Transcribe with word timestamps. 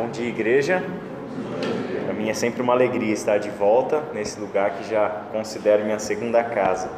Bom 0.00 0.08
dia, 0.08 0.30
igreja. 0.30 0.82
Para 2.06 2.14
mim 2.14 2.30
é 2.30 2.32
sempre 2.32 2.62
uma 2.62 2.72
alegria 2.72 3.12
estar 3.12 3.36
de 3.36 3.50
volta 3.50 4.02
nesse 4.14 4.40
lugar 4.40 4.70
que 4.70 4.88
já 4.88 5.10
considero 5.30 5.84
minha 5.84 5.98
segunda 5.98 6.42
casa. 6.42 6.90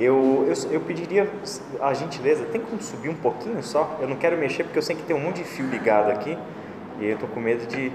Eu, 0.00 0.46
eu, 0.48 0.72
eu 0.72 0.80
pediria 0.80 1.30
a 1.78 1.92
gentileza, 1.92 2.46
tem 2.46 2.58
como 2.58 2.80
subir 2.80 3.10
um 3.10 3.14
pouquinho 3.14 3.62
só? 3.62 3.98
Eu 4.00 4.08
não 4.08 4.16
quero 4.16 4.38
mexer 4.38 4.64
porque 4.64 4.78
eu 4.78 4.82
sei 4.82 4.96
que 4.96 5.02
tem 5.02 5.14
um 5.14 5.20
monte 5.20 5.42
de 5.42 5.44
fio 5.44 5.66
ligado 5.66 6.10
aqui 6.10 6.38
e 6.98 7.04
eu 7.04 7.14
estou 7.16 7.28
com 7.28 7.38
medo 7.38 7.66
de. 7.66 7.92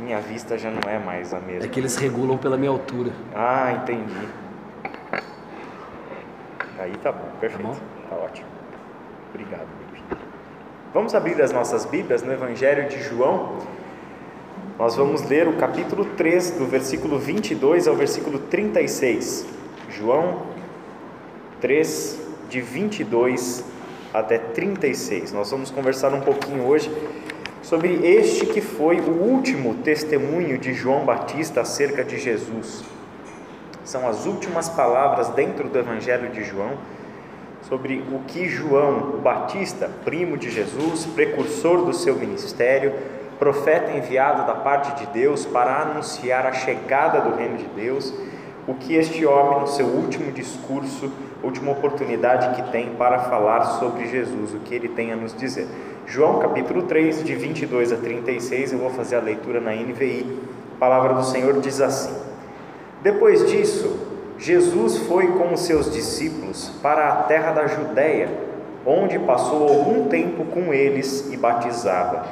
Minha 0.00 0.20
vista 0.20 0.56
já 0.56 0.70
não 0.70 0.90
é 0.90 0.98
mais 0.98 1.34
a 1.34 1.38
mesma. 1.38 1.66
É 1.66 1.68
que 1.68 1.78
eles 1.78 1.96
regulam 1.96 2.38
pela 2.38 2.56
minha 2.56 2.70
altura. 2.70 3.12
Ah, 3.34 3.72
entendi. 3.72 4.26
Aí 6.78 6.92
tá 7.02 7.12
bom, 7.12 7.28
perfeito. 7.38 7.62
Tá, 7.62 7.74
bom? 7.74 7.78
tá 8.08 8.24
ótimo. 8.24 8.48
Obrigado. 9.34 9.87
Vamos 10.94 11.14
abrir 11.14 11.40
as 11.42 11.52
nossas 11.52 11.84
Bíblias 11.84 12.22
no 12.22 12.32
Evangelho 12.32 12.88
de 12.88 13.02
João. 13.02 13.58
Nós 14.78 14.96
vamos 14.96 15.20
ler 15.28 15.46
o 15.46 15.52
capítulo 15.58 16.06
3, 16.16 16.52
do 16.52 16.64
versículo 16.64 17.18
22 17.18 17.86
ao 17.86 17.94
versículo 17.94 18.38
36. 18.38 19.44
João 19.90 20.44
3, 21.60 22.18
de 22.48 22.62
22 22.62 23.62
até 24.14 24.38
36. 24.38 25.30
Nós 25.30 25.50
vamos 25.50 25.70
conversar 25.70 26.14
um 26.14 26.22
pouquinho 26.22 26.66
hoje 26.66 26.90
sobre 27.62 28.06
este 28.06 28.46
que 28.46 28.62
foi 28.62 28.98
o 28.98 29.10
último 29.10 29.74
testemunho 29.84 30.56
de 30.56 30.72
João 30.72 31.04
Batista 31.04 31.60
acerca 31.60 32.02
de 32.02 32.16
Jesus. 32.18 32.82
São 33.84 34.08
as 34.08 34.24
últimas 34.24 34.70
palavras 34.70 35.28
dentro 35.28 35.68
do 35.68 35.78
Evangelho 35.78 36.30
de 36.30 36.42
João 36.44 36.78
sobre 37.68 38.02
o 38.10 38.20
que 38.20 38.48
João 38.48 39.14
o 39.14 39.18
Batista, 39.18 39.90
primo 40.04 40.38
de 40.38 40.50
Jesus, 40.50 41.04
precursor 41.06 41.84
do 41.84 41.92
seu 41.92 42.16
ministério, 42.16 42.94
profeta 43.38 43.92
enviado 43.92 44.46
da 44.46 44.54
parte 44.54 44.98
de 44.98 45.12
Deus 45.12 45.44
para 45.44 45.82
anunciar 45.82 46.46
a 46.46 46.52
chegada 46.52 47.20
do 47.20 47.36
reino 47.36 47.58
de 47.58 47.66
Deus, 47.66 48.12
o 48.66 48.74
que 48.74 48.94
este 48.94 49.24
homem, 49.24 49.60
no 49.60 49.66
seu 49.66 49.86
último 49.86 50.32
discurso, 50.32 51.12
última 51.42 51.72
oportunidade 51.72 52.56
que 52.56 52.70
tem 52.70 52.94
para 52.96 53.18
falar 53.20 53.64
sobre 53.78 54.08
Jesus, 54.08 54.54
o 54.54 54.60
que 54.60 54.74
ele 54.74 54.88
tem 54.88 55.12
a 55.12 55.16
nos 55.16 55.34
dizer. 55.34 55.66
João 56.06 56.38
capítulo 56.38 56.82
3, 56.82 57.22
de 57.22 57.34
22 57.34 57.92
a 57.92 57.96
36, 57.96 58.72
eu 58.72 58.78
vou 58.78 58.90
fazer 58.90 59.16
a 59.16 59.20
leitura 59.20 59.60
na 59.60 59.72
NVI. 59.72 60.38
A 60.76 60.78
palavra 60.78 61.14
do 61.14 61.24
Senhor 61.24 61.60
diz 61.60 61.80
assim: 61.80 62.14
Depois 63.02 63.46
disso, 63.48 64.07
Jesus 64.38 64.98
foi 64.98 65.26
com 65.32 65.56
seus 65.56 65.92
discípulos 65.92 66.70
para 66.80 67.08
a 67.08 67.16
terra 67.24 67.50
da 67.50 67.66
Judéia, 67.66 68.28
onde 68.86 69.18
passou 69.18 69.68
algum 69.68 70.06
tempo 70.06 70.44
com 70.44 70.72
eles 70.72 71.28
e 71.32 71.36
batizava. 71.36 72.24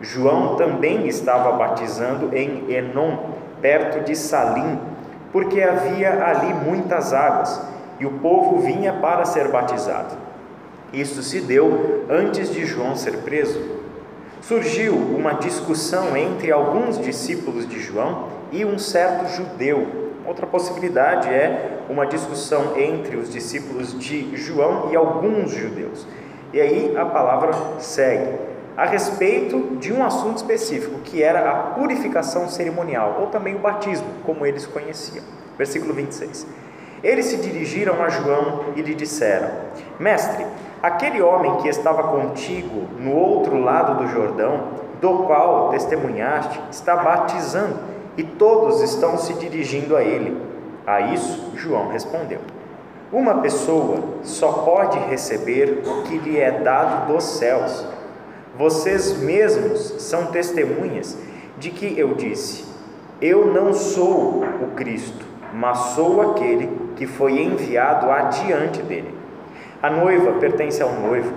João 0.00 0.54
também 0.54 1.08
estava 1.08 1.50
batizando 1.52 2.34
em 2.34 2.72
Enom, 2.72 3.18
perto 3.60 4.04
de 4.04 4.14
Salim, 4.14 4.78
porque 5.32 5.60
havia 5.60 6.24
ali 6.24 6.54
muitas 6.54 7.12
águas, 7.12 7.60
e 7.98 8.06
o 8.06 8.12
povo 8.12 8.60
vinha 8.60 8.92
para 8.92 9.24
ser 9.24 9.48
batizado. 9.48 10.16
Isso 10.92 11.20
se 11.20 11.40
deu 11.40 12.04
antes 12.08 12.52
de 12.52 12.64
João 12.64 12.94
ser 12.94 13.18
preso. 13.18 13.60
Surgiu 14.40 14.94
uma 14.94 15.34
discussão 15.34 16.16
entre 16.16 16.52
alguns 16.52 16.96
discípulos 16.98 17.68
de 17.68 17.80
João 17.80 18.28
e 18.52 18.64
um 18.64 18.78
certo 18.78 19.28
judeu 19.36 20.09
Outra 20.26 20.46
possibilidade 20.46 21.28
é 21.28 21.78
uma 21.88 22.06
discussão 22.06 22.76
entre 22.76 23.16
os 23.16 23.30
discípulos 23.30 23.98
de 23.98 24.36
João 24.36 24.90
e 24.92 24.96
alguns 24.96 25.50
judeus. 25.50 26.06
E 26.52 26.60
aí 26.60 26.96
a 26.96 27.04
palavra 27.04 27.52
segue 27.78 28.38
a 28.76 28.84
respeito 28.84 29.76
de 29.76 29.92
um 29.92 30.04
assunto 30.04 30.38
específico, 30.38 31.00
que 31.00 31.22
era 31.22 31.50
a 31.50 31.54
purificação 31.74 32.48
cerimonial, 32.48 33.18
ou 33.20 33.26
também 33.26 33.54
o 33.54 33.58
batismo, 33.58 34.06
como 34.24 34.46
eles 34.46 34.66
conheciam. 34.66 35.24
Versículo 35.58 35.92
26. 35.92 36.46
Eles 37.02 37.26
se 37.26 37.36
dirigiram 37.38 38.02
a 38.02 38.08
João 38.08 38.64
e 38.76 38.82
lhe 38.82 38.94
disseram: 38.94 39.50
Mestre, 39.98 40.46
aquele 40.82 41.20
homem 41.22 41.56
que 41.58 41.68
estava 41.68 42.04
contigo 42.04 42.88
no 42.98 43.12
outro 43.12 43.58
lado 43.58 44.02
do 44.02 44.08
Jordão, 44.08 44.68
do 45.00 45.24
qual 45.24 45.70
testemunhaste, 45.70 46.60
está 46.70 46.96
batizando 46.96 47.76
e 48.16 48.22
todos 48.22 48.80
estão 48.80 49.16
se 49.16 49.34
dirigindo 49.34 49.96
a 49.96 50.02
ele. 50.02 50.36
A 50.86 51.00
isso, 51.00 51.52
João 51.56 51.88
respondeu: 51.88 52.40
Uma 53.12 53.36
pessoa 53.36 53.98
só 54.22 54.52
pode 54.52 54.98
receber 54.98 55.82
o 55.86 56.02
que 56.02 56.18
lhe 56.18 56.38
é 56.38 56.50
dado 56.50 57.12
dos 57.12 57.24
céus. 57.24 57.84
Vocês 58.58 59.18
mesmos 59.18 59.94
são 59.98 60.26
testemunhas 60.26 61.16
de 61.58 61.70
que 61.70 61.98
eu 61.98 62.14
disse: 62.14 62.64
Eu 63.20 63.52
não 63.52 63.72
sou 63.72 64.42
o 64.62 64.74
Cristo, 64.74 65.24
mas 65.54 65.78
sou 65.94 66.20
aquele 66.30 66.68
que 66.96 67.06
foi 67.06 67.40
enviado 67.40 68.10
adiante 68.10 68.82
dele. 68.82 69.14
A 69.82 69.88
noiva 69.88 70.32
pertence 70.32 70.82
ao 70.82 70.92
noivo. 70.92 71.32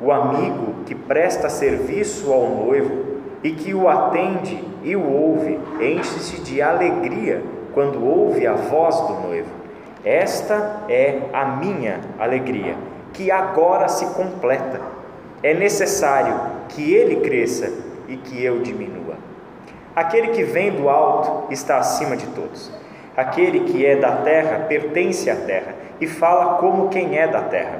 O 0.00 0.12
amigo 0.12 0.84
que 0.86 0.94
presta 0.94 1.48
serviço 1.48 2.32
ao 2.32 2.48
noivo 2.50 3.08
e 3.42 3.50
que 3.50 3.74
o 3.74 3.88
atende 3.88 4.62
e 4.88 4.96
o 4.96 5.06
ouve, 5.06 5.60
enche-se 5.82 6.40
de 6.40 6.62
alegria 6.62 7.42
quando 7.74 8.02
ouve 8.02 8.46
a 8.46 8.54
voz 8.54 8.96
do 9.02 9.20
noivo. 9.20 9.50
Esta 10.02 10.84
é 10.88 11.20
a 11.30 11.44
minha 11.44 12.00
alegria, 12.18 12.74
que 13.12 13.30
agora 13.30 13.86
se 13.88 14.06
completa. 14.14 14.80
É 15.42 15.52
necessário 15.52 16.34
que 16.70 16.94
ele 16.94 17.16
cresça 17.16 17.70
e 18.08 18.16
que 18.16 18.42
eu 18.42 18.60
diminua. 18.60 19.16
Aquele 19.94 20.28
que 20.28 20.42
vem 20.42 20.72
do 20.72 20.88
alto 20.88 21.52
está 21.52 21.76
acima 21.76 22.16
de 22.16 22.26
todos. 22.28 22.72
Aquele 23.14 23.60
que 23.70 23.84
é 23.84 23.94
da 23.94 24.22
terra 24.22 24.60
pertence 24.60 25.28
à 25.28 25.36
terra 25.36 25.74
e 26.00 26.06
fala 26.06 26.54
como 26.54 26.88
quem 26.88 27.18
é 27.18 27.28
da 27.28 27.42
terra. 27.42 27.78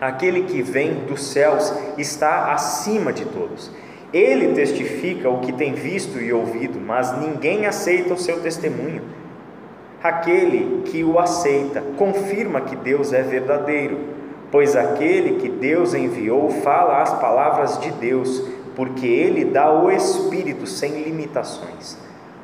Aquele 0.00 0.42
que 0.42 0.60
vem 0.60 0.94
dos 1.06 1.28
céus 1.28 1.72
está 1.96 2.52
acima 2.52 3.12
de 3.12 3.24
todos 3.26 3.70
ele 4.16 4.54
testifica 4.54 5.28
o 5.28 5.40
que 5.40 5.52
tem 5.52 5.74
visto 5.74 6.18
e 6.18 6.32
ouvido, 6.32 6.80
mas 6.80 7.18
ninguém 7.18 7.66
aceita 7.66 8.14
o 8.14 8.18
seu 8.18 8.40
testemunho. 8.40 9.02
Aquele 10.02 10.82
que 10.84 11.04
o 11.04 11.18
aceita 11.18 11.82
confirma 11.98 12.62
que 12.62 12.76
Deus 12.76 13.12
é 13.12 13.22
verdadeiro, 13.22 13.98
pois 14.50 14.74
aquele 14.74 15.40
que 15.40 15.48
Deus 15.48 15.92
enviou 15.92 16.48
fala 16.50 17.02
as 17.02 17.12
palavras 17.14 17.78
de 17.80 17.90
Deus, 17.90 18.42
porque 18.74 19.06
ele 19.06 19.44
dá 19.44 19.72
o 19.72 19.90
Espírito 19.90 20.66
sem 20.66 21.02
limitações. 21.02 21.98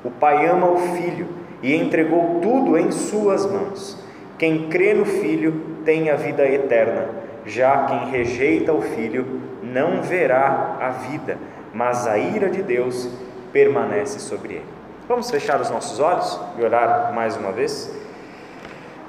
O 0.05 0.11
Pai 0.11 0.47
ama 0.47 0.69
o 0.69 0.79
Filho 0.79 1.29
e 1.63 1.75
entregou 1.75 2.41
tudo 2.41 2.77
em 2.77 2.91
suas 2.91 3.51
mãos. 3.51 3.97
Quem 4.37 4.69
crê 4.69 4.93
no 4.93 5.05
Filho 5.05 5.55
tem 5.85 6.11
a 6.11 6.17
vida 6.17 6.47
eterna, 6.47 7.09
já 7.47 7.85
quem 7.85 8.11
rejeita 8.11 8.73
o 8.73 8.83
Filho 8.83 9.41
não 9.63 10.03
verá 10.03 10.77
a 10.81 10.89
vida 10.91 11.39
mas 11.73 12.07
a 12.07 12.19
ira 12.19 12.51
de 12.51 12.63
Deus 12.63 13.09
permanece 13.53 14.19
sobre 14.19 14.55
ele. 14.55 14.67
Vamos 15.09 15.31
fechar 15.31 15.61
os 15.61 15.71
nossos 15.71 15.99
olhos 16.01 16.41
e 16.59 16.63
orar 16.63 17.13
mais 17.15 17.37
uma 17.37 17.53
vez? 17.53 17.93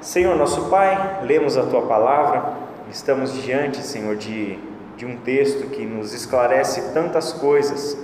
Senhor 0.00 0.36
nosso 0.36 0.68
Pai, 0.68 1.20
lemos 1.22 1.56
a 1.56 1.64
tua 1.64 1.82
palavra, 1.82 2.52
estamos 2.90 3.32
diante, 3.42 3.78
Senhor, 3.78 4.16
de, 4.16 4.58
de 4.96 5.06
um 5.06 5.16
texto 5.16 5.70
que 5.70 5.86
nos 5.86 6.12
esclarece 6.12 6.92
tantas 6.92 7.32
coisas 7.32 7.96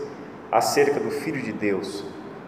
acerca 0.51 0.99
do 0.99 1.11
Filho 1.11 1.43
de 1.43 1.53
Deus 1.53 2.05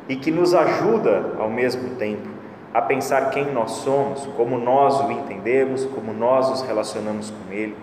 e 0.09 0.17
que 0.17 0.31
nos 0.31 0.55
ajuda 0.55 1.35
ao 1.39 1.51
mesmo 1.51 1.97
tempo 1.97 2.29
a 2.73 2.81
pensar 2.81 3.31
quem 3.31 3.53
nós 3.53 3.73
somos, 3.73 4.27
como 4.37 4.59
nós 4.59 5.01
o 5.01 5.11
entendemos, 5.11 5.85
como 5.85 6.13
nós 6.13 6.49
nos 6.49 6.63
relacionamos 6.63 7.31
com 7.31 7.53
Ele, 7.53 7.77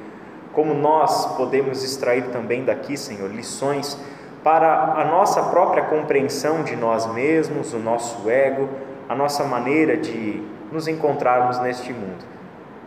como 0.53 0.73
nós 0.73 1.37
podemos 1.37 1.83
extrair 1.83 2.31
também 2.31 2.65
daqui, 2.65 2.97
Senhor, 2.97 3.29
lições 3.29 3.97
para 4.43 4.93
a 4.93 5.05
nossa 5.05 5.43
própria 5.43 5.83
compreensão 5.83 6.63
de 6.63 6.75
nós 6.75 7.11
mesmos, 7.13 7.73
o 7.73 7.79
nosso 7.79 8.29
ego, 8.29 8.69
a 9.07 9.15
nossa 9.15 9.43
maneira 9.43 9.97
de 9.97 10.41
nos 10.71 10.87
encontrarmos 10.87 11.59
neste 11.59 11.91
mundo. 11.91 12.23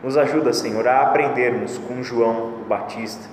Nos 0.02 0.16
ajuda, 0.16 0.52
Senhor, 0.52 0.86
a 0.88 1.02
aprendermos 1.02 1.78
com 1.78 2.02
João 2.02 2.54
o 2.62 2.64
Batista, 2.66 3.28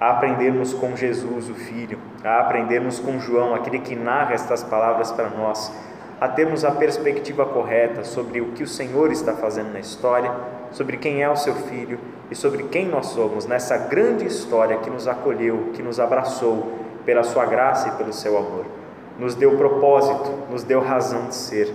a 0.00 0.10
aprendermos 0.10 0.74
com 0.74 0.96
Jesus, 0.96 1.48
o 1.48 1.54
Filho, 1.54 1.98
a 2.24 2.40
aprendermos 2.40 2.98
com 2.98 3.18
João, 3.18 3.54
aquele 3.54 3.78
que 3.78 3.96
narra 3.96 4.34
estas 4.34 4.62
palavras 4.62 5.10
para 5.12 5.30
nós, 5.30 5.72
a 6.20 6.28
termos 6.28 6.64
a 6.64 6.70
perspectiva 6.70 7.44
correta 7.46 8.04
sobre 8.04 8.40
o 8.40 8.52
que 8.52 8.62
o 8.62 8.66
Senhor 8.66 9.10
está 9.10 9.32
fazendo 9.32 9.72
na 9.72 9.80
história, 9.80 10.32
sobre 10.70 10.96
quem 10.96 11.22
é 11.22 11.28
o 11.28 11.36
seu 11.36 11.54
Filho 11.54 11.98
e 12.30 12.34
sobre 12.34 12.64
quem 12.64 12.86
nós 12.86 13.06
somos 13.06 13.46
nessa 13.46 13.76
grande 13.76 14.26
história 14.26 14.76
que 14.78 14.90
nos 14.90 15.08
acolheu, 15.08 15.70
que 15.72 15.82
nos 15.82 15.98
abraçou 15.98 16.81
pela 17.04 17.22
sua 17.22 17.46
graça 17.46 17.88
e 17.88 17.92
pelo 17.92 18.12
seu 18.12 18.36
amor. 18.36 18.66
Nos 19.18 19.34
deu 19.34 19.56
propósito, 19.56 20.30
nos 20.50 20.62
deu 20.62 20.80
razão 20.80 21.26
de 21.26 21.34
ser. 21.34 21.72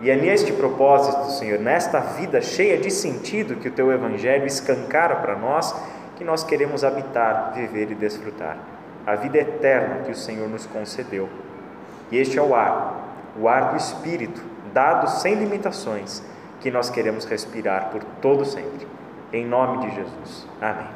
E 0.00 0.10
é 0.10 0.16
neste 0.16 0.52
propósito, 0.52 1.30
Senhor, 1.30 1.58
nesta 1.60 2.00
vida 2.00 2.40
cheia 2.40 2.76
de 2.78 2.90
sentido 2.90 3.56
que 3.56 3.68
o 3.68 3.72
teu 3.72 3.92
evangelho 3.92 4.46
escancara 4.46 5.16
para 5.16 5.36
nós, 5.36 5.74
que 6.16 6.24
nós 6.24 6.42
queremos 6.42 6.82
habitar, 6.84 7.52
viver 7.54 7.90
e 7.90 7.94
desfrutar. 7.94 8.56
a 9.06 9.16
vida 9.16 9.38
eterna 9.38 10.04
que 10.04 10.12
o 10.12 10.16
Senhor 10.16 10.48
nos 10.48 10.66
concedeu. 10.66 11.28
E 12.10 12.18
este 12.18 12.38
é 12.38 12.42
o 12.42 12.54
ar, 12.54 13.00
o 13.38 13.48
ar 13.48 13.70
do 13.70 13.76
Espírito, 13.76 14.40
dado 14.72 15.08
sem 15.08 15.34
limitações, 15.34 16.22
que 16.60 16.70
nós 16.70 16.88
queremos 16.88 17.24
respirar 17.24 17.90
por 17.90 18.02
todo 18.20 18.44
sempre. 18.44 18.86
Em 19.32 19.44
nome 19.44 19.88
de 19.88 19.96
Jesus. 19.96 20.46
Amém. 20.60 20.86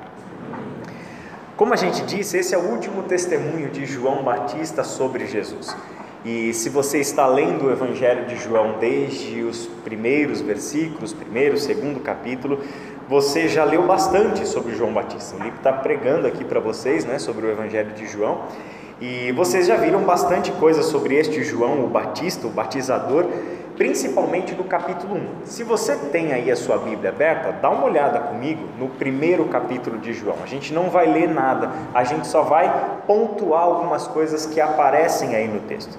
Como 1.56 1.73
a 1.73 1.76
gente 1.76 2.03
disse, 2.03 2.37
esse 2.37 2.55
é 2.55 2.58
o 2.58 2.70
último 2.70 3.05
testemunho 3.05 3.70
de 3.70 3.87
João 3.87 4.23
Batista 4.23 4.85
sobre 4.85 5.26
Jesus. 5.26 5.75
E 6.23 6.53
se 6.53 6.69
você 6.69 6.99
está 6.99 7.26
lendo 7.26 7.64
o 7.64 7.73
Evangelho 7.73 8.26
de 8.26 8.37
João 8.37 8.75
desde 8.79 9.43
os 9.43 9.64
primeiros 9.82 10.43
versículos, 10.43 11.14
primeiro, 11.14 11.56
segundo 11.56 12.00
capítulo, 12.00 12.61
você 13.08 13.49
já 13.49 13.64
leu 13.64 13.87
bastante 13.87 14.47
sobre 14.47 14.75
João 14.75 14.93
Batista. 14.93 15.35
O 15.35 15.43
livro 15.43 15.56
está 15.56 15.73
pregando 15.73 16.26
aqui 16.26 16.44
para 16.44 16.61
vocês 16.61 17.06
né, 17.06 17.19
sobre 17.19 17.47
o 17.47 17.50
Evangelho 17.50 17.94
de 17.94 18.06
João. 18.06 18.43
E 19.00 19.32
vocês 19.32 19.67
já 19.67 19.76
viram 19.76 20.02
bastante 20.02 20.52
coisa 20.52 20.82
sobre 20.82 21.14
este 21.14 21.43
João, 21.43 21.87
o 21.87 21.88
Batista, 21.88 22.47
o 22.47 22.50
batizador, 22.50 23.25
principalmente 23.76 24.55
no 24.55 24.64
capítulo 24.64 25.17
1. 25.17 25.20
Se 25.44 25.62
você 25.62 25.94
tem 26.11 26.32
aí 26.32 26.50
a 26.50 26.56
sua 26.56 26.78
Bíblia 26.78 27.11
aberta, 27.11 27.52
dá 27.52 27.70
uma 27.70 27.84
olhada 27.84 28.19
comigo 28.19 28.67
no 28.78 28.88
primeiro 28.88 29.44
capítulo 29.46 29.99
de 29.99 30.12
João. 30.12 30.37
A 30.43 30.46
gente 30.46 30.73
não 30.73 30.88
vai 30.88 31.06
ler 31.06 31.28
nada, 31.28 31.70
a 31.94 32.02
gente 32.02 32.26
só 32.26 32.43
vai 32.43 32.73
pontuar 33.06 33.62
algumas 33.62 34.08
coisas 34.08 34.46
que 34.46 34.61
aparecem 34.61 35.37
aí 35.37 35.46
no 35.46 35.61
texto. 35.61 35.99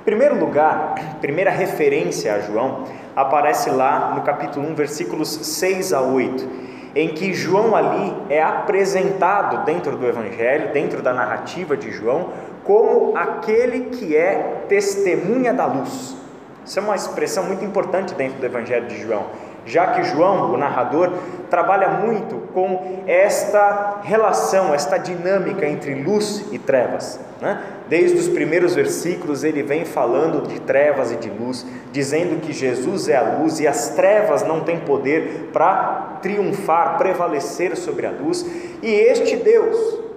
Em 0.00 0.04
primeiro 0.04 0.38
lugar, 0.38 0.94
primeira 1.20 1.50
referência 1.50 2.34
a 2.34 2.40
João 2.40 2.84
aparece 3.14 3.70
lá 3.70 4.14
no 4.14 4.22
capítulo 4.22 4.66
1, 4.70 4.74
versículos 4.74 5.28
6 5.28 5.92
a 5.92 6.00
8 6.00 6.70
em 6.92 7.10
que 7.10 7.32
João 7.32 7.76
ali 7.76 8.12
é 8.28 8.42
apresentado 8.42 9.64
dentro 9.64 9.96
do 9.96 10.04
Evangelho, 10.04 10.72
dentro 10.72 11.00
da 11.00 11.14
narrativa 11.14 11.76
de 11.76 11.92
João, 11.92 12.30
como 12.64 13.16
aquele 13.16 13.90
que 13.90 14.16
é 14.16 14.64
testemunha 14.68 15.54
da 15.54 15.66
luz. 15.66 16.19
Isso 16.64 16.78
é 16.78 16.82
uma 16.82 16.94
expressão 16.96 17.44
muito 17.44 17.64
importante 17.64 18.14
dentro 18.14 18.38
do 18.38 18.46
Evangelho 18.46 18.86
de 18.86 19.00
João, 19.00 19.26
já 19.66 19.88
que 19.88 20.02
João, 20.04 20.52
o 20.52 20.56
narrador, 20.56 21.12
trabalha 21.48 21.88
muito 21.88 22.36
com 22.52 23.02
esta 23.06 24.00
relação, 24.02 24.74
esta 24.74 24.98
dinâmica 24.98 25.66
entre 25.66 25.94
luz 25.94 26.44
e 26.52 26.58
trevas. 26.58 27.20
Né? 27.40 27.60
Desde 27.88 28.18
os 28.18 28.28
primeiros 28.28 28.74
versículos 28.74 29.44
ele 29.44 29.62
vem 29.62 29.84
falando 29.84 30.46
de 30.46 30.60
trevas 30.60 31.10
e 31.10 31.16
de 31.16 31.30
luz, 31.30 31.66
dizendo 31.92 32.40
que 32.40 32.52
Jesus 32.52 33.08
é 33.08 33.16
a 33.16 33.38
luz 33.38 33.60
e 33.60 33.66
as 33.66 33.90
trevas 33.90 34.42
não 34.42 34.60
têm 34.60 34.80
poder 34.80 35.50
para 35.52 36.18
triunfar, 36.22 36.98
prevalecer 36.98 37.76
sobre 37.76 38.06
a 38.06 38.10
luz, 38.10 38.46
e 38.82 38.90
este 38.90 39.36
Deus, 39.36 40.09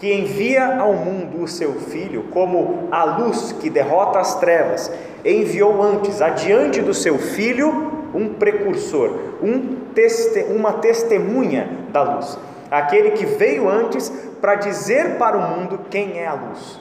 que 0.00 0.10
envia 0.12 0.78
ao 0.78 0.94
mundo 0.94 1.42
o 1.42 1.46
seu 1.46 1.74
Filho 1.74 2.24
como 2.32 2.88
a 2.90 3.04
luz 3.04 3.52
que 3.60 3.68
derrota 3.68 4.18
as 4.18 4.40
trevas, 4.40 4.90
enviou 5.22 5.82
antes, 5.82 6.22
adiante 6.22 6.80
do 6.80 6.94
seu 6.94 7.18
Filho, 7.18 8.08
um 8.14 8.30
precursor, 8.30 9.12
um 9.42 9.76
teste, 9.94 10.46
uma 10.48 10.72
testemunha 10.74 11.68
da 11.92 12.02
luz, 12.02 12.38
aquele 12.70 13.10
que 13.10 13.26
veio 13.26 13.68
antes 13.68 14.10
para 14.40 14.54
dizer 14.54 15.18
para 15.18 15.36
o 15.36 15.42
mundo 15.42 15.80
quem 15.90 16.18
é 16.18 16.26
a 16.26 16.32
luz. 16.32 16.80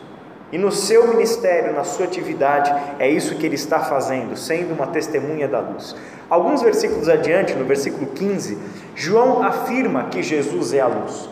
E 0.51 0.57
no 0.57 0.71
seu 0.71 1.09
ministério, 1.09 1.73
na 1.73 1.83
sua 1.83 2.05
atividade, 2.05 2.73
é 2.97 3.07
isso 3.07 3.35
que 3.35 3.45
ele 3.45 3.55
está 3.55 3.81
fazendo, 3.81 4.35
sendo 4.35 4.73
uma 4.73 4.87
testemunha 4.87 5.47
da 5.47 5.59
luz. 5.59 5.95
Alguns 6.27 6.61
versículos 6.61 7.07
adiante, 7.09 7.53
no 7.53 7.65
versículo 7.65 8.07
15, 8.07 8.57
João 8.95 9.43
afirma 9.43 10.05
que 10.05 10.23
Jesus 10.23 10.73
é 10.73 10.79
a 10.79 10.87
luz. 10.87 11.29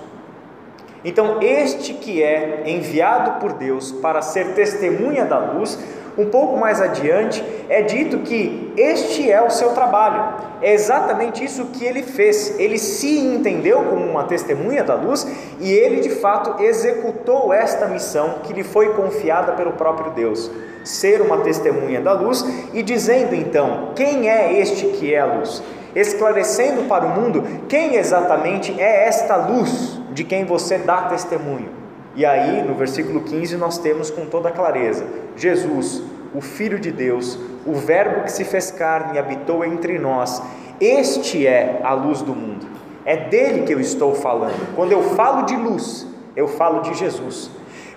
Então, 1.07 1.41
este 1.41 1.93
que 1.93 2.21
é 2.21 2.63
enviado 2.65 3.39
por 3.39 3.53
Deus 3.53 3.93
para 3.93 4.21
ser 4.21 4.53
testemunha 4.55 5.23
da 5.23 5.39
luz, 5.39 5.79
um 6.17 6.25
pouco 6.25 6.57
mais 6.57 6.81
adiante, 6.81 7.41
é 7.69 7.81
dito 7.81 8.19
que 8.19 8.73
este 8.75 9.31
é 9.31 9.41
o 9.41 9.49
seu 9.49 9.69
trabalho. 9.69 10.33
É 10.61 10.73
exatamente 10.73 11.45
isso 11.45 11.67
que 11.67 11.85
ele 11.85 12.03
fez. 12.03 12.59
Ele 12.59 12.77
se 12.77 13.19
entendeu 13.19 13.85
como 13.85 14.05
uma 14.05 14.25
testemunha 14.25 14.83
da 14.83 14.95
luz 14.95 15.25
e 15.61 15.71
ele 15.71 16.01
de 16.01 16.09
fato 16.09 16.61
executou 16.61 17.53
esta 17.53 17.87
missão 17.87 18.39
que 18.43 18.51
lhe 18.51 18.65
foi 18.65 18.93
confiada 18.93 19.53
pelo 19.53 19.71
próprio 19.71 20.11
Deus. 20.11 20.51
Ser 20.83 21.21
uma 21.21 21.37
testemunha 21.37 22.01
da 22.01 22.11
luz 22.11 22.45
e 22.73 22.83
dizendo 22.83 23.33
então 23.33 23.93
quem 23.95 24.29
é 24.29 24.59
este 24.59 24.87
que 24.87 25.13
é 25.13 25.21
a 25.21 25.25
luz, 25.25 25.63
esclarecendo 25.95 26.83
para 26.83 27.05
o 27.05 27.09
mundo 27.09 27.45
quem 27.69 27.95
exatamente 27.95 28.75
é 28.77 29.07
esta 29.07 29.37
luz 29.37 29.96
de 30.17 30.23
quem 30.23 30.45
você 30.45 30.79
dá 30.79 31.03
testemunho. 31.03 31.69
E 32.15 32.25
aí, 32.25 32.63
no 32.63 32.73
versículo 32.73 33.21
15, 33.21 33.55
nós 33.55 33.77
temos 33.77 34.09
com 34.09 34.25
toda 34.25 34.49
clareza: 34.49 35.05
Jesus, 35.35 36.01
o 36.33 36.41
Filho 36.41 36.79
de 36.79 36.91
Deus, 36.91 37.37
o 37.67 37.75
Verbo 37.75 38.23
que 38.23 38.31
se 38.31 38.43
fez 38.43 38.71
carne 38.71 39.13
e 39.13 39.19
habitou 39.19 39.63
entre 39.63 39.99
nós, 39.99 40.41
este 40.81 41.45
é 41.45 41.79
a 41.83 41.93
luz 41.93 42.23
do 42.23 42.33
mundo. 42.33 42.65
É 43.05 43.15
dele 43.15 43.61
que 43.61 43.71
eu 43.71 43.79
estou 43.79 44.15
falando. 44.15 44.75
Quando 44.75 44.91
eu 44.91 45.03
falo 45.03 45.43
de 45.43 45.55
luz, 45.55 46.07
eu 46.35 46.47
falo 46.47 46.81
de 46.81 46.95
Jesus. 46.95 47.51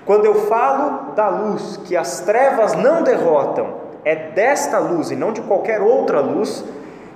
Quando 0.05 0.27
eu 0.27 0.47
falo 0.47 1.15
da 1.15 1.31
luz 1.31 1.79
que 1.87 1.97
as 1.97 2.21
trevas 2.21 2.75
não 2.75 3.03
derrotam, 3.03 3.77
é 4.05 4.15
desta 4.15 4.79
luz 4.79 5.11
e 5.11 5.17
não 5.17 5.33
de 5.33 5.41
qualquer 5.41 5.81
outra 5.81 6.21
luz, 6.21 6.63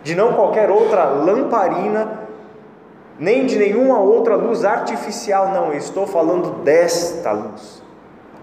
de 0.02 0.14
não 0.14 0.32
qualquer 0.32 0.70
outra 0.70 1.04
lamparina 1.04 2.23
nem 3.18 3.46
de 3.46 3.56
nenhuma 3.56 3.98
outra 3.98 4.36
luz 4.36 4.64
artificial, 4.64 5.52
não, 5.52 5.72
eu 5.72 5.78
estou 5.78 6.06
falando 6.06 6.62
desta 6.62 7.32
luz. 7.32 7.82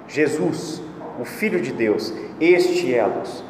Jesus, 0.08 0.82
o 1.20 1.26
Filho 1.26 1.62
de 1.62 1.72
Deus, 1.72 2.14
este 2.40 2.94
é 2.94 3.02
a 3.02 3.08
luz. 3.08 3.44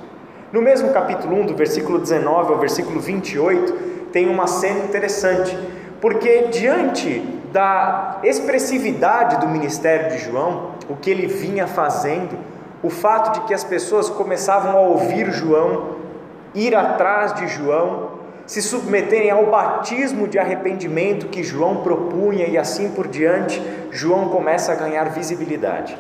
No 0.51 0.61
mesmo 0.61 0.91
capítulo 0.91 1.39
1, 1.41 1.45
do 1.47 1.55
versículo 1.55 1.99
19 1.99 2.53
ao 2.53 2.59
versículo 2.59 2.99
28, 2.99 3.73
tem 4.11 4.29
uma 4.29 4.47
cena 4.47 4.83
interessante, 4.83 5.57
porque 6.01 6.47
diante 6.51 7.19
da 7.51 8.19
expressividade 8.23 9.39
do 9.39 9.47
ministério 9.47 10.11
de 10.11 10.23
João, 10.23 10.71
o 10.89 10.95
que 10.95 11.09
ele 11.09 11.27
vinha 11.27 11.67
fazendo, 11.67 12.37
o 12.83 12.89
fato 12.89 13.39
de 13.39 13.47
que 13.47 13.53
as 13.53 13.63
pessoas 13.63 14.09
começavam 14.09 14.75
a 14.75 14.81
ouvir 14.81 15.31
João, 15.31 15.95
ir 16.53 16.75
atrás 16.75 17.33
de 17.35 17.47
João, 17.47 18.10
se 18.51 18.61
submeterem 18.61 19.31
ao 19.31 19.45
batismo 19.45 20.27
de 20.27 20.37
arrependimento 20.37 21.27
que 21.27 21.41
João 21.41 21.77
propunha 21.77 22.47
e 22.47 22.57
assim 22.57 22.91
por 22.91 23.07
diante, 23.07 23.63
João 23.91 24.27
começa 24.27 24.73
a 24.73 24.75
ganhar 24.75 25.05
visibilidade. 25.05 25.97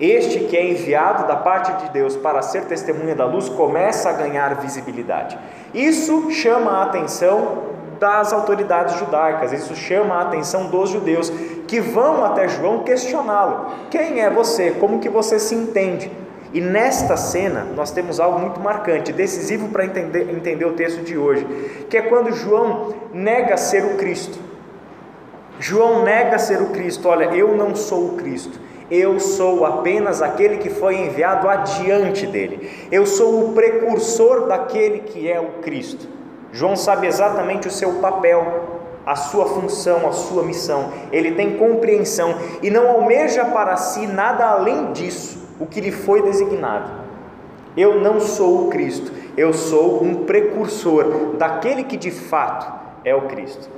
Este 0.00 0.40
que 0.40 0.56
é 0.56 0.72
enviado 0.72 1.28
da 1.28 1.36
parte 1.36 1.72
de 1.84 1.92
Deus 1.92 2.16
para 2.16 2.42
ser 2.42 2.64
testemunha 2.64 3.14
da 3.14 3.24
luz 3.24 3.48
começa 3.48 4.10
a 4.10 4.12
ganhar 4.12 4.56
visibilidade. 4.56 5.38
Isso 5.72 6.32
chama 6.32 6.72
a 6.72 6.82
atenção 6.82 7.58
das 8.00 8.32
autoridades 8.32 8.96
judaicas, 8.96 9.52
isso 9.52 9.76
chama 9.76 10.16
a 10.16 10.22
atenção 10.22 10.66
dos 10.66 10.90
judeus 10.90 11.30
que 11.68 11.80
vão 11.80 12.24
até 12.24 12.48
João 12.48 12.82
questioná-lo: 12.82 13.70
quem 13.88 14.20
é 14.20 14.28
você? 14.28 14.72
Como 14.72 14.98
que 14.98 15.08
você 15.08 15.38
se 15.38 15.54
entende? 15.54 16.10
E 16.54 16.60
nesta 16.60 17.16
cena 17.16 17.66
nós 17.74 17.90
temos 17.90 18.20
algo 18.20 18.38
muito 18.38 18.60
marcante, 18.60 19.12
decisivo 19.12 19.70
para 19.70 19.84
entender, 19.84 20.30
entender 20.30 20.64
o 20.64 20.74
texto 20.74 21.02
de 21.02 21.18
hoje, 21.18 21.44
que 21.90 21.96
é 21.96 22.02
quando 22.02 22.32
João 22.32 22.94
nega 23.12 23.56
ser 23.56 23.84
o 23.84 23.96
Cristo. 23.96 24.38
João 25.58 26.04
nega 26.04 26.38
ser 26.38 26.62
o 26.62 26.66
Cristo, 26.66 27.08
olha, 27.08 27.24
eu 27.24 27.56
não 27.56 27.74
sou 27.74 28.06
o 28.06 28.12
Cristo, 28.16 28.60
eu 28.88 29.18
sou 29.18 29.66
apenas 29.66 30.22
aquele 30.22 30.58
que 30.58 30.70
foi 30.70 30.96
enviado 30.96 31.48
adiante 31.48 32.24
dele, 32.24 32.70
eu 32.92 33.04
sou 33.04 33.46
o 33.46 33.52
precursor 33.52 34.46
daquele 34.46 35.00
que 35.00 35.28
é 35.28 35.40
o 35.40 35.60
Cristo. 35.60 36.06
João 36.52 36.76
sabe 36.76 37.08
exatamente 37.08 37.66
o 37.66 37.70
seu 37.70 37.94
papel, 37.94 38.80
a 39.04 39.16
sua 39.16 39.46
função, 39.46 40.08
a 40.08 40.12
sua 40.12 40.44
missão, 40.44 40.92
ele 41.10 41.32
tem 41.32 41.56
compreensão 41.56 42.36
e 42.62 42.70
não 42.70 42.88
almeja 42.88 43.44
para 43.44 43.76
si 43.76 44.06
nada 44.06 44.46
além 44.46 44.92
disso 44.92 45.43
o 45.58 45.66
que 45.66 45.80
lhe 45.80 45.92
foi 45.92 46.22
designado. 46.22 46.90
Eu 47.76 48.00
não 48.00 48.20
sou 48.20 48.66
o 48.66 48.70
Cristo, 48.70 49.12
eu 49.36 49.52
sou 49.52 50.02
um 50.02 50.24
precursor 50.24 51.34
daquele 51.36 51.84
que 51.84 51.96
de 51.96 52.10
fato 52.10 52.72
é 53.04 53.14
o 53.14 53.22
Cristo. 53.22 53.68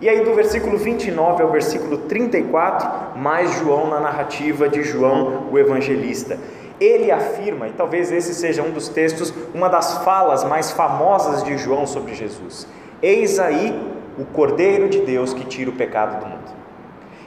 E 0.00 0.08
aí, 0.08 0.24
do 0.24 0.34
versículo 0.34 0.76
29 0.76 1.42
ao 1.42 1.50
versículo 1.50 1.98
34, 1.98 3.18
mais 3.18 3.52
João 3.60 3.88
na 3.88 4.00
narrativa 4.00 4.68
de 4.68 4.82
João, 4.82 5.48
o 5.52 5.58
evangelista. 5.58 6.36
Ele 6.80 7.12
afirma, 7.12 7.68
e 7.68 7.72
talvez 7.72 8.10
esse 8.10 8.34
seja 8.34 8.62
um 8.62 8.72
dos 8.72 8.88
textos, 8.88 9.32
uma 9.54 9.68
das 9.68 10.04
falas 10.04 10.42
mais 10.42 10.72
famosas 10.72 11.44
de 11.44 11.56
João 11.56 11.86
sobre 11.86 12.14
Jesus: 12.14 12.66
Eis 13.00 13.38
aí 13.38 13.80
o 14.18 14.24
Cordeiro 14.24 14.88
de 14.88 15.00
Deus 15.00 15.32
que 15.32 15.46
tira 15.46 15.70
o 15.70 15.74
pecado 15.74 16.20
do 16.20 16.26
mundo. 16.26 16.52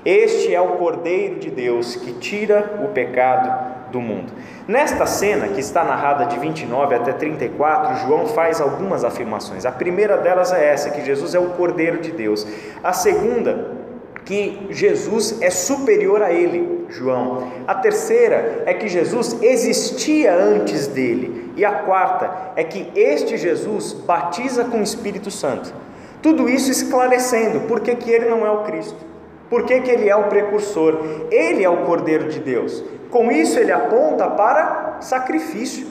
Este 0.06 0.54
é 0.54 0.60
o 0.62 0.74
Cordeiro 0.74 1.40
de 1.40 1.50
Deus 1.50 1.96
que 1.96 2.14
tira 2.14 2.80
o 2.84 2.90
pecado 2.90 3.77
do 3.92 4.02
mundo. 4.02 4.34
Nesta 4.68 5.06
cena, 5.06 5.48
que 5.48 5.60
está 5.60 5.84
narrada 5.84 6.26
de 6.26 6.38
29 6.40 6.96
até 6.96 7.14
34, 7.14 8.08
João 8.08 8.28
faz 8.28 8.60
algumas 8.60 9.04
afirmações. 9.04 9.66
A 9.66 9.72
primeira 9.72 10.18
delas 10.18 10.52
é 10.52 10.72
essa: 10.72 10.90
que 10.90 11.06
Jesus 11.06 11.34
é 11.34 11.40
o 11.40 11.50
Cordeiro 11.52 12.00
de 12.02 12.12
Deus. 12.12 12.46
A 12.84 12.94
segunda 12.94 13.78
que 14.28 14.68
Jesus 14.70 15.42
é 15.42 15.50
superior 15.50 16.22
a 16.22 16.34
ele, 16.34 16.86
João. 16.90 17.50
A 17.66 17.76
terceira 17.76 18.64
é 18.66 18.74
que 18.74 18.90
Jesus 18.90 19.38
existia 19.42 20.36
antes 20.36 20.86
dele. 20.86 21.54
E 21.56 21.64
a 21.64 21.72
quarta 21.72 22.52
é 22.58 22.64
que 22.64 22.92
este 22.94 23.38
Jesus 23.38 23.94
batiza 23.94 24.66
com 24.66 24.80
o 24.80 24.84
Espírito 24.84 25.32
Santo. 25.32 25.74
Tudo 26.22 26.50
isso 26.50 26.70
esclarecendo 26.70 27.62
por 27.62 27.80
que, 27.80 27.96
que 27.96 28.12
ele 28.12 28.30
não 28.30 28.46
é 28.46 28.52
o 28.52 28.64
Cristo, 28.64 28.98
por 29.50 29.64
que, 29.64 29.80
que 29.80 29.90
ele 29.90 30.10
é 30.10 30.16
o 30.16 30.26
precursor, 30.26 31.00
ele 31.32 31.64
é 31.64 31.70
o 31.70 31.86
Cordeiro 31.86 32.28
de 32.28 32.40
Deus. 32.40 32.84
Com 33.10 33.32
isso, 33.32 33.58
ele 33.60 33.72
aponta 33.72 34.28
para 34.28 34.98
sacrifício. 35.00 35.88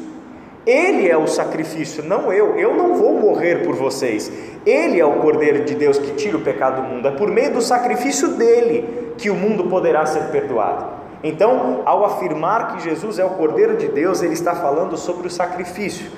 Ele 0.67 1.09
é 1.09 1.17
o 1.17 1.29
sacrifício, 1.29 2.03
não 2.03 2.33
eu. 2.33 2.57
Eu 2.57 2.75
não 2.75 2.95
vou 2.95 3.21
morrer 3.21 3.65
por 3.65 3.77
vocês. 3.77 4.31
Ele 4.67 4.99
é 4.99 5.05
o 5.05 5.21
Cordeiro 5.21 5.65
de 5.65 5.77
Deus 5.77 5.97
que 5.97 6.13
tira 6.15 6.37
o 6.37 6.41
pecado 6.41 6.83
do 6.83 6.89
mundo. 6.89 7.07
É 7.07 7.13
por 7.13 7.31
meio 7.31 7.53
do 7.53 7.63
sacrifício 7.63 8.29
dele 8.29 9.15
que 9.17 9.31
o 9.31 9.35
mundo 9.35 9.69
poderá 9.69 10.05
ser 10.05 10.25
perdoado. 10.25 10.97
Então, 11.23 11.83
ao 11.87 12.05
afirmar 12.05 12.75
que 12.75 12.83
Jesus 12.83 13.19
é 13.19 13.25
o 13.25 13.31
Cordeiro 13.31 13.77
de 13.77 13.89
Deus, 13.89 14.23
ele 14.23 14.35
está 14.35 14.55
falando 14.57 14.97
sobre 14.97 15.29
o 15.29 15.31
sacrifício. 15.31 16.11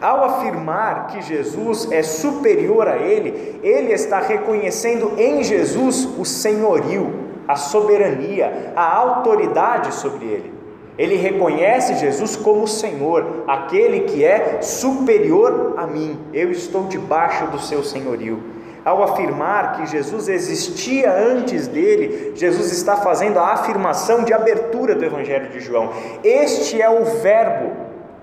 Ao 0.00 0.24
afirmar 0.24 1.08
que 1.08 1.20
Jesus 1.20 1.90
é 1.90 2.04
superior 2.04 2.86
a 2.86 2.98
ele, 2.98 3.58
ele 3.64 3.92
está 3.92 4.20
reconhecendo 4.20 5.12
em 5.18 5.42
Jesus 5.42 6.08
o 6.16 6.24
senhorio, 6.24 7.27
a 7.48 7.56
soberania, 7.56 8.72
a 8.76 8.94
autoridade 8.94 9.94
sobre 9.94 10.26
ele. 10.26 10.58
Ele 10.98 11.14
reconhece 11.16 11.94
Jesus 11.94 12.36
como 12.36 12.66
Senhor, 12.66 13.44
aquele 13.46 14.00
que 14.00 14.24
é 14.24 14.60
superior 14.60 15.74
a 15.76 15.86
mim. 15.86 16.18
Eu 16.34 16.50
estou 16.50 16.84
debaixo 16.84 17.46
do 17.46 17.58
seu 17.58 17.82
senhorio. 17.82 18.42
Ao 18.84 19.02
afirmar 19.02 19.76
que 19.76 19.86
Jesus 19.86 20.28
existia 20.28 21.12
antes 21.12 21.68
dele, 21.68 22.32
Jesus 22.34 22.72
está 22.72 22.96
fazendo 22.96 23.38
a 23.38 23.52
afirmação 23.52 24.24
de 24.24 24.32
abertura 24.32 24.94
do 24.94 25.04
Evangelho 25.04 25.50
de 25.50 25.60
João. 25.60 25.90
Este 26.24 26.82
é 26.82 26.90
o 26.90 27.04
Verbo, 27.04 27.70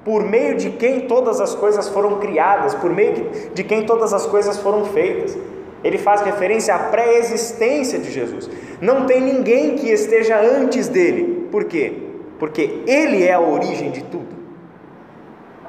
por 0.03 0.23
meio 0.23 0.57
de 0.57 0.71
quem 0.71 1.01
todas 1.01 1.39
as 1.39 1.55
coisas 1.55 1.87
foram 1.87 2.19
criadas, 2.19 2.75
por 2.75 2.89
meio 2.89 3.29
de 3.53 3.63
quem 3.63 3.85
todas 3.85 4.13
as 4.13 4.25
coisas 4.25 4.57
foram 4.57 4.85
feitas. 4.85 5.37
Ele 5.83 5.97
faz 5.97 6.21
referência 6.21 6.73
à 6.73 6.79
pré-existência 6.79 7.99
de 7.99 8.11
Jesus. 8.11 8.49
Não 8.81 9.05
tem 9.05 9.21
ninguém 9.21 9.75
que 9.75 9.89
esteja 9.91 10.39
antes 10.39 10.87
dele. 10.87 11.47
Por 11.51 11.65
quê? 11.65 12.05
porque 12.39 12.83
Ele 12.85 13.23
é 13.23 13.33
a 13.33 13.39
origem 13.39 13.91
de 13.91 14.03
tudo. 14.03 14.35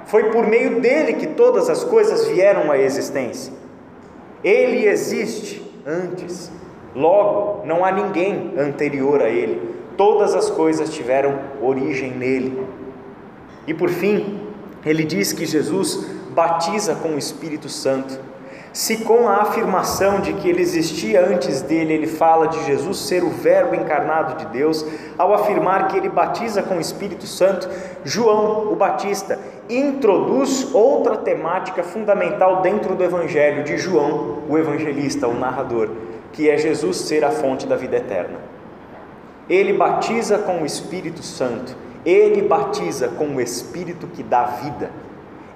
Foi 0.06 0.30
por 0.30 0.46
meio 0.46 0.80
dele 0.80 1.14
que 1.14 1.26
todas 1.26 1.68
as 1.68 1.82
coisas 1.82 2.26
vieram 2.26 2.70
à 2.70 2.78
existência. 2.78 3.52
Ele 4.42 4.86
existe 4.86 5.62
antes, 5.84 6.50
logo 6.94 7.66
não 7.66 7.84
há 7.84 7.90
ninguém 7.90 8.52
anterior 8.56 9.20
a 9.20 9.28
ele. 9.28 9.75
Todas 9.96 10.34
as 10.34 10.50
coisas 10.50 10.92
tiveram 10.92 11.40
origem 11.60 12.12
nele. 12.12 12.62
E 13.66 13.75
por 13.75 13.88
fim, 13.88 14.40
ele 14.84 15.04
diz 15.04 15.32
que 15.32 15.44
Jesus 15.44 16.06
batiza 16.30 16.94
com 16.94 17.08
o 17.10 17.18
Espírito 17.18 17.68
Santo. 17.68 18.20
Se 18.76 18.99
com 18.99 19.26
a 19.26 19.37
afirmação 19.37 20.21
de 20.21 20.35
que 20.35 20.50
ele 20.50 20.61
existia 20.61 21.26
antes 21.26 21.62
dele, 21.62 21.95
ele 21.95 22.06
fala 22.06 22.47
de 22.47 22.62
Jesus 22.66 22.99
ser 22.99 23.25
o 23.25 23.30
Verbo 23.30 23.75
encarnado 23.75 24.37
de 24.37 24.52
Deus, 24.52 24.85
ao 25.16 25.33
afirmar 25.33 25.88
que 25.88 25.97
ele 25.97 26.11
batiza 26.11 26.62
com 26.62 26.76
o 26.76 26.80
Espírito 26.80 27.26
Santo, 27.26 27.71
João, 28.04 28.71
o 28.71 28.76
Batista, 28.76 29.38
introduz 29.66 30.75
outra 30.75 31.16
temática 31.16 31.83
fundamental 31.83 32.61
dentro 32.61 32.95
do 32.95 33.02
Evangelho 33.02 33.64
de 33.64 33.78
João, 33.78 34.40
o 34.47 34.59
evangelista, 34.59 35.26
o 35.26 35.33
narrador, 35.33 35.88
que 36.30 36.50
é 36.50 36.59
Jesus 36.59 36.99
ser 36.99 37.25
a 37.25 37.30
fonte 37.30 37.66
da 37.66 37.76
vida 37.76 37.97
eterna. 37.97 38.37
Ele 39.49 39.73
batiza 39.73 40.37
com 40.37 40.61
o 40.61 40.66
Espírito 40.66 41.23
Santo, 41.23 41.75
ele 42.04 42.42
batiza 42.42 43.09
com 43.09 43.37
o 43.37 43.40
Espírito 43.40 44.06
que 44.06 44.23
dá 44.23 44.45
vida. 44.45 44.90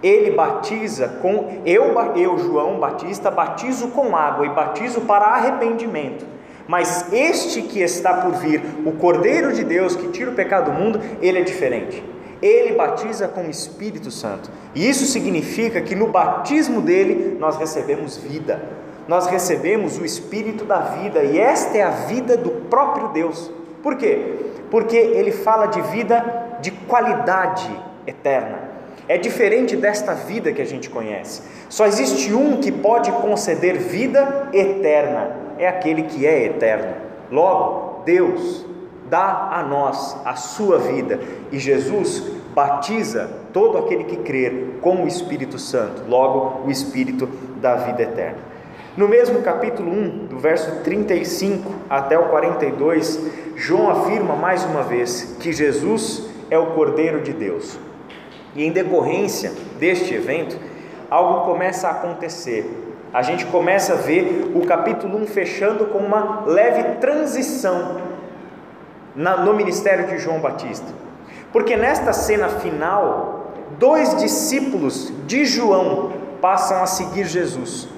Ele 0.02 0.30
batiza 0.30 1.08
com 1.20 1.60
eu, 1.66 1.92
eu 2.16 2.38
João 2.38 2.78
Batista 2.78 3.30
batizo 3.30 3.88
com 3.88 4.16
água 4.16 4.46
e 4.46 4.50
batizo 4.50 5.02
para 5.02 5.26
arrependimento. 5.26 6.24
Mas 6.66 7.12
este 7.12 7.62
que 7.62 7.80
está 7.80 8.14
por 8.14 8.32
vir, 8.34 8.62
o 8.86 8.92
Cordeiro 8.92 9.52
de 9.52 9.64
Deus 9.64 9.94
que 9.96 10.08
tira 10.08 10.30
o 10.30 10.34
pecado 10.34 10.70
do 10.70 10.78
mundo, 10.78 11.00
ele 11.20 11.40
é 11.40 11.42
diferente. 11.42 12.02
Ele 12.40 12.74
batiza 12.74 13.28
com 13.28 13.42
o 13.42 13.50
Espírito 13.50 14.10
Santo. 14.10 14.50
E 14.74 14.88
isso 14.88 15.04
significa 15.04 15.82
que 15.82 15.94
no 15.94 16.06
batismo 16.06 16.80
dele 16.80 17.36
nós 17.38 17.56
recebemos 17.56 18.16
vida. 18.16 18.62
Nós 19.06 19.26
recebemos 19.26 19.98
o 19.98 20.04
Espírito 20.04 20.64
da 20.64 20.78
vida 20.78 21.22
e 21.24 21.38
esta 21.38 21.76
é 21.76 21.82
a 21.82 21.90
vida 21.90 22.36
do 22.36 22.50
próprio 22.70 23.08
Deus. 23.08 23.50
Por 23.82 23.96
quê? 23.96 24.36
Porque 24.70 24.96
ele 24.96 25.32
fala 25.32 25.66
de 25.66 25.82
vida 25.82 26.58
de 26.62 26.70
qualidade 26.70 27.68
eterna 28.06 28.69
é 29.10 29.18
diferente 29.18 29.74
desta 29.74 30.14
vida 30.14 30.52
que 30.52 30.62
a 30.62 30.64
gente 30.64 30.88
conhece. 30.88 31.42
Só 31.68 31.84
existe 31.84 32.32
um 32.32 32.60
que 32.60 32.70
pode 32.70 33.10
conceder 33.10 33.76
vida 33.76 34.50
eterna, 34.52 35.36
é 35.58 35.66
aquele 35.66 36.04
que 36.04 36.24
é 36.24 36.44
eterno. 36.44 36.94
Logo, 37.28 38.04
Deus 38.04 38.64
dá 39.08 39.48
a 39.50 39.64
nós 39.64 40.16
a 40.24 40.36
sua 40.36 40.78
vida 40.78 41.18
e 41.50 41.58
Jesus 41.58 42.22
batiza 42.54 43.28
todo 43.52 43.78
aquele 43.78 44.04
que 44.04 44.18
crer 44.18 44.78
com 44.80 45.02
o 45.02 45.08
Espírito 45.08 45.58
Santo, 45.58 46.04
logo, 46.08 46.68
o 46.68 46.70
Espírito 46.70 47.28
da 47.60 47.74
vida 47.74 48.02
eterna. 48.02 48.38
No 48.96 49.08
mesmo 49.08 49.42
capítulo 49.42 49.90
1, 49.90 50.26
do 50.26 50.38
verso 50.38 50.84
35 50.84 51.68
até 51.90 52.16
o 52.16 52.28
42, 52.28 53.18
João 53.56 53.90
afirma 53.90 54.36
mais 54.36 54.64
uma 54.64 54.84
vez 54.84 55.36
que 55.40 55.52
Jesus 55.52 56.28
é 56.48 56.56
o 56.56 56.74
Cordeiro 56.74 57.22
de 57.22 57.32
Deus. 57.32 57.89
E 58.54 58.64
em 58.64 58.72
decorrência 58.72 59.52
deste 59.78 60.14
evento, 60.14 60.58
algo 61.10 61.44
começa 61.44 61.88
a 61.88 61.92
acontecer. 61.92 62.68
A 63.12 63.22
gente 63.22 63.44
começa 63.46 63.94
a 63.94 63.96
ver 63.96 64.52
o 64.54 64.64
capítulo 64.64 65.18
1 65.18 65.26
fechando 65.26 65.86
com 65.86 65.98
uma 65.98 66.44
leve 66.46 66.98
transição 67.00 68.00
no 69.14 69.52
ministério 69.52 70.06
de 70.06 70.18
João 70.18 70.40
Batista. 70.40 70.86
Porque 71.52 71.76
nesta 71.76 72.12
cena 72.12 72.48
final, 72.48 73.52
dois 73.78 74.16
discípulos 74.16 75.12
de 75.26 75.44
João 75.44 76.12
passam 76.40 76.82
a 76.82 76.86
seguir 76.86 77.24
Jesus. 77.24 77.88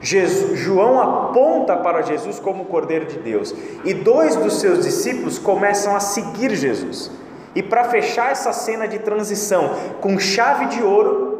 Jesus. 0.00 0.58
João 0.58 1.00
aponta 1.00 1.76
para 1.76 2.02
Jesus 2.02 2.38
como 2.38 2.62
o 2.62 2.66
Cordeiro 2.66 3.06
de 3.06 3.18
Deus, 3.18 3.54
e 3.84 3.94
dois 3.94 4.36
dos 4.36 4.60
seus 4.60 4.84
discípulos 4.84 5.38
começam 5.38 5.96
a 5.96 6.00
seguir 6.00 6.54
Jesus. 6.54 7.10
E 7.54 7.62
para 7.62 7.84
fechar 7.84 8.32
essa 8.32 8.52
cena 8.52 8.88
de 8.88 8.98
transição 8.98 9.76
com 10.00 10.18
chave 10.18 10.66
de 10.66 10.82
ouro, 10.82 11.34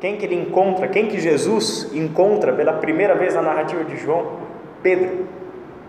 quem 0.00 0.16
que 0.16 0.26
ele 0.26 0.34
encontra? 0.34 0.88
Quem 0.88 1.06
que 1.06 1.18
Jesus 1.18 1.88
encontra 1.92 2.52
pela 2.52 2.74
primeira 2.74 3.14
vez 3.14 3.34
na 3.34 3.42
narrativa 3.42 3.84
de 3.84 3.96
João? 3.96 4.32
Pedro. 4.82 5.26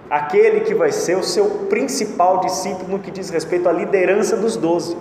Aquele 0.09 0.61
que 0.61 0.73
vai 0.73 0.91
ser 0.91 1.17
o 1.17 1.23
seu 1.23 1.49
principal 1.67 2.39
discípulo 2.39 2.91
no 2.91 2.99
que 2.99 3.09
diz 3.09 3.29
respeito 3.29 3.67
à 3.67 3.71
liderança 3.71 4.37
dos 4.37 4.55
doze. 4.55 4.95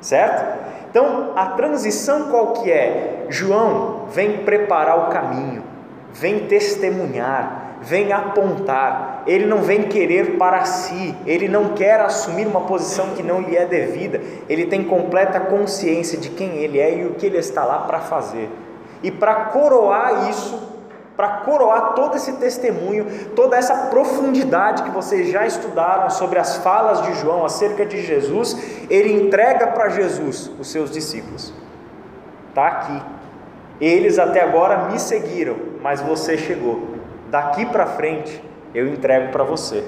Certo? 0.00 0.64
Então, 0.88 1.32
a 1.34 1.46
transição 1.46 2.30
qual 2.30 2.52
que 2.52 2.70
é? 2.70 3.26
João 3.28 4.06
vem 4.12 4.44
preparar 4.44 5.08
o 5.08 5.10
caminho, 5.10 5.64
vem 6.12 6.46
testemunhar, 6.46 7.63
vem 7.84 8.12
apontar, 8.12 9.22
ele 9.26 9.46
não 9.46 9.58
vem 9.58 9.82
querer 9.82 10.36
para 10.38 10.64
si, 10.64 11.14
ele 11.26 11.48
não 11.48 11.70
quer 11.70 12.00
assumir 12.00 12.46
uma 12.46 12.62
posição 12.62 13.10
que 13.10 13.22
não 13.22 13.40
lhe 13.40 13.56
é 13.56 13.66
devida, 13.66 14.20
ele 14.48 14.66
tem 14.66 14.82
completa 14.84 15.38
consciência 15.38 16.18
de 16.18 16.30
quem 16.30 16.56
ele 16.56 16.78
é 16.78 16.98
e 16.98 17.06
o 17.06 17.14
que 17.14 17.26
ele 17.26 17.38
está 17.38 17.64
lá 17.64 17.80
para 17.80 18.00
fazer. 18.00 18.48
E 19.02 19.10
para 19.10 19.34
coroar 19.46 20.30
isso, 20.30 20.74
para 21.16 21.28
coroar 21.28 21.92
todo 21.92 22.16
esse 22.16 22.32
testemunho, 22.34 23.06
toda 23.36 23.56
essa 23.56 23.88
profundidade 23.88 24.82
que 24.82 24.90
vocês 24.90 25.30
já 25.30 25.46
estudaram 25.46 26.08
sobre 26.10 26.38
as 26.38 26.56
falas 26.56 27.02
de 27.02 27.14
João 27.14 27.44
acerca 27.44 27.84
de 27.84 28.02
Jesus, 28.02 28.56
ele 28.88 29.12
entrega 29.12 29.68
para 29.68 29.90
Jesus 29.90 30.50
os 30.58 30.68
seus 30.70 30.90
discípulos. 30.90 31.52
Está 32.48 32.66
aqui. 32.66 33.02
Eles 33.80 34.18
até 34.18 34.40
agora 34.40 34.88
me 34.88 34.98
seguiram, 34.98 35.56
mas 35.82 36.00
você 36.00 36.38
chegou. 36.38 36.93
Daqui 37.34 37.66
para 37.66 37.84
frente 37.84 38.40
eu 38.72 38.86
entrego 38.86 39.32
para 39.32 39.42
você. 39.42 39.82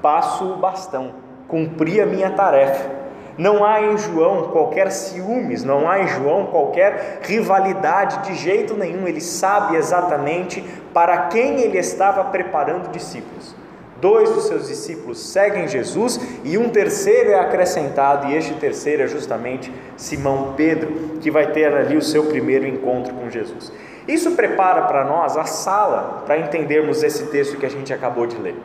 Passo 0.00 0.44
o 0.44 0.56
bastão, 0.58 1.10
cumpri 1.48 2.00
a 2.00 2.06
minha 2.06 2.30
tarefa. 2.30 2.88
Não 3.36 3.64
há 3.64 3.82
em 3.82 3.98
João 3.98 4.52
qualquer 4.52 4.92
ciúmes, 4.92 5.64
não 5.64 5.90
há 5.90 5.98
em 5.98 6.06
João 6.06 6.46
qualquer 6.46 7.18
rivalidade 7.22 8.28
de 8.28 8.36
jeito 8.36 8.74
nenhum. 8.74 9.08
Ele 9.08 9.20
sabe 9.20 9.74
exatamente 9.74 10.62
para 10.92 11.26
quem 11.26 11.62
ele 11.62 11.78
estava 11.78 12.22
preparando 12.26 12.92
discípulos. 12.92 13.56
Dois 14.00 14.30
dos 14.30 14.44
seus 14.44 14.68
discípulos 14.68 15.18
seguem 15.18 15.66
Jesus 15.66 16.20
e 16.44 16.56
um 16.56 16.68
terceiro 16.68 17.30
é 17.30 17.40
acrescentado, 17.40 18.28
e 18.28 18.36
este 18.36 18.54
terceiro 18.54 19.02
é 19.02 19.08
justamente 19.08 19.72
Simão 19.96 20.54
Pedro, 20.56 21.18
que 21.20 21.28
vai 21.28 21.48
ter 21.48 21.74
ali 21.74 21.96
o 21.96 22.02
seu 22.02 22.26
primeiro 22.26 22.68
encontro 22.68 23.12
com 23.14 23.28
Jesus. 23.28 23.72
Isso 24.06 24.32
prepara 24.32 24.82
para 24.82 25.04
nós 25.04 25.36
a 25.36 25.44
sala 25.44 26.22
para 26.26 26.38
entendermos 26.38 27.02
esse 27.02 27.26
texto 27.26 27.56
que 27.56 27.66
a 27.66 27.70
gente 27.70 27.92
acabou 27.92 28.26
de 28.26 28.36
ler. 28.36 28.56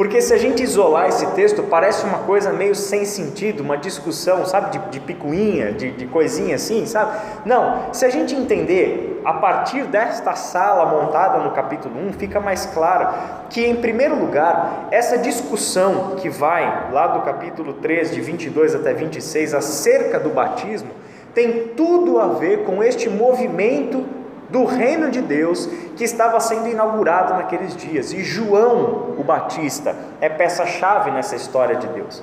Porque 0.00 0.22
se 0.22 0.32
a 0.32 0.38
gente 0.38 0.62
isolar 0.62 1.08
esse 1.08 1.26
texto, 1.32 1.62
parece 1.64 2.06
uma 2.06 2.20
coisa 2.20 2.50
meio 2.54 2.74
sem 2.74 3.04
sentido, 3.04 3.62
uma 3.62 3.76
discussão, 3.76 4.46
sabe, 4.46 4.70
de, 4.70 4.78
de 4.92 4.98
picuinha, 4.98 5.72
de, 5.72 5.90
de 5.90 6.06
coisinha 6.06 6.54
assim, 6.54 6.86
sabe? 6.86 7.20
Não, 7.44 7.92
se 7.92 8.06
a 8.06 8.08
gente 8.08 8.34
entender, 8.34 9.20
a 9.26 9.34
partir 9.34 9.84
desta 9.84 10.34
sala 10.34 10.86
montada 10.86 11.40
no 11.40 11.50
capítulo 11.50 11.94
1, 12.08 12.14
fica 12.14 12.40
mais 12.40 12.64
claro 12.64 13.08
que, 13.50 13.66
em 13.66 13.76
primeiro 13.76 14.18
lugar, 14.18 14.88
essa 14.90 15.18
discussão 15.18 16.14
que 16.16 16.30
vai 16.30 16.90
lá 16.90 17.08
do 17.08 17.20
capítulo 17.20 17.74
3, 17.74 18.12
de 18.12 18.22
22 18.22 18.74
até 18.74 18.94
26, 18.94 19.52
acerca 19.52 20.18
do 20.18 20.30
batismo, 20.30 20.88
tem 21.34 21.68
tudo 21.76 22.18
a 22.18 22.28
ver 22.28 22.64
com 22.64 22.82
este 22.82 23.08
movimento 23.08 24.04
do 24.48 24.64
reino 24.64 25.10
de 25.10 25.20
Deus 25.20 25.66
que 25.96 26.04
estava 26.04 26.40
sendo 26.40 26.68
inaugurado 26.68 27.34
naqueles 27.34 27.76
dias. 27.76 28.12
E 28.12 28.22
João, 28.22 29.14
o 29.16 29.22
Batista, 29.22 29.94
é 30.20 30.28
peça-chave 30.28 31.10
nessa 31.10 31.36
história 31.36 31.76
de 31.76 31.86
Deus. 31.88 32.22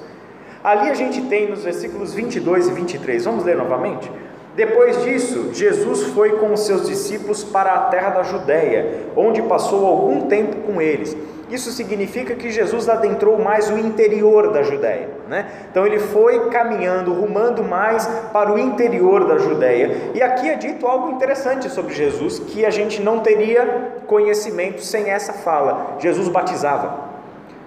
Ali 0.64 0.90
a 0.90 0.94
gente 0.94 1.22
tem 1.22 1.50
nos 1.50 1.64
versículos 1.64 2.14
22 2.14 2.68
e 2.68 2.72
23, 2.72 3.26
vamos 3.26 3.46
ler 3.46 3.56
novamente? 3.56 4.12
Depois 4.56 5.04
disso, 5.04 5.52
Jesus 5.54 6.08
foi 6.08 6.32
com 6.32 6.52
os 6.52 6.66
seus 6.66 6.88
discípulos 6.88 7.44
para 7.44 7.74
a 7.74 7.80
terra 7.86 8.10
da 8.10 8.24
Judéia, 8.24 9.04
onde 9.16 9.42
passou 9.44 9.86
algum 9.86 10.22
tempo 10.22 10.56
com 10.66 10.82
eles. 10.82 11.16
Isso 11.50 11.72
significa 11.72 12.36
que 12.36 12.50
Jesus 12.52 12.90
adentrou 12.90 13.40
mais 13.40 13.70
o 13.70 13.78
interior 13.78 14.52
da 14.52 14.64
Judéia, 14.64 15.10
né? 15.30 15.48
Então 15.72 15.86
ele 15.86 16.00
foi 16.00 16.50
caminhando, 16.50 17.14
rumando 17.14 17.64
mais 17.64 18.06
para 18.34 18.52
o 18.52 18.60
interior 18.60 19.26
da 19.26 19.38
Judéia. 19.38 20.12
E 20.14 20.22
aqui 20.22 20.50
é 20.50 20.56
dito 20.56 20.86
algo 20.86 21.12
interessante 21.12 21.70
sobre 21.70 21.94
Jesus 21.94 22.40
que 22.40 22.66
a 22.66 22.70
gente 22.70 23.02
não 23.02 23.20
teria 23.20 24.02
conhecimento 24.06 24.82
sem 24.84 25.10
essa 25.10 25.32
fala. 25.32 25.96
Jesus 26.00 26.28
batizava. 26.28 27.08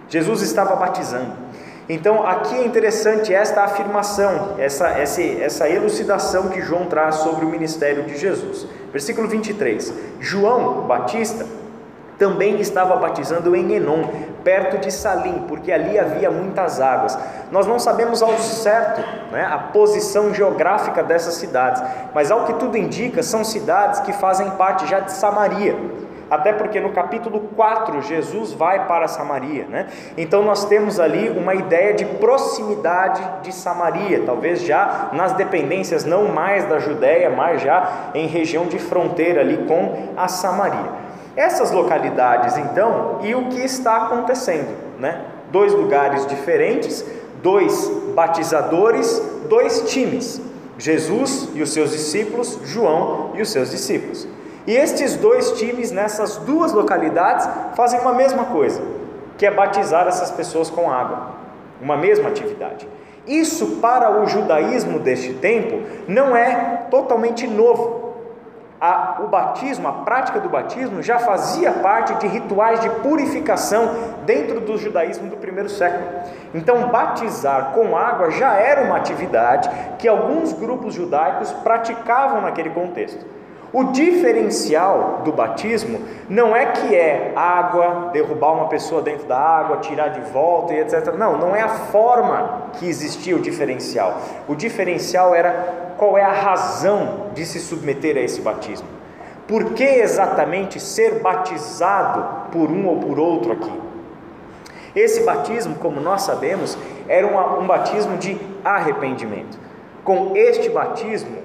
Jesus 0.08 0.42
estava 0.42 0.76
batizando. 0.76 1.32
Então 1.88 2.24
aqui 2.24 2.54
é 2.54 2.64
interessante 2.64 3.34
esta 3.34 3.64
afirmação, 3.64 4.54
essa, 4.58 4.88
essa, 4.88 5.22
essa 5.22 5.68
elucidação 5.68 6.48
que 6.48 6.60
João 6.60 6.86
traz 6.86 7.16
sobre 7.16 7.44
o 7.44 7.48
ministério 7.48 8.04
de 8.04 8.16
Jesus. 8.16 8.66
Versículo 8.92 9.26
23: 9.26 9.92
João 10.20 10.82
Batista 10.86 11.46
também 12.20 12.60
estava 12.60 12.94
batizando 12.96 13.56
em 13.56 13.72
Enon, 13.72 14.04
perto 14.44 14.76
de 14.76 14.92
Salim, 14.92 15.46
porque 15.48 15.72
ali 15.72 15.98
havia 15.98 16.30
muitas 16.30 16.78
águas. 16.78 17.18
Nós 17.50 17.66
não 17.66 17.78
sabemos 17.78 18.22
ao 18.22 18.36
certo 18.38 19.00
né, 19.32 19.48
a 19.50 19.56
posição 19.56 20.32
geográfica 20.34 21.02
dessas 21.02 21.34
cidades, 21.34 21.82
mas 22.14 22.30
ao 22.30 22.44
que 22.44 22.52
tudo 22.52 22.76
indica, 22.76 23.22
são 23.22 23.42
cidades 23.42 24.00
que 24.00 24.12
fazem 24.12 24.50
parte 24.50 24.86
já 24.86 25.00
de 25.00 25.12
Samaria 25.12 25.74
até 26.30 26.52
porque 26.52 26.78
no 26.78 26.92
capítulo 26.92 27.40
4 27.56 28.02
Jesus 28.02 28.52
vai 28.52 28.86
para 28.86 29.08
Samaria, 29.08 29.66
né? 29.68 29.88
Então 30.16 30.44
nós 30.44 30.64
temos 30.64 31.00
ali 31.00 31.28
uma 31.28 31.56
ideia 31.56 31.92
de 31.92 32.04
proximidade 32.04 33.20
de 33.42 33.52
Samaria, 33.52 34.22
talvez 34.24 34.62
já 34.62 35.08
nas 35.12 35.32
dependências 35.32 36.04
não 36.04 36.28
mais 36.28 36.64
da 36.66 36.78
Judéia, 36.78 37.30
mas 37.30 37.62
já 37.62 38.10
em 38.14 38.28
região 38.28 38.66
de 38.66 38.78
fronteira 38.78 39.40
ali 39.40 39.66
com 39.66 40.12
a 40.16 40.28
Samaria. 40.28 41.09
Essas 41.40 41.70
localidades, 41.70 42.58
então, 42.58 43.20
e 43.22 43.34
o 43.34 43.48
que 43.48 43.64
está 43.64 43.96
acontecendo, 43.96 44.76
né? 44.98 45.24
Dois 45.50 45.72
lugares 45.72 46.26
diferentes, 46.26 47.02
dois 47.42 47.90
batizadores, 48.14 49.22
dois 49.48 49.90
times: 49.90 50.38
Jesus 50.76 51.48
e 51.54 51.62
os 51.62 51.72
seus 51.72 51.92
discípulos, 51.92 52.58
João 52.66 53.30
e 53.32 53.40
os 53.40 53.48
seus 53.48 53.70
discípulos. 53.70 54.28
E 54.66 54.76
estes 54.76 55.16
dois 55.16 55.52
times 55.52 55.90
nessas 55.90 56.36
duas 56.36 56.74
localidades 56.74 57.48
fazem 57.74 57.98
uma 58.00 58.12
mesma 58.12 58.44
coisa, 58.44 58.82
que 59.38 59.46
é 59.46 59.50
batizar 59.50 60.06
essas 60.06 60.30
pessoas 60.30 60.68
com 60.68 60.92
água, 60.92 61.36
uma 61.80 61.96
mesma 61.96 62.28
atividade. 62.28 62.86
Isso 63.26 63.78
para 63.80 64.20
o 64.20 64.26
judaísmo 64.26 64.98
deste 64.98 65.32
tempo 65.32 65.86
não 66.06 66.36
é 66.36 66.84
totalmente 66.90 67.46
novo. 67.46 68.09
A, 68.80 69.20
o 69.20 69.28
batismo, 69.28 69.86
a 69.88 69.92
prática 69.92 70.40
do 70.40 70.48
batismo 70.48 71.02
já 71.02 71.18
fazia 71.18 71.70
parte 71.70 72.14
de 72.14 72.26
rituais 72.26 72.80
de 72.80 72.88
purificação 72.88 73.90
dentro 74.24 74.58
do 74.60 74.78
judaísmo 74.78 75.28
do 75.28 75.36
primeiro 75.36 75.68
século. 75.68 76.02
Então, 76.54 76.88
batizar 76.88 77.72
com 77.74 77.94
água 77.94 78.30
já 78.30 78.54
era 78.54 78.82
uma 78.82 78.96
atividade 78.96 79.68
que 79.98 80.08
alguns 80.08 80.54
grupos 80.54 80.94
judaicos 80.94 81.52
praticavam 81.52 82.40
naquele 82.40 82.70
contexto. 82.70 83.24
O 83.72 83.84
diferencial 83.84 85.20
do 85.24 85.30
batismo 85.30 86.00
não 86.28 86.56
é 86.56 86.66
que 86.66 86.94
é 86.94 87.32
água, 87.36 88.10
derrubar 88.12 88.52
uma 88.52 88.66
pessoa 88.68 89.00
dentro 89.00 89.28
da 89.28 89.38
água, 89.38 89.76
tirar 89.76 90.08
de 90.08 90.20
volta 90.32 90.74
e 90.74 90.80
etc. 90.80 91.14
Não, 91.16 91.36
não 91.36 91.54
é 91.54 91.60
a 91.60 91.68
forma 91.68 92.62
que 92.72 92.88
existia 92.88 93.36
o 93.36 93.38
diferencial. 93.38 94.18
O 94.48 94.56
diferencial 94.56 95.34
era 95.36 95.89
qual 96.00 96.16
é 96.16 96.22
a 96.22 96.32
razão 96.32 97.26
de 97.34 97.44
se 97.44 97.60
submeter 97.60 98.16
a 98.16 98.20
esse 98.20 98.40
batismo. 98.40 98.88
Por 99.46 99.74
que 99.74 99.84
exatamente 99.84 100.80
ser 100.80 101.20
batizado 101.20 102.48
por 102.50 102.70
um 102.70 102.86
ou 102.86 102.96
por 102.96 103.18
outro 103.18 103.52
aqui? 103.52 103.80
Esse 104.96 105.22
batismo, 105.24 105.74
como 105.74 106.00
nós 106.00 106.22
sabemos, 106.22 106.78
era 107.06 107.26
um, 107.26 107.60
um 107.60 107.66
batismo 107.66 108.16
de 108.16 108.40
arrependimento. 108.64 109.58
Com 110.02 110.34
este 110.34 110.70
batismo, 110.70 111.36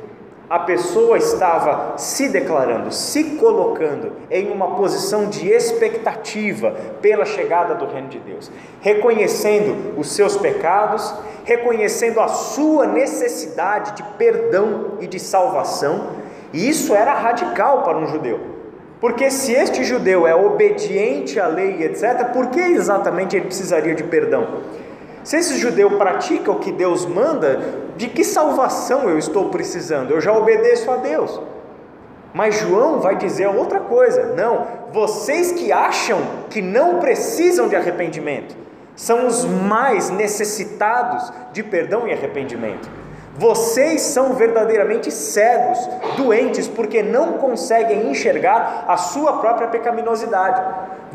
a 0.50 0.60
pessoa 0.60 1.18
estava 1.18 1.98
se 1.98 2.30
declarando, 2.30 2.92
se 2.92 3.24
colocando 3.36 4.12
em 4.30 4.52
uma 4.52 4.76
posição 4.76 5.28
de 5.28 5.50
expectativa 5.50 6.72
pela 7.02 7.26
chegada 7.26 7.74
do 7.74 7.88
reino 7.88 8.10
de 8.10 8.20
Deus, 8.20 8.52
reconhecendo 8.80 9.98
os 9.98 10.12
seus 10.12 10.38
pecados, 10.38 11.14
reconhecendo 11.44 12.20
a 12.20 12.28
sua 12.28 12.86
necessidade 12.86 13.96
de 13.96 14.04
perdão 14.18 14.98
e 15.00 15.08
de 15.08 15.20
salvação, 15.20 16.10
e 16.54 16.70
isso 16.70 16.94
era 16.94 17.14
radical 17.14 17.84
para 17.84 17.98
um 17.98 18.08
judeu. 18.08 18.56
Porque 19.02 19.30
se 19.30 19.52
este 19.52 19.84
judeu 19.84 20.26
é 20.26 20.34
obediente 20.34 21.40
à 21.40 21.48
lei, 21.48 21.84
etc., 21.84 22.32
por 22.32 22.48
que 22.48 22.60
exatamente 22.60 23.36
ele 23.36 23.46
precisaria 23.46 23.94
de 23.94 24.04
perdão? 24.04 24.62
Se 25.26 25.38
esse 25.38 25.58
judeu 25.58 25.98
pratica 25.98 26.52
o 26.52 26.60
que 26.60 26.72
Deus 26.72 27.04
manda, 27.04 27.60
de 27.98 28.08
que 28.08 28.24
salvação 28.24 29.10
eu 29.10 29.18
estou 29.18 29.50
precisando? 29.50 30.12
Eu 30.12 30.22
já 30.22 30.32
obedeço 30.32 30.90
a 30.92 30.98
Deus. 30.98 31.42
Mas 32.32 32.60
João 32.60 33.00
vai 33.00 33.16
dizer 33.16 33.48
outra 33.48 33.80
coisa: 33.80 34.36
não, 34.36 34.68
vocês 34.94 35.52
que 35.52 35.72
acham 35.72 36.20
que 36.52 36.62
não 36.62 37.00
precisam 37.00 37.68
de 37.68 37.76
arrependimento, 37.76 38.56
são 38.96 39.26
os 39.26 39.44
mais 39.44 40.12
necessitados 40.12 41.34
de 41.52 41.64
perdão 41.64 42.08
e 42.08 42.14
arrependimento. 42.14 42.88
Vocês 43.36 44.02
são 44.02 44.34
verdadeiramente 44.34 45.10
cegos, 45.10 45.80
doentes, 46.18 46.68
porque 46.68 47.02
não 47.02 47.34
conseguem 47.40 48.12
enxergar 48.12 48.86
a 48.88 48.96
sua 48.96 49.40
própria 49.40 49.70
pecaminosidade. 49.70 50.62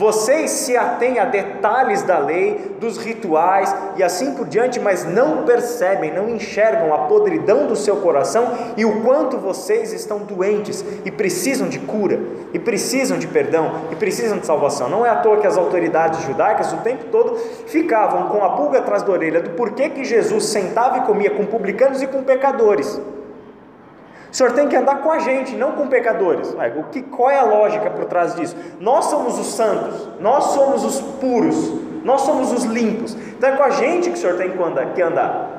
Vocês 0.01 0.53
se 0.53 0.79
atêm 0.79 1.19
a 1.19 1.27
detalhes 1.27 2.01
da 2.01 2.17
lei, 2.17 2.75
dos 2.81 2.97
rituais 2.97 3.77
e 3.99 4.03
assim 4.03 4.33
por 4.33 4.49
diante, 4.49 4.81
mas 4.81 5.05
não 5.05 5.45
percebem, 5.45 6.11
não 6.11 6.31
enxergam 6.31 6.95
a 6.95 7.01
podridão 7.01 7.67
do 7.67 7.77
seu 7.77 7.97
coração 7.97 8.51
e 8.79 8.85
o 8.87 9.03
quanto 9.03 9.37
vocês 9.37 9.93
estão 9.93 10.21
doentes 10.21 10.83
e 11.05 11.11
precisam 11.11 11.69
de 11.69 11.79
cura, 11.81 12.19
e 12.55 12.59
precisam 12.59 13.19
de 13.19 13.27
perdão, 13.27 13.73
e 13.93 13.95
precisam 13.95 14.39
de 14.39 14.47
salvação. 14.47 14.89
Não 14.89 15.05
é 15.05 15.11
à 15.11 15.17
toa 15.17 15.37
que 15.37 15.47
as 15.47 15.59
autoridades 15.59 16.23
judaicas 16.23 16.73
o 16.73 16.79
tempo 16.79 17.05
todo 17.13 17.37
ficavam 17.67 18.31
com 18.31 18.43
a 18.43 18.57
pulga 18.57 18.79
atrás 18.79 19.03
da 19.03 19.13
orelha 19.13 19.43
do 19.43 19.51
porquê 19.51 19.91
que 19.91 20.03
Jesus 20.03 20.47
sentava 20.47 20.97
e 20.97 21.01
comia 21.03 21.31
com 21.31 21.45
publicanos 21.45 22.01
e 22.01 22.07
com 22.07 22.23
pecadores. 22.23 22.99
O 24.31 24.35
senhor 24.35 24.53
tem 24.53 24.69
que 24.69 24.77
andar 24.77 25.03
com 25.03 25.11
a 25.11 25.19
gente, 25.19 25.57
não 25.57 25.73
com 25.73 25.89
pecadores. 25.89 26.55
O 26.77 26.85
que, 26.85 27.03
qual 27.03 27.31
é 27.31 27.39
a 27.39 27.45
lógica 27.45 27.91
por 27.91 28.05
trás 28.05 28.35
disso? 28.37 28.57
Nós 28.79 29.07
somos 29.07 29.39
os 29.39 29.55
santos, 29.55 30.09
nós 30.21 30.45
somos 30.45 30.85
os 30.85 31.01
puros, 31.01 31.73
nós 32.05 32.21
somos 32.21 32.53
os 32.53 32.65
limpos. 32.65 33.15
Então 33.15 33.51
é 33.51 33.57
com 33.57 33.63
a 33.63 33.71
gente 33.71 34.09
que 34.09 34.17
o 34.17 34.19
senhor 34.19 34.37
tem 34.37 34.53
que 34.95 35.03
andar. 35.03 35.51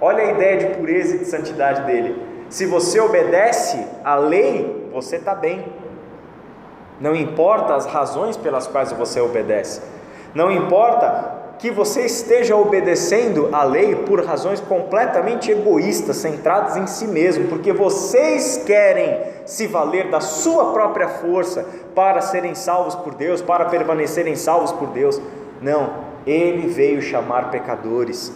Olha 0.00 0.22
a 0.22 0.30
ideia 0.32 0.56
de 0.56 0.66
pureza 0.76 1.16
e 1.16 1.18
de 1.18 1.24
santidade 1.24 1.82
dele. 1.82 2.20
Se 2.48 2.66
você 2.66 3.00
obedece 3.00 3.84
à 4.04 4.14
lei, 4.14 4.88
você 4.92 5.16
está 5.16 5.34
bem. 5.34 5.64
Não 7.00 7.16
importa 7.16 7.74
as 7.74 7.86
razões 7.86 8.36
pelas 8.36 8.66
quais 8.66 8.92
você 8.92 9.20
obedece. 9.20 9.82
Não 10.34 10.50
importa 10.50 11.41
que 11.58 11.70
você 11.70 12.02
esteja 12.02 12.56
obedecendo 12.56 13.48
a 13.52 13.62
lei 13.62 13.94
por 13.94 14.24
razões 14.24 14.60
completamente 14.60 15.50
egoístas, 15.50 16.16
centradas 16.16 16.76
em 16.76 16.86
si 16.86 17.06
mesmo, 17.06 17.48
porque 17.48 17.72
vocês 17.72 18.62
querem 18.66 19.20
se 19.46 19.66
valer 19.66 20.10
da 20.10 20.20
sua 20.20 20.72
própria 20.72 21.08
força 21.08 21.64
para 21.94 22.20
serem 22.20 22.54
salvos 22.54 22.94
por 22.94 23.14
Deus, 23.14 23.40
para 23.40 23.66
permanecerem 23.66 24.34
salvos 24.34 24.72
por 24.72 24.88
Deus. 24.88 25.20
Não, 25.60 25.90
ele 26.26 26.66
veio 26.68 27.02
chamar 27.02 27.50
pecadores. 27.50 28.32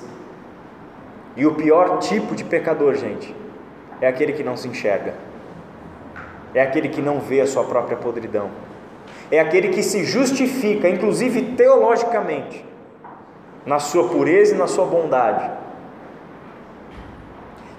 E 1.36 1.46
o 1.46 1.54
pior 1.54 1.98
tipo 1.98 2.34
de 2.34 2.44
pecador, 2.44 2.94
gente, 2.94 3.34
é 4.00 4.06
aquele 4.06 4.32
que 4.32 4.42
não 4.42 4.56
se 4.56 4.68
enxerga, 4.68 5.14
é 6.54 6.62
aquele 6.62 6.88
que 6.88 7.02
não 7.02 7.20
vê 7.20 7.40
a 7.40 7.46
sua 7.46 7.64
própria 7.64 7.96
podridão, 7.96 8.50
é 9.30 9.38
aquele 9.38 9.68
que 9.68 9.82
se 9.82 10.04
justifica, 10.04 10.88
inclusive 10.88 11.42
teologicamente 11.56 12.65
na 13.66 13.80
sua 13.80 14.08
pureza 14.08 14.54
e 14.54 14.58
na 14.58 14.68
sua 14.68 14.86
bondade, 14.86 15.50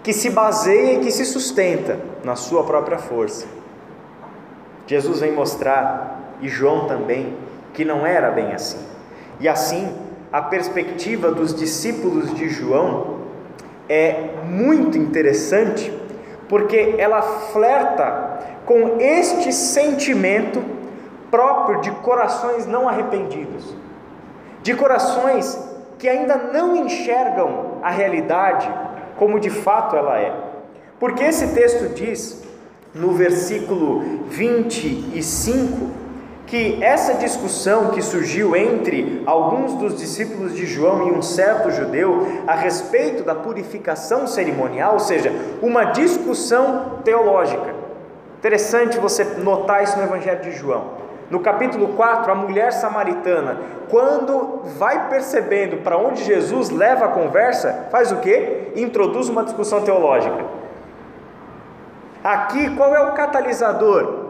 que 0.04 0.12
se 0.14 0.30
baseia 0.30 0.96
e 0.96 1.00
que 1.00 1.12
se 1.12 1.26
sustenta 1.26 2.00
na 2.24 2.36
sua 2.36 2.64
própria 2.64 2.98
força. 2.98 3.48
Jesus 4.86 5.22
vem 5.22 5.32
mostrar, 5.32 6.36
e 6.42 6.48
João 6.48 6.88
também, 6.88 7.36
que 7.74 7.84
não 7.84 8.06
era 8.06 8.32
bem 8.32 8.54
assim. 8.54 8.80
E 9.40 9.48
assim, 9.48 9.94
a 10.32 10.42
perspectiva 10.42 11.32
dos 11.32 11.54
discípulos 11.54 12.34
de 12.34 12.50
João 12.50 13.18
é 13.90 14.30
muito 14.46 14.98
interessante, 14.98 15.92
porque 16.50 16.96
ela 16.98 17.22
flerta 17.22 18.40
com 18.66 19.00
este 19.00 19.54
sentimento 19.54 20.62
próprio 21.30 21.82
de 21.82 21.92
corações 21.92 22.66
não 22.66 22.88
arrependidos, 22.88 23.76
de 24.64 24.74
corações 24.74 25.77
que 25.98 26.08
ainda 26.08 26.36
não 26.36 26.76
enxergam 26.76 27.80
a 27.82 27.90
realidade 27.90 28.72
como 29.18 29.40
de 29.40 29.50
fato 29.50 29.96
ela 29.96 30.20
é. 30.20 30.34
Porque 31.00 31.24
esse 31.24 31.54
texto 31.54 31.94
diz, 31.94 32.44
no 32.94 33.12
versículo 33.12 34.26
25, 34.28 35.92
que 36.48 36.82
essa 36.82 37.16
discussão 37.16 37.92
que 37.92 38.02
surgiu 38.02 38.56
entre 38.56 39.22
alguns 39.26 39.74
dos 39.74 39.98
discípulos 39.98 40.56
de 40.56 40.66
João 40.66 41.08
e 41.08 41.12
um 41.12 41.22
certo 41.22 41.70
judeu 41.72 42.26
a 42.48 42.56
respeito 42.56 43.24
da 43.24 43.36
purificação 43.36 44.26
cerimonial, 44.26 44.94
ou 44.94 45.00
seja, 45.00 45.32
uma 45.62 45.86
discussão 45.86 47.00
teológica. 47.04 47.76
Interessante 48.40 48.98
você 48.98 49.26
notar 49.44 49.84
isso 49.84 49.98
no 49.98 50.04
Evangelho 50.04 50.42
de 50.42 50.52
João. 50.52 51.07
No 51.30 51.42
capítulo 51.42 51.90
4, 51.90 52.32
a 52.32 52.36
mulher 52.36 52.72
samaritana, 52.72 53.58
quando 53.90 54.62
vai 54.78 55.10
percebendo 55.10 55.84
para 55.84 55.98
onde 55.98 56.24
Jesus 56.24 56.70
leva 56.70 57.06
a 57.06 57.10
conversa, 57.10 57.88
faz 57.92 58.12
o 58.12 58.18
que? 58.18 58.72
Introduz 58.76 59.28
uma 59.28 59.44
discussão 59.44 59.82
teológica. 59.82 60.46
Aqui, 62.24 62.76
qual 62.76 62.96
é 62.96 63.02
o 63.02 63.14
catalisador 63.14 64.26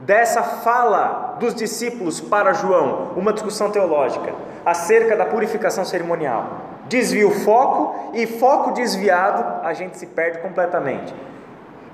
dessa 0.00 0.42
fala 0.42 1.36
dos 1.40 1.54
discípulos 1.54 2.20
para 2.20 2.52
João? 2.52 3.10
Uma 3.16 3.32
discussão 3.32 3.70
teológica 3.70 4.32
acerca 4.64 5.16
da 5.16 5.26
purificação 5.26 5.84
cerimonial. 5.84 6.46
Desvia 6.86 7.26
o 7.26 7.30
foco 7.30 8.12
e 8.12 8.26
foco 8.26 8.72
desviado, 8.72 9.66
a 9.66 9.72
gente 9.72 9.96
se 9.96 10.06
perde 10.06 10.38
completamente. 10.38 11.14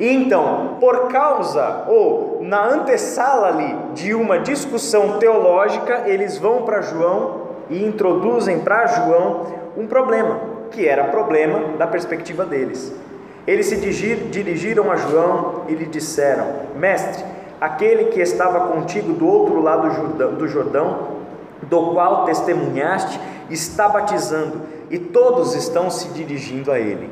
Então, 0.02 0.78
por 0.80 1.08
causa 1.08 1.84
ou 1.86 2.38
na 2.40 2.64
antessala 2.64 3.48
ali 3.48 3.76
de 3.92 4.14
uma 4.14 4.38
discussão 4.38 5.18
teológica, 5.18 6.04
eles 6.06 6.38
vão 6.38 6.62
para 6.62 6.80
João 6.80 7.42
e 7.68 7.84
introduzem 7.84 8.60
para 8.60 8.86
João 8.86 9.44
um 9.76 9.86
problema, 9.86 10.40
que 10.70 10.88
era 10.88 11.04
problema 11.04 11.76
da 11.76 11.86
perspectiva 11.86 12.46
deles. 12.46 12.90
Eles 13.46 13.66
se 13.66 13.76
dirigiram 13.76 14.90
a 14.90 14.96
João 14.96 15.64
e 15.68 15.74
lhe 15.74 15.84
disseram: 15.84 16.46
Mestre, 16.76 17.22
aquele 17.60 18.06
que 18.06 18.20
estava 18.20 18.68
contigo 18.68 19.12
do 19.12 19.28
outro 19.28 19.60
lado 19.60 19.88
do 20.36 20.48
Jordão, 20.48 21.08
do 21.62 21.92
qual 21.92 22.24
testemunhaste, 22.24 23.20
está 23.50 23.86
batizando 23.86 24.62
e 24.88 24.98
todos 24.98 25.54
estão 25.54 25.90
se 25.90 26.08
dirigindo 26.08 26.72
a 26.72 26.78
ele. 26.78 27.10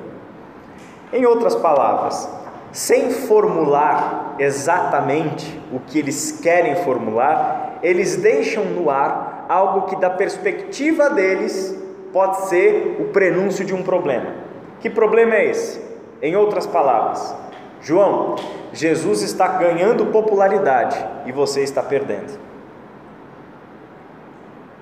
Em 1.13 1.27
outras 1.27 1.55
palavras, 1.55 2.29
sem 2.73 3.11
formular 3.11 4.37
exatamente 4.39 5.61
o 5.73 5.81
que 5.81 5.99
eles 5.99 6.41
querem 6.41 6.77
formular, 6.77 7.79
eles 7.83 8.17
deixam 8.17 8.65
no 8.65 8.91
ar 8.91 9.47
algo 9.49 9.87
que, 9.87 9.97
da 9.97 10.11
perspectiva 10.11 11.09
deles, 11.11 11.77
pode 12.13 12.49
ser 12.49 12.99
o 13.01 13.07
prenúncio 13.07 13.65
de 13.65 13.75
um 13.75 13.83
problema. 13.83 14.33
Que 14.81 14.91
problema 14.91 15.35
é 15.35 15.47
esse? 15.47 15.81
Em 16.21 16.37
outras 16.37 16.67
palavras, 16.67 17.35
João, 17.81 18.37
Jesus 18.73 19.23
está 19.23 19.49
ganhando 19.49 20.07
popularidade 20.07 20.97
e 21.27 21.33
você 21.33 21.63
está 21.63 21.83
perdendo. 21.83 22.39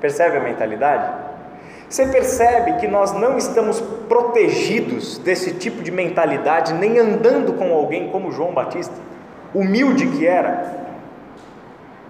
Percebe 0.01 0.37
a 0.39 0.41
mentalidade? 0.41 1.36
Você 1.89 2.07
percebe 2.07 2.75
que 2.75 2.89
nós 2.89 3.13
não 3.13 3.39
estamos 3.39 3.81
protegidos 4.09 5.19
desse 5.19 5.53
tipo 5.53 5.83
de 5.83 5.93
mentalidade, 5.93 6.75
nem 6.75 6.99
andando 6.99 7.53
com 7.53 7.73
alguém 7.73 8.11
como 8.11 8.33
João 8.33 8.53
Batista, 8.53 8.95
humilde 9.55 10.07
que 10.09 10.27
era, 10.27 10.75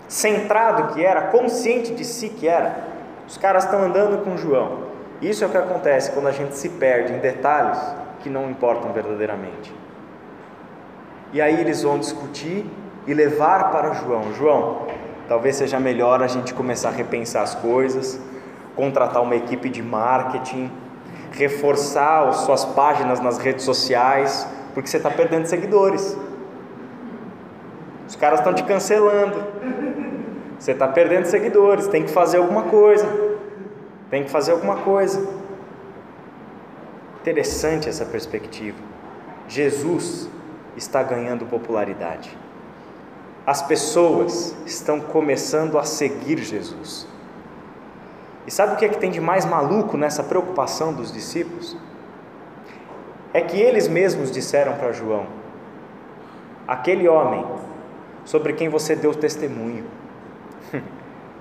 centrado 0.08 0.94
que 0.94 1.04
era, 1.04 1.22
consciente 1.22 1.92
de 1.94 2.04
si 2.04 2.30
que 2.30 2.48
era. 2.48 2.84
Os 3.28 3.36
caras 3.36 3.64
estão 3.64 3.82
andando 3.82 4.24
com 4.24 4.36
João. 4.36 4.86
Isso 5.20 5.44
é 5.44 5.46
o 5.46 5.50
que 5.50 5.58
acontece 5.58 6.10
quando 6.12 6.28
a 6.28 6.32
gente 6.32 6.56
se 6.56 6.70
perde 6.70 7.12
em 7.12 7.18
detalhes 7.18 7.78
que 8.20 8.30
não 8.30 8.50
importam 8.50 8.92
verdadeiramente. 8.92 9.74
E 11.32 11.40
aí 11.40 11.60
eles 11.60 11.82
vão 11.82 11.98
discutir 11.98 12.64
e 13.06 13.12
levar 13.12 13.70
para 13.70 13.92
João: 13.92 14.32
João, 14.32 14.86
talvez 15.28 15.56
seja 15.56 15.78
melhor 15.78 16.22
a 16.22 16.26
gente 16.26 16.54
começar 16.54 16.88
a 16.88 16.92
repensar 16.92 17.42
as 17.42 17.54
coisas 17.54 18.18
contratar 18.76 19.22
uma 19.22 19.34
equipe 19.34 19.68
de 19.68 19.82
marketing, 19.82 20.70
reforçar 21.32 22.28
as 22.28 22.36
suas 22.36 22.64
páginas 22.64 23.18
nas 23.18 23.38
redes 23.38 23.64
sociais, 23.64 24.46
porque 24.74 24.88
você 24.88 24.98
está 24.98 25.10
perdendo 25.10 25.46
seguidores. 25.46 26.16
Os 28.06 28.14
caras 28.14 28.38
estão 28.38 28.54
te 28.54 28.62
cancelando. 28.62 29.42
Você 30.58 30.72
está 30.72 30.86
perdendo 30.86 31.24
seguidores. 31.24 31.88
Tem 31.88 32.04
que 32.04 32.10
fazer 32.10 32.36
alguma 32.36 32.64
coisa. 32.64 33.06
Tem 34.10 34.22
que 34.22 34.30
fazer 34.30 34.52
alguma 34.52 34.76
coisa. 34.76 35.26
Interessante 37.20 37.88
essa 37.88 38.04
perspectiva. 38.04 38.78
Jesus 39.48 40.28
está 40.76 41.02
ganhando 41.02 41.46
popularidade. 41.46 42.36
As 43.44 43.62
pessoas 43.62 44.54
estão 44.66 45.00
começando 45.00 45.78
a 45.78 45.84
seguir 45.84 46.38
Jesus. 46.38 47.06
E 48.46 48.50
sabe 48.50 48.74
o 48.74 48.76
que 48.76 48.84
é 48.84 48.88
que 48.88 48.98
tem 48.98 49.10
de 49.10 49.20
mais 49.20 49.44
maluco 49.44 49.96
nessa 49.96 50.22
preocupação 50.22 50.92
dos 50.92 51.12
discípulos? 51.12 51.76
É 53.34 53.40
que 53.40 53.60
eles 53.60 53.88
mesmos 53.88 54.30
disseram 54.30 54.74
para 54.74 54.92
João: 54.92 55.26
aquele 56.66 57.08
homem 57.08 57.44
sobre 58.24 58.52
quem 58.52 58.68
você 58.68 58.94
deu 58.94 59.14
testemunho. 59.14 59.84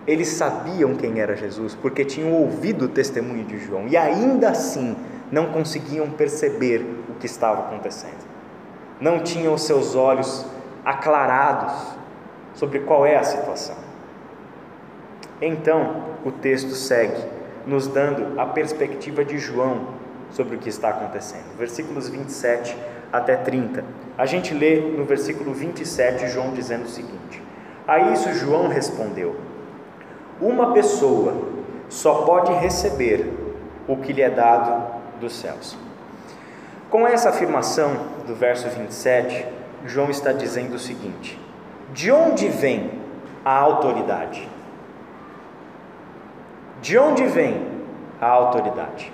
Eles 0.08 0.28
sabiam 0.28 0.96
quem 0.96 1.20
era 1.20 1.36
Jesus, 1.36 1.74
porque 1.74 2.06
tinham 2.06 2.32
ouvido 2.32 2.86
o 2.86 2.88
testemunho 2.88 3.44
de 3.44 3.58
João 3.58 3.88
e 3.88 3.98
ainda 3.98 4.50
assim 4.50 4.96
não 5.32 5.48
conseguiam 5.48 6.08
perceber 6.12 6.86
o 7.10 7.15
que 7.15 7.26
estava 7.26 7.62
acontecendo. 7.62 8.24
Não 9.02 9.24
tinham 9.24 9.56
os 9.56 9.63
seus 9.63 9.96
olhos 9.96 10.46
aclarados 10.86 11.74
sobre 12.54 12.82
qual 12.82 13.04
é 13.04 13.15
a 13.15 13.24
situação. 13.24 13.85
Então, 15.41 16.04
o 16.24 16.32
texto 16.32 16.74
segue, 16.74 17.21
nos 17.67 17.88
dando 17.88 18.39
a 18.39 18.45
perspectiva 18.45 19.26
de 19.26 19.38
João 19.38 19.88
sobre 20.32 20.56
o 20.56 20.60
que 20.60 20.69
está 20.69 20.89
acontecendo. 20.89 21.58
Versículos 21.58 22.08
27 22.08 22.76
até 23.12 23.36
30. 23.36 23.84
A 24.17 24.26
gente 24.26 24.54
lê 24.54 24.80
no 24.80 25.06
versículo 25.06 25.54
27 25.54 26.28
João 26.28 26.54
dizendo 26.54 26.86
o 26.86 26.89
seguinte: 26.89 27.41
A 27.88 28.00
isso 28.12 28.34
João 28.34 28.67
respondeu: 28.67 29.36
Uma 30.39 30.74
pessoa 30.74 31.34
só 31.89 32.24
pode 32.24 32.54
receber 32.54 33.32
o 33.88 33.98
que 33.98 34.13
lhe 34.13 34.21
é 34.21 34.30
dado 34.30 34.95
dos 35.19 35.34
céus. 35.34 35.78
Com 36.89 37.06
essa 37.06 37.30
afirmação 37.30 37.91
do 38.26 38.36
verso 38.36 38.69
27, 38.69 39.45
João 39.86 40.10
está 40.10 40.32
dizendo 40.32 40.76
o 40.76 40.80
seguinte: 40.80 41.39
De 41.93 42.12
onde 42.12 42.48
vem 42.48 42.91
a 43.43 43.54
autoridade? 43.58 44.55
De 46.86 47.00
onde 47.00 47.26
vem 47.26 47.67
a 48.21 48.28
autoridade? 48.28 49.12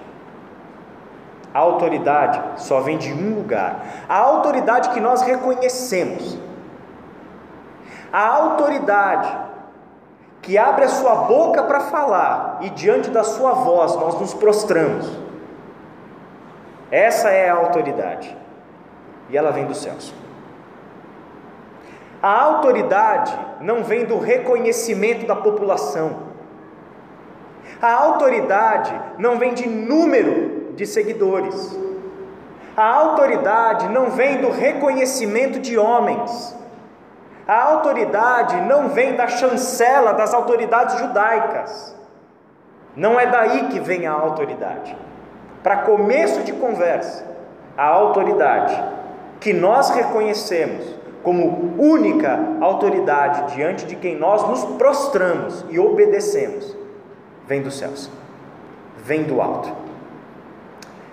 A 1.54 1.60
autoridade 1.60 2.62
só 2.62 2.82
vem 2.82 2.98
de 2.98 3.14
um 3.14 3.34
lugar. 3.34 3.86
A 4.10 4.18
autoridade 4.18 4.90
que 4.90 5.00
nós 5.00 5.22
reconhecemos. 5.22 6.38
A 8.12 8.28
autoridade 8.28 9.38
que 10.42 10.58
abre 10.58 10.84
a 10.84 10.90
sua 10.90 11.16
boca 11.16 11.64
para 11.64 11.80
falar 11.80 12.58
e 12.60 12.70
diante 12.72 13.10
da 13.10 13.24
sua 13.24 13.54
voz 13.54 13.96
nós 13.96 14.20
nos 14.20 14.34
prostramos. 14.34 15.10
Essa 16.92 17.30
é 17.30 17.50
a 17.50 17.56
autoridade. 17.56 18.36
E 19.30 19.38
ela 19.38 19.52
vem 19.52 19.66
dos 19.66 19.78
céus. 19.78 20.14
A 22.22 22.38
autoridade 22.38 23.34
não 23.62 23.82
vem 23.82 24.04
do 24.04 24.20
reconhecimento 24.20 25.26
da 25.26 25.38
população. 25.38 26.31
A 27.82 27.94
autoridade 27.94 28.94
não 29.18 29.40
vem 29.40 29.54
de 29.54 29.68
número 29.68 30.74
de 30.76 30.86
seguidores. 30.86 31.76
A 32.78 32.86
autoridade 32.86 33.90
não 33.90 34.12
vem 34.12 34.40
do 34.40 34.52
reconhecimento 34.52 35.60
de 35.60 35.78
homens. 35.78 36.56
A 37.48 37.64
autoridade 37.64 38.62
não 38.62 38.90
vem 38.90 39.16
da 39.16 39.28
chancela 39.28 40.14
das 40.14 40.34
autoridades 40.34 41.00
judaicas. 41.00 41.96
Não 42.96 43.20
é 43.20 43.26
daí 43.26 43.70
que 43.70 43.80
vem 43.80 44.06
a 44.06 44.12
autoridade. 44.12 44.96
Para 45.64 45.78
começo 45.78 46.42
de 46.44 46.54
conversa, 46.54 47.26
a 47.76 47.88
autoridade 47.88 48.82
que 49.40 49.54
nós 49.54 49.90
reconhecemos 49.90 50.86
como 51.24 51.76
única 51.80 52.40
autoridade 52.60 53.56
diante 53.56 53.86
de 53.86 53.96
quem 53.96 54.16
nós 54.16 54.48
nos 54.48 54.64
prostramos 54.78 55.66
e 55.70 55.80
obedecemos, 55.80 56.76
vem 57.52 57.62
dos 57.62 57.78
céus, 57.78 58.10
vem 59.04 59.24
do 59.24 59.42
alto. 59.42 59.74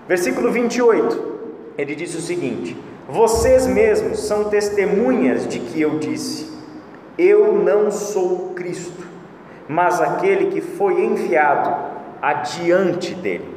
Versículo 0.06 0.52
28, 0.52 1.40
ele 1.76 1.96
diz 1.96 2.14
o 2.14 2.20
seguinte: 2.20 2.76
Vocês 3.08 3.66
mesmos 3.66 4.20
são 4.20 4.44
testemunhas 4.44 5.48
de 5.48 5.58
que 5.58 5.80
eu 5.80 5.98
disse: 5.98 6.48
Eu 7.18 7.54
não 7.54 7.90
sou 7.90 8.52
Cristo, 8.54 9.04
mas 9.68 10.00
aquele 10.00 10.52
que 10.52 10.60
foi 10.60 11.04
enviado 11.04 11.74
adiante 12.22 13.16
dele. 13.16 13.56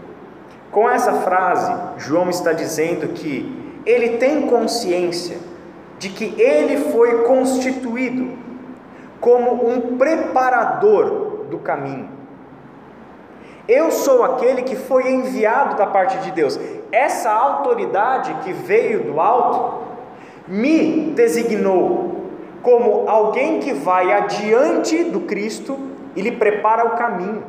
Com 0.71 0.89
essa 0.89 1.13
frase, 1.21 1.71
João 1.99 2.31
está 2.31 2.51
dizendo 2.51 3.09
que 3.09 3.79
ele 3.85 4.17
tem 4.17 4.47
consciência 4.47 5.37
de 5.99 6.09
que 6.09 6.33
ele 6.41 6.77
foi 6.91 7.25
constituído 7.25 8.39
como 9.19 9.69
um 9.69 9.97
preparador 9.99 11.45
do 11.47 11.59
caminho. 11.59 12.20
Eu 13.67 13.91
sou 13.91 14.23
aquele 14.23 14.63
que 14.63 14.75
foi 14.75 15.11
enviado 15.11 15.75
da 15.75 15.85
parte 15.85 16.17
de 16.19 16.31
Deus. 16.31 16.59
Essa 16.91 17.31
autoridade 17.31 18.33
que 18.43 18.51
veio 18.51 19.03
do 19.03 19.19
alto 19.19 19.81
me 20.47 21.11
designou 21.11 22.21
como 22.61 23.07
alguém 23.07 23.59
que 23.59 23.73
vai 23.73 24.11
adiante 24.11 25.03
do 25.05 25.21
Cristo 25.21 25.77
e 26.15 26.21
lhe 26.21 26.31
prepara 26.31 26.85
o 26.85 26.97
caminho. 26.97 27.43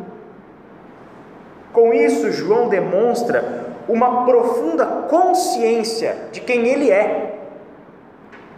Com 1.72 1.92
isso, 1.92 2.30
João 2.30 2.68
demonstra 2.68 3.66
uma 3.88 4.24
profunda 4.24 4.86
consciência 5.08 6.28
de 6.30 6.40
quem 6.40 6.66
ele 6.66 6.90
é, 6.90 7.40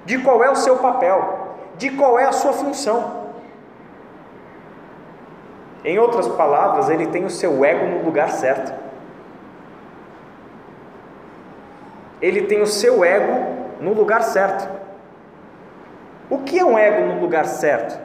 de 0.04 0.18
qual 0.18 0.44
é 0.44 0.50
o 0.50 0.56
seu 0.56 0.76
papel, 0.76 1.56
de 1.78 1.90
qual 1.90 2.18
é 2.18 2.24
a 2.24 2.32
sua 2.32 2.52
função. 2.52 3.23
Em 5.84 5.98
outras 5.98 6.26
palavras, 6.28 6.88
ele 6.88 7.06
tem 7.08 7.24
o 7.24 7.30
seu 7.30 7.64
ego 7.64 7.86
no 7.86 8.04
lugar 8.04 8.30
certo. 8.30 8.72
Ele 12.22 12.42
tem 12.42 12.62
o 12.62 12.66
seu 12.66 13.04
ego 13.04 13.54
no 13.80 13.92
lugar 13.92 14.22
certo. 14.22 14.66
O 16.30 16.38
que 16.38 16.58
é 16.58 16.64
um 16.64 16.78
ego 16.78 17.12
no 17.12 17.20
lugar 17.20 17.44
certo? 17.44 18.02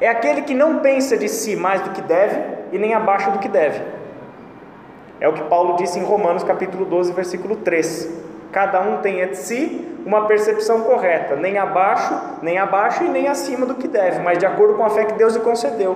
É 0.00 0.08
aquele 0.08 0.42
que 0.42 0.54
não 0.54 0.78
pensa 0.78 1.16
de 1.18 1.28
si 1.28 1.54
mais 1.54 1.82
do 1.82 1.90
que 1.90 2.00
deve 2.00 2.40
e 2.72 2.78
nem 2.78 2.94
abaixo 2.94 3.30
do 3.30 3.38
que 3.38 3.48
deve. 3.48 3.82
É 5.20 5.28
o 5.28 5.34
que 5.34 5.42
Paulo 5.44 5.76
disse 5.76 5.98
em 5.98 6.02
Romanos 6.02 6.44
capítulo 6.44 6.86
12, 6.86 7.12
versículo 7.12 7.56
3. 7.56 8.25
Cada 8.56 8.80
um 8.80 9.02
tem 9.02 9.16
de 9.26 9.36
si 9.36 9.86
uma 10.06 10.24
percepção 10.24 10.80
correta, 10.80 11.36
nem 11.36 11.58
abaixo, 11.58 12.18
nem 12.40 12.56
abaixo 12.56 13.04
e 13.04 13.08
nem 13.10 13.28
acima 13.28 13.66
do 13.66 13.74
que 13.74 13.86
deve, 13.86 14.20
mas 14.20 14.38
de 14.38 14.46
acordo 14.46 14.76
com 14.76 14.82
a 14.82 14.88
fé 14.88 15.04
que 15.04 15.12
Deus 15.12 15.34
lhe 15.34 15.40
concedeu. 15.40 15.94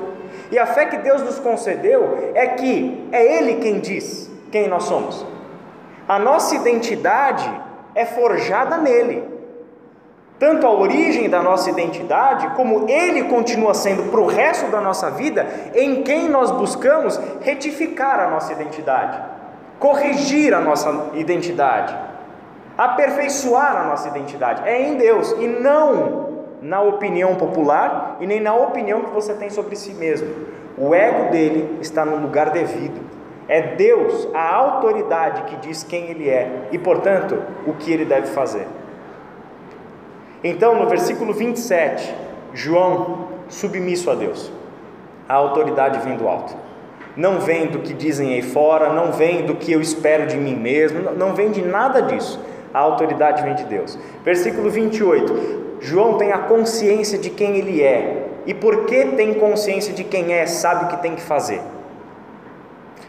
E 0.50 0.58
a 0.58 0.66
fé 0.66 0.84
que 0.84 0.98
Deus 0.98 1.22
nos 1.22 1.38
concedeu 1.38 2.32
é 2.34 2.48
que 2.48 3.08
é 3.12 3.38
Ele 3.38 3.54
quem 3.62 3.80
diz 3.80 4.30
quem 4.52 4.68
nós 4.68 4.82
somos. 4.82 5.24
A 6.06 6.18
nossa 6.18 6.54
identidade 6.54 7.50
é 7.94 8.04
forjada 8.04 8.76
nele 8.76 9.26
tanto 10.38 10.66
a 10.66 10.70
origem 10.70 11.30
da 11.30 11.42
nossa 11.42 11.70
identidade, 11.70 12.48
como 12.56 12.90
Ele 12.90 13.24
continua 13.24 13.72
sendo 13.72 14.10
para 14.10 14.20
o 14.20 14.26
resto 14.26 14.70
da 14.70 14.82
nossa 14.82 15.10
vida, 15.10 15.46
em 15.74 16.02
quem 16.02 16.28
nós 16.28 16.50
buscamos 16.50 17.18
retificar 17.40 18.20
a 18.20 18.28
nossa 18.28 18.52
identidade, 18.52 19.18
corrigir 19.78 20.54
a 20.54 20.60
nossa 20.60 21.10
identidade, 21.14 22.10
aperfeiçoar 22.80 23.76
a 23.76 23.84
nossa 23.84 24.08
identidade. 24.08 24.66
É 24.66 24.88
em 24.88 24.96
Deus 24.96 25.32
e 25.32 25.46
não 25.46 26.30
na 26.62 26.80
opinião 26.80 27.34
popular 27.34 28.16
e 28.20 28.26
nem 28.26 28.40
na 28.40 28.54
opinião 28.54 29.02
que 29.02 29.10
você 29.10 29.34
tem 29.34 29.50
sobre 29.50 29.76
si 29.76 29.92
mesmo. 29.92 30.28
O 30.78 30.94
ego 30.94 31.30
dele 31.30 31.76
está 31.82 32.06
no 32.06 32.16
lugar 32.16 32.48
devido. 32.48 32.98
É 33.46 33.74
Deus, 33.74 34.26
a 34.32 34.54
autoridade 34.54 35.42
que 35.42 35.56
diz 35.56 35.82
quem 35.82 36.06
ele 36.06 36.30
é 36.30 36.68
e, 36.72 36.78
portanto, 36.78 37.42
o 37.66 37.74
que 37.74 37.92
ele 37.92 38.06
deve 38.06 38.28
fazer. 38.28 38.66
Então, 40.42 40.74
no 40.74 40.88
versículo 40.88 41.34
27, 41.34 42.14
João, 42.54 43.28
submisso 43.48 44.10
a 44.10 44.14
Deus, 44.14 44.50
a 45.28 45.34
autoridade 45.34 45.98
vem 45.98 46.16
do 46.16 46.26
alto. 46.26 46.56
Não 47.14 47.40
vem 47.40 47.66
do 47.66 47.80
que 47.80 47.92
dizem 47.92 48.32
aí 48.32 48.42
fora, 48.42 48.90
não 48.90 49.12
vem 49.12 49.44
do 49.44 49.56
que 49.56 49.70
eu 49.70 49.82
espero 49.82 50.26
de 50.26 50.38
mim 50.38 50.54
mesmo, 50.54 51.10
não 51.10 51.34
vem 51.34 51.50
de 51.50 51.60
nada 51.60 52.00
disso. 52.00 52.40
A 52.72 52.78
autoridade 52.78 53.42
vem 53.42 53.54
de 53.54 53.64
Deus. 53.64 53.98
Versículo 54.24 54.70
28. 54.70 55.60
João 55.80 56.18
tem 56.18 56.32
a 56.32 56.38
consciência 56.38 57.18
de 57.18 57.30
quem 57.30 57.56
ele 57.56 57.82
é. 57.82 58.26
E 58.46 58.54
porque 58.54 59.06
tem 59.06 59.34
consciência 59.34 59.92
de 59.92 60.04
quem 60.04 60.32
é, 60.32 60.46
sabe 60.46 60.84
o 60.84 60.88
que 60.88 61.02
tem 61.02 61.14
que 61.14 61.22
fazer. 61.22 61.60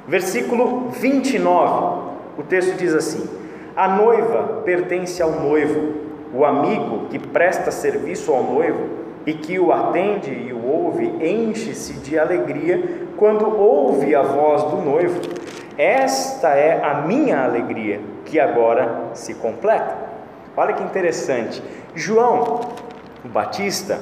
Versículo 0.08 0.90
29. 0.90 2.12
O 2.38 2.44
texto 2.44 2.76
diz 2.78 2.94
assim: 2.94 3.30
A 3.76 3.88
noiva 3.88 4.62
pertence 4.66 5.22
ao 5.22 5.32
noivo 5.32 6.02
o 6.34 6.46
amigo 6.46 7.08
que 7.10 7.20
presta 7.20 7.72
serviço 7.72 8.32
ao 8.32 8.44
noivo 8.44 9.02
e 9.26 9.34
que 9.34 9.60
o 9.60 9.72
atende 9.72 10.32
e 10.32 10.54
o 10.54 10.66
ouve 10.66 11.06
enche-se 11.22 11.94
de 11.94 12.18
alegria 12.18 13.08
quando 13.18 13.46
ouve 13.46 14.16
a 14.16 14.22
voz 14.22 14.64
do 14.64 14.78
noivo. 14.78 15.20
Esta 15.78 16.50
é 16.50 16.84
a 16.84 17.02
minha 17.02 17.44
alegria 17.44 18.00
que 18.32 18.40
agora 18.40 19.10
se 19.14 19.34
completa. 19.36 19.94
Olha 20.56 20.74
que 20.74 20.82
interessante. 20.82 21.62
João 21.94 22.62
Batista 23.26 24.00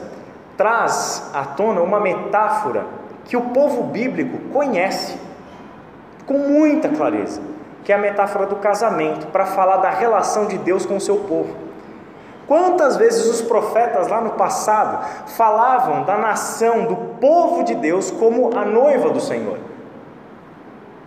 traz 0.55 1.31
à 1.33 1.43
tona 1.43 1.81
uma 1.81 1.99
metáfora 1.99 2.85
que 3.25 3.35
o 3.35 3.41
povo 3.49 3.83
bíblico 3.83 4.37
conhece 4.53 5.17
com 6.27 6.37
muita 6.37 6.89
clareza, 6.89 7.41
que 7.83 7.91
é 7.91 7.95
a 7.95 7.97
metáfora 7.97 8.45
do 8.45 8.57
casamento, 8.57 9.27
para 9.27 9.47
falar 9.47 9.77
da 9.77 9.89
relação 9.89 10.45
de 10.45 10.59
Deus 10.59 10.85
com 10.85 10.97
o 10.97 11.01
seu 11.01 11.17
povo. 11.17 11.55
Quantas 12.47 12.97
vezes 12.97 13.25
os 13.25 13.41
profetas 13.41 14.07
lá 14.07 14.21
no 14.21 14.31
passado 14.31 15.05
falavam 15.27 16.03
da 16.03 16.17
nação, 16.17 16.85
do 16.85 16.95
povo 17.19 17.63
de 17.63 17.73
Deus, 17.73 18.11
como 18.11 18.55
a 18.55 18.63
noiva 18.63 19.09
do 19.09 19.19
Senhor? 19.19 19.57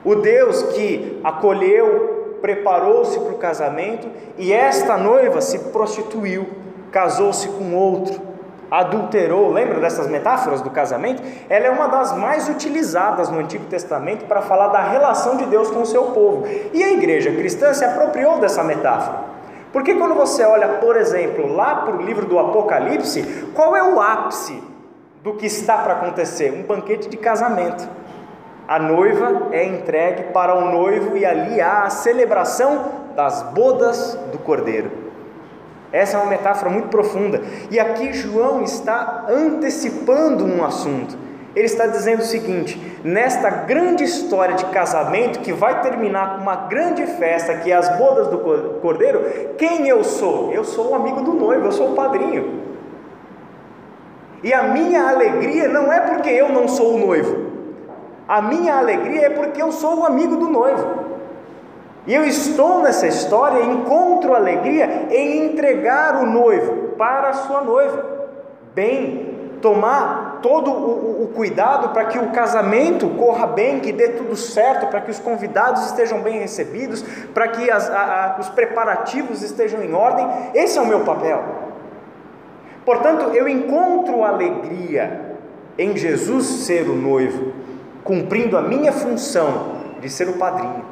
O 0.04 0.16
Deus 0.16 0.62
que 0.74 1.20
acolheu, 1.22 2.21
preparou-se 2.42 3.18
para 3.20 3.33
o 3.33 3.38
casamento 3.38 4.09
e 4.37 4.52
esta 4.52 4.98
noiva 4.98 5.40
se 5.40 5.59
prostituiu, 5.70 6.46
casou-se 6.90 7.48
com 7.48 7.72
outro, 7.74 8.20
adulterou. 8.68 9.52
Lembra 9.52 9.78
dessas 9.78 10.09
metáforas 10.09 10.61
do 10.61 10.68
casamento? 10.68 11.22
Ela 11.48 11.66
é 11.66 11.70
uma 11.70 11.87
das 11.87 12.16
mais 12.18 12.48
utilizadas 12.48 13.31
no 13.31 13.38
Antigo 13.38 13.66
Testamento 13.66 14.24
para 14.24 14.42
falar 14.42 14.68
da 14.68 14.83
relação 14.83 15.37
de 15.37 15.46
Deus 15.46 15.70
com 15.70 15.83
o 15.83 15.87
seu 15.87 16.07
povo. 16.07 16.44
E 16.72 16.83
a 16.83 16.92
igreja 16.92 17.31
cristã 17.31 17.72
se 17.72 17.85
apropriou 17.85 18.38
dessa 18.38 18.64
metáfora. 18.64 19.33
Porque 19.72 19.94
quando 19.94 20.14
você 20.14 20.44
olha, 20.44 20.68
por 20.68 20.96
exemplo, 20.96 21.46
lá 21.46 21.76
para 21.76 21.96
o 21.96 22.02
livro 22.02 22.26
do 22.26 22.38
Apocalipse, 22.38 23.22
qual 23.55 23.74
é 23.74 23.83
o 23.83 24.00
ápice 24.00 24.62
do 25.22 25.35
que 25.35 25.46
está 25.46 25.78
para 25.78 25.94
acontecer? 25.94 26.52
Um 26.52 26.62
banquete 26.64 27.09
de 27.09 27.16
casamento. 27.16 27.88
A 28.66 28.79
noiva 28.79 29.48
é 29.53 29.64
entregue 29.64 30.25
para 30.33 30.55
o 30.55 30.70
noivo 30.70 31.16
e 31.16 31.27
ali 31.27 31.61
há 31.61 31.83
a 31.83 31.90
celebração 31.90 32.85
das 33.16 33.42
bodas 33.55 34.18
do 34.31 34.38
cordeiro. 34.38 34.90
Essa 35.92 36.16
é 36.16 36.20
uma 36.20 36.31
metáfora 36.31 36.70
muito 36.70 36.88
profunda. 36.88 37.42
E 37.70 37.79
aqui 37.79 38.12
João 38.12 38.62
está 38.62 39.27
antecipando 39.29 40.44
um 40.44 40.64
assunto. 40.64 41.18
Ele 41.55 41.66
está 41.66 41.87
dizendo 41.87 42.20
o 42.20 42.25
seguinte: 42.25 42.81
nesta 43.05 43.51
grande 43.51 44.05
história 44.05 44.55
de 44.55 44.64
casamento 44.66 45.40
que 45.40 45.53
vai 45.53 45.83
terminar 45.83 46.37
com 46.37 46.42
uma 46.42 46.57
grande 46.57 47.05
festa, 47.05 47.57
que 47.57 47.70
é 47.70 47.77
as 47.77 47.94
bodas 47.98 48.29
do 48.29 48.38
cordeiro, 48.81 49.55
quem 49.59 49.87
eu 49.87 50.03
sou? 50.03 50.51
Eu 50.53 50.64
sou 50.64 50.92
o 50.92 50.94
amigo 50.94 51.20
do 51.20 51.35
noivo, 51.35 51.66
eu 51.66 51.72
sou 51.72 51.92
o 51.92 51.94
padrinho. 51.94 52.62
E 54.42 54.53
a 54.53 54.62
minha 54.64 55.11
alegria 55.11 55.68
não 55.68 55.92
é 55.92 56.01
porque 56.01 56.31
eu 56.31 56.48
não 56.48 56.66
sou 56.66 56.94
o 56.94 56.98
noivo, 56.98 57.51
a 58.28 58.40
minha 58.40 58.76
alegria 58.76 59.26
é 59.26 59.30
porque 59.30 59.62
eu 59.62 59.72
sou 59.72 60.00
o 60.00 60.06
amigo 60.06 60.37
do 60.37 60.48
noivo. 60.48 61.12
E 62.06 62.14
eu 62.14 62.24
estou 62.24 62.82
nessa 62.82 63.06
história 63.06 63.61
e 63.61 63.70
encontro 63.70 64.35
alegria 64.35 65.06
em 65.11 65.46
entregar 65.46 66.16
o 66.16 66.26
noivo 66.26 66.88
para 66.96 67.28
a 67.28 67.32
sua 67.32 67.61
noiva, 67.62 68.04
bem 68.74 69.32
tomar 69.61 70.40
todo 70.42 70.70
o, 70.72 71.22
o 71.22 71.28
cuidado 71.28 71.90
para 71.90 72.06
que 72.06 72.18
o 72.18 72.30
casamento 72.30 73.08
corra 73.11 73.46
bem, 73.46 73.78
que 73.78 73.92
dê 73.92 74.08
tudo 74.08 74.35
certo, 74.35 74.88
para 74.88 75.00
que 75.00 75.12
os 75.12 75.20
convidados 75.20 75.87
estejam 75.87 76.20
bem 76.20 76.40
recebidos, 76.40 77.02
para 77.32 77.46
que 77.48 77.70
as, 77.70 77.88
a, 77.88 78.35
a, 78.37 78.40
os 78.40 78.48
preparativos 78.48 79.40
estejam 79.40 79.80
em 79.82 79.94
ordem. 79.94 80.26
Esse 80.52 80.78
é 80.78 80.82
o 80.82 80.87
meu 80.87 81.00
papel. 81.00 81.40
Portanto, 82.85 83.30
eu 83.32 83.48
encontro 83.48 84.24
alegria 84.24 85.37
em 85.78 85.96
Jesus 85.96 86.46
ser 86.46 86.88
o 86.90 86.96
noivo. 86.96 87.52
Cumprindo 88.04 88.56
a 88.56 88.62
minha 88.62 88.92
função 88.92 89.80
de 90.00 90.08
ser 90.08 90.28
o 90.28 90.34
padrinho. 90.34 90.84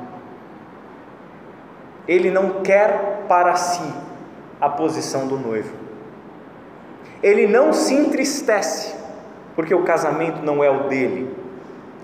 Ele 2.06 2.30
não 2.30 2.62
quer 2.62 3.24
para 3.28 3.54
si 3.56 3.92
a 4.60 4.68
posição 4.68 5.26
do 5.26 5.38
noivo. 5.38 5.74
Ele 7.22 7.46
não 7.46 7.72
se 7.72 7.94
entristece, 7.94 8.94
porque 9.54 9.74
o 9.74 9.82
casamento 9.82 10.42
não 10.42 10.62
é 10.64 10.70
o 10.70 10.88
dele. 10.88 11.36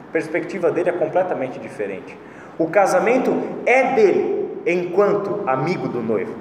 A 0.09 0.13
perspectiva 0.13 0.71
dele 0.71 0.91
é 0.91 0.93
completamente 0.93 1.59
diferente. 1.59 2.17
O 2.59 2.69
casamento 2.69 3.35
é 3.65 3.95
dele, 3.95 4.61
enquanto 4.67 5.43
amigo 5.47 5.89
do 5.89 6.01
noivo, 6.01 6.35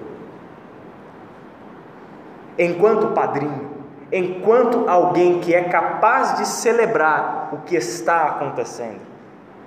enquanto 2.58 3.08
padrinho, 3.08 3.75
enquanto 4.12 4.88
alguém 4.88 5.40
que 5.40 5.54
é 5.54 5.64
capaz 5.64 6.38
de 6.38 6.48
celebrar 6.48 7.50
o 7.52 7.58
que 7.58 7.76
está 7.76 8.26
acontecendo, 8.26 9.02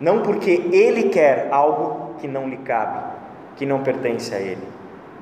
não 0.01 0.23
porque 0.23 0.69
ele 0.73 1.05
quer 1.05 1.49
algo 1.51 2.15
que 2.19 2.29
não 2.29 2.49
lhe 2.49 2.59
cabe, 2.59 3.01
que 3.57 3.67
não 3.67 3.83
pertence 3.83 4.35
a 4.35 4.39
ele. 4.39 4.67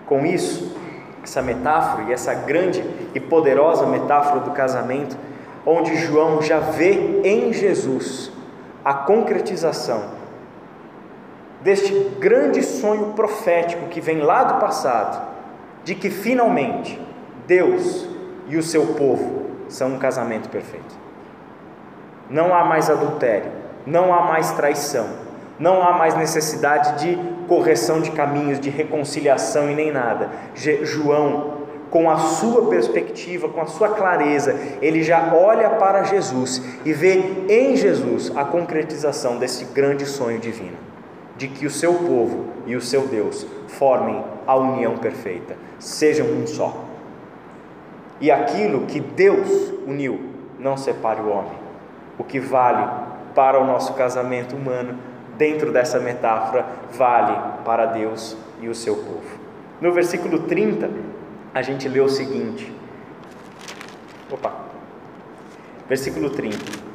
Com 0.06 0.24
isso, 0.24 0.76
essa 1.22 1.42
metáfora 1.42 2.04
e 2.04 2.12
essa 2.12 2.34
grande 2.34 2.84
e 3.14 3.20
poderosa 3.20 3.86
metáfora 3.86 4.40
do 4.40 4.50
casamento, 4.50 5.16
onde 5.64 5.96
João 5.96 6.40
já 6.40 6.60
vê 6.60 7.20
em 7.24 7.52
Jesus 7.52 8.30
a 8.84 8.94
concretização 8.94 10.16
deste 11.62 11.92
grande 12.20 12.62
sonho 12.62 13.14
profético 13.14 13.88
que 13.88 14.00
vem 14.00 14.20
lá 14.20 14.44
do 14.44 14.60
passado, 14.60 15.26
de 15.82 15.96
que 15.96 16.10
finalmente 16.10 17.00
Deus 17.46 18.15
e 18.48 18.56
o 18.56 18.62
seu 18.62 18.94
povo 18.94 19.46
são 19.68 19.94
um 19.94 19.98
casamento 19.98 20.48
perfeito. 20.48 20.94
Não 22.28 22.54
há 22.54 22.64
mais 22.64 22.90
adultério, 22.90 23.50
não 23.86 24.12
há 24.12 24.22
mais 24.22 24.52
traição, 24.52 25.06
não 25.58 25.82
há 25.82 25.92
mais 25.92 26.14
necessidade 26.14 27.04
de 27.04 27.18
correção 27.46 28.00
de 28.00 28.10
caminhos, 28.10 28.60
de 28.60 28.68
reconciliação 28.68 29.70
e 29.70 29.74
nem 29.74 29.92
nada. 29.92 30.30
João, 30.82 31.66
com 31.90 32.10
a 32.10 32.18
sua 32.18 32.68
perspectiva, 32.68 33.48
com 33.48 33.60
a 33.60 33.66
sua 33.66 33.90
clareza, 33.90 34.54
ele 34.82 35.02
já 35.02 35.32
olha 35.34 35.70
para 35.70 36.02
Jesus 36.02 36.60
e 36.84 36.92
vê 36.92 37.46
em 37.48 37.76
Jesus 37.76 38.32
a 38.36 38.44
concretização 38.44 39.38
desse 39.38 39.64
grande 39.66 40.04
sonho 40.04 40.38
divino, 40.38 40.76
de 41.36 41.48
que 41.48 41.64
o 41.64 41.70
seu 41.70 41.94
povo 41.94 42.46
e 42.66 42.74
o 42.74 42.80
seu 42.80 43.06
Deus 43.06 43.46
formem 43.68 44.22
a 44.46 44.56
união 44.56 44.96
perfeita, 44.96 45.56
sejam 45.78 46.26
um 46.26 46.46
só. 46.46 46.85
E 48.20 48.30
aquilo 48.30 48.86
que 48.86 49.00
Deus 49.00 49.72
uniu, 49.86 50.20
não 50.58 50.76
separe 50.76 51.20
o 51.20 51.28
homem. 51.28 51.58
O 52.18 52.24
que 52.24 52.40
vale 52.40 52.86
para 53.34 53.60
o 53.60 53.66
nosso 53.66 53.92
casamento 53.94 54.56
humano 54.56 54.98
dentro 55.36 55.70
dessa 55.70 56.00
metáfora, 56.00 56.64
vale 56.92 57.38
para 57.64 57.86
Deus 57.86 58.36
e 58.60 58.68
o 58.68 58.74
seu 58.74 58.96
povo. 58.96 59.38
No 59.80 59.92
versículo 59.92 60.40
30, 60.40 60.90
a 61.52 61.62
gente 61.62 61.88
lê 61.88 62.00
o 62.00 62.08
seguinte: 62.08 62.72
opa, 64.30 64.52
versículo 65.88 66.30
30. 66.30 66.86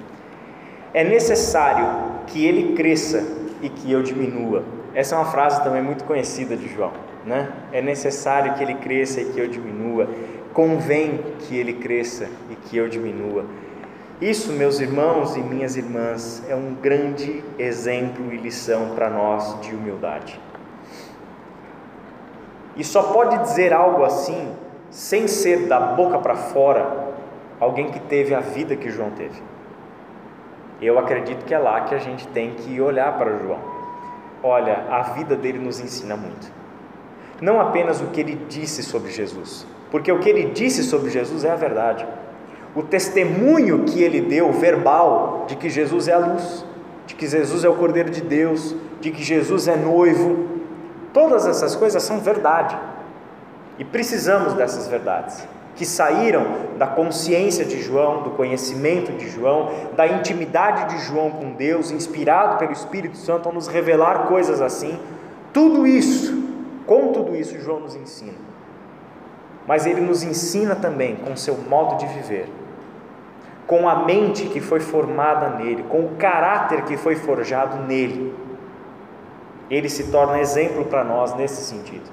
É 0.93 1.03
necessário 1.03 1.87
que 2.27 2.45
ele 2.45 2.73
cresça 2.73 3.23
e 3.61 3.69
que 3.69 3.91
eu 3.91 4.01
diminua. 4.01 4.63
Essa 4.93 5.15
é 5.15 5.17
uma 5.17 5.31
frase 5.31 5.63
também 5.63 5.81
muito 5.81 6.03
conhecida 6.03 6.57
de 6.57 6.67
João, 6.67 6.91
né? 7.25 7.49
É 7.71 7.81
necessário 7.81 8.55
que 8.55 8.63
ele 8.63 8.73
cresça 8.75 9.21
e 9.21 9.25
que 9.25 9.39
eu 9.39 9.47
diminua. 9.47 10.09
Convém 10.53 11.23
que 11.39 11.57
ele 11.57 11.73
cresça 11.73 12.29
e 12.49 12.55
que 12.55 12.75
eu 12.75 12.89
diminua. 12.89 13.45
Isso, 14.19 14.51
meus 14.51 14.79
irmãos 14.79 15.35
e 15.35 15.39
minhas 15.39 15.75
irmãs, 15.75 16.43
é 16.47 16.55
um 16.55 16.75
grande 16.75 17.43
exemplo 17.57 18.31
e 18.31 18.37
lição 18.37 18.93
para 18.93 19.09
nós 19.09 19.59
de 19.61 19.73
humildade. 19.73 20.39
E 22.75 22.83
só 22.83 23.03
pode 23.03 23.37
dizer 23.39 23.73
algo 23.73 24.03
assim, 24.03 24.53
sem 24.89 25.27
ser 25.27 25.67
da 25.67 25.79
boca 25.79 26.19
para 26.19 26.35
fora, 26.35 27.13
alguém 27.59 27.91
que 27.91 27.99
teve 27.99 28.35
a 28.35 28.39
vida 28.39 28.75
que 28.75 28.89
João 28.89 29.11
teve. 29.11 29.41
Eu 30.81 30.99
acredito 30.99 31.45
que 31.45 31.53
é 31.53 31.59
lá 31.59 31.81
que 31.81 31.95
a 31.95 31.99
gente 31.99 32.27
tem 32.27 32.55
que 32.55 32.81
olhar 32.81 33.17
para 33.17 33.37
João. 33.37 33.59
Olha, 34.43 34.85
a 34.89 35.01
vida 35.13 35.35
dele 35.35 35.59
nos 35.59 35.79
ensina 35.79 36.15
muito. 36.15 36.51
Não 37.39 37.59
apenas 37.59 38.01
o 38.01 38.07
que 38.07 38.19
ele 38.19 38.35
disse 38.49 38.83
sobre 38.83 39.11
Jesus, 39.11 39.65
porque 39.91 40.11
o 40.11 40.19
que 40.19 40.29
ele 40.29 40.45
disse 40.51 40.83
sobre 40.83 41.11
Jesus 41.11 41.43
é 41.43 41.51
a 41.51 41.55
verdade 41.55 42.07
o 42.75 42.81
testemunho 42.81 43.83
que 43.83 44.01
ele 44.01 44.21
deu, 44.21 44.51
verbal, 44.51 45.45
de 45.47 45.55
que 45.55 45.69
Jesus 45.69 46.07
é 46.07 46.13
a 46.13 46.17
luz, 46.17 46.65
de 47.05 47.15
que 47.15 47.27
Jesus 47.27 47.63
é 47.63 47.69
o 47.69 47.75
Cordeiro 47.75 48.09
de 48.09 48.21
Deus, 48.21 48.75
de 49.01 49.11
que 49.11 49.23
Jesus 49.23 49.67
é 49.67 49.75
noivo, 49.75 50.47
todas 51.13 51.45
essas 51.45 51.75
coisas 51.75 52.01
são 52.03 52.19
verdade. 52.19 52.77
E 53.77 53.83
precisamos 53.83 54.53
dessas 54.53 54.87
verdades, 54.87 55.45
que 55.75 55.85
saíram 55.85 56.45
da 56.77 56.87
consciência 56.87 57.65
de 57.65 57.81
João, 57.81 58.23
do 58.23 58.31
conhecimento 58.31 59.11
de 59.13 59.29
João, 59.29 59.71
da 59.95 60.07
intimidade 60.07 60.95
de 60.95 61.03
João 61.03 61.31
com 61.31 61.51
Deus, 61.51 61.91
inspirado 61.91 62.57
pelo 62.57 62.71
Espírito 62.71 63.17
Santo 63.17 63.49
a 63.49 63.51
nos 63.51 63.67
revelar 63.67 64.27
coisas 64.27 64.61
assim. 64.61 64.97
Tudo 65.51 65.85
isso, 65.85 66.41
com 66.85 67.11
tudo 67.11 67.35
isso, 67.35 67.59
João 67.59 67.81
nos 67.81 67.95
ensina. 67.95 68.50
Mas 69.67 69.85
ele 69.85 70.01
nos 70.01 70.23
ensina 70.23 70.75
também 70.75 71.15
com 71.15 71.35
seu 71.35 71.57
modo 71.57 71.97
de 71.97 72.07
viver 72.07 72.47
com 73.71 73.87
a 73.87 74.03
mente 74.03 74.47
que 74.47 74.59
foi 74.59 74.81
formada 74.81 75.51
nele, 75.51 75.85
com 75.87 76.01
o 76.01 76.15
caráter 76.17 76.81
que 76.81 76.97
foi 76.97 77.15
forjado 77.15 77.87
nele. 77.87 78.35
Ele 79.69 79.87
se 79.87 80.11
torna 80.11 80.41
exemplo 80.41 80.83
para 80.83 81.05
nós 81.05 81.33
nesse 81.35 81.63
sentido. 81.63 82.11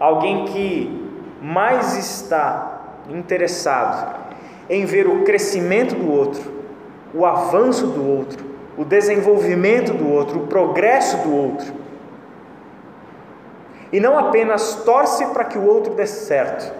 Alguém 0.00 0.46
que 0.46 1.08
mais 1.40 1.96
está 1.96 2.80
interessado 3.08 4.18
em 4.68 4.84
ver 4.84 5.06
o 5.06 5.22
crescimento 5.22 5.94
do 5.94 6.10
outro, 6.10 6.52
o 7.14 7.24
avanço 7.24 7.86
do 7.86 8.04
outro, 8.04 8.44
o 8.76 8.84
desenvolvimento 8.84 9.94
do 9.94 10.10
outro, 10.10 10.40
o 10.40 10.46
progresso 10.48 11.18
do 11.18 11.36
outro. 11.36 11.72
E 13.94 13.98
não 13.98 14.18
apenas 14.18 14.74
torce 14.84 15.24
para 15.26 15.44
que 15.44 15.56
o 15.56 15.64
outro 15.64 15.94
dê 15.94 16.06
certo, 16.06 16.70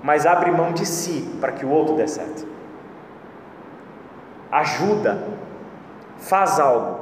mas 0.00 0.26
abre 0.26 0.52
mão 0.52 0.72
de 0.72 0.86
si 0.86 1.36
para 1.40 1.50
que 1.50 1.66
o 1.66 1.70
outro 1.70 1.96
dê 1.96 2.06
certo 2.06 2.52
ajuda, 4.52 5.18
faz 6.18 6.60
algo, 6.60 7.00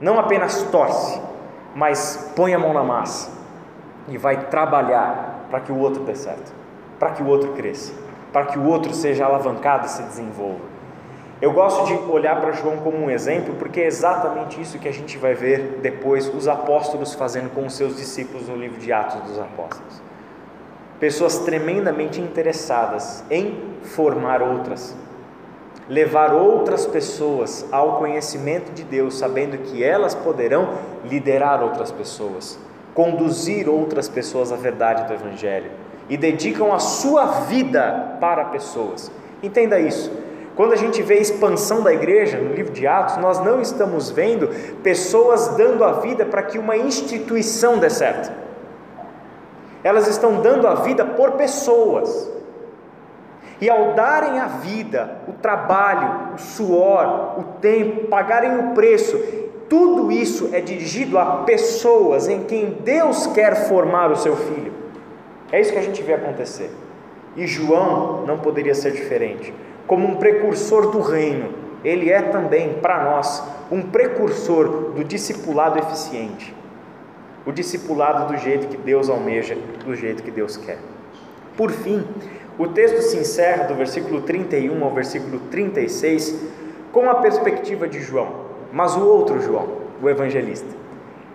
não 0.00 0.18
apenas 0.18 0.62
torce, 0.72 1.20
mas 1.74 2.32
põe 2.34 2.54
a 2.54 2.58
mão 2.58 2.72
na 2.72 2.82
massa 2.82 3.30
e 4.08 4.16
vai 4.16 4.46
trabalhar 4.46 5.44
para 5.50 5.60
que 5.60 5.70
o 5.70 5.78
outro 5.78 6.02
dê 6.04 6.14
certo, 6.14 6.52
para 6.98 7.10
que 7.10 7.22
o 7.22 7.26
outro 7.26 7.52
cresça, 7.52 7.92
para 8.32 8.46
que 8.46 8.58
o 8.58 8.64
outro 8.64 8.94
seja 8.94 9.26
alavancado 9.26 9.86
e 9.86 9.90
se 9.90 10.02
desenvolva. 10.02 10.69
Eu 11.40 11.52
gosto 11.52 11.86
de 11.86 11.94
olhar 12.12 12.38
para 12.38 12.52
João 12.52 12.76
como 12.76 12.98
um 12.98 13.10
exemplo, 13.10 13.54
porque 13.54 13.80
é 13.80 13.86
exatamente 13.86 14.60
isso 14.60 14.78
que 14.78 14.86
a 14.86 14.92
gente 14.92 15.16
vai 15.16 15.32
ver 15.32 15.78
depois 15.80 16.28
os 16.34 16.46
apóstolos 16.46 17.14
fazendo 17.14 17.48
com 17.54 17.64
os 17.64 17.72
seus 17.72 17.96
discípulos 17.96 18.46
no 18.46 18.56
livro 18.56 18.78
de 18.78 18.92
Atos 18.92 19.22
dos 19.22 19.38
Apóstolos. 19.38 20.02
Pessoas 20.98 21.38
tremendamente 21.38 22.20
interessadas 22.20 23.24
em 23.30 23.58
formar 23.82 24.42
outras, 24.42 24.94
levar 25.88 26.34
outras 26.34 26.84
pessoas 26.84 27.66
ao 27.72 27.96
conhecimento 27.96 28.70
de 28.72 28.84
Deus, 28.84 29.16
sabendo 29.18 29.56
que 29.56 29.82
elas 29.82 30.14
poderão 30.14 30.74
liderar 31.06 31.62
outras 31.62 31.90
pessoas, 31.90 32.58
conduzir 32.92 33.66
outras 33.66 34.10
pessoas 34.10 34.52
à 34.52 34.56
verdade 34.56 35.08
do 35.08 35.14
Evangelho 35.14 35.70
e 36.06 36.18
dedicam 36.18 36.70
a 36.70 36.78
sua 36.78 37.24
vida 37.46 38.18
para 38.20 38.44
pessoas. 38.44 39.10
Entenda 39.42 39.80
isso. 39.80 40.28
Quando 40.60 40.74
a 40.74 40.76
gente 40.76 41.00
vê 41.00 41.14
a 41.14 41.22
expansão 41.22 41.82
da 41.82 41.90
igreja 41.90 42.36
no 42.36 42.52
livro 42.52 42.70
de 42.70 42.86
Atos, 42.86 43.16
nós 43.16 43.42
não 43.42 43.62
estamos 43.62 44.10
vendo 44.10 44.48
pessoas 44.82 45.56
dando 45.56 45.82
a 45.82 45.92
vida 45.92 46.26
para 46.26 46.42
que 46.42 46.58
uma 46.58 46.76
instituição 46.76 47.78
dê 47.78 47.88
certo. 47.88 48.30
Elas 49.82 50.06
estão 50.06 50.42
dando 50.42 50.68
a 50.68 50.74
vida 50.74 51.02
por 51.02 51.30
pessoas. 51.32 52.30
E 53.58 53.70
ao 53.70 53.94
darem 53.94 54.38
a 54.38 54.48
vida, 54.48 55.22
o 55.26 55.32
trabalho, 55.32 56.34
o 56.34 56.38
suor, 56.38 57.40
o 57.40 57.42
tempo, 57.62 58.08
pagarem 58.08 58.58
o 58.58 58.74
preço, 58.74 59.18
tudo 59.66 60.12
isso 60.12 60.50
é 60.52 60.60
dirigido 60.60 61.18
a 61.18 61.36
pessoas 61.36 62.28
em 62.28 62.42
quem 62.44 62.76
Deus 62.84 63.26
quer 63.28 63.66
formar 63.66 64.10
o 64.10 64.16
seu 64.16 64.36
filho. 64.36 64.74
É 65.50 65.58
isso 65.58 65.72
que 65.72 65.78
a 65.78 65.82
gente 65.82 66.02
vê 66.02 66.12
acontecer. 66.12 66.70
E 67.34 67.46
João 67.46 68.26
não 68.26 68.38
poderia 68.40 68.74
ser 68.74 68.92
diferente. 68.92 69.54
Como 69.86 70.06
um 70.06 70.16
precursor 70.16 70.90
do 70.90 71.00
reino, 71.00 71.52
ele 71.84 72.10
é 72.10 72.20
também, 72.20 72.74
para 72.74 73.04
nós, 73.04 73.42
um 73.70 73.82
precursor 73.82 74.92
do 74.94 75.02
discipulado 75.02 75.78
eficiente. 75.78 76.54
O 77.46 77.52
discipulado 77.52 78.32
do 78.32 78.38
jeito 78.38 78.68
que 78.68 78.76
Deus 78.76 79.08
almeja, 79.08 79.56
do 79.84 79.94
jeito 79.94 80.22
que 80.22 80.30
Deus 80.30 80.56
quer. 80.56 80.78
Por 81.56 81.70
fim, 81.70 82.04
o 82.58 82.68
texto 82.68 83.00
se 83.00 83.16
encerra 83.16 83.64
do 83.64 83.74
versículo 83.74 84.20
31 84.22 84.84
ao 84.84 84.90
versículo 84.90 85.40
36 85.50 86.38
com 86.92 87.08
a 87.08 87.14
perspectiva 87.14 87.88
de 87.88 88.00
João, 88.00 88.28
mas 88.72 88.96
o 88.96 89.06
outro 89.06 89.40
João, 89.40 89.68
o 90.02 90.08
evangelista. 90.08 90.68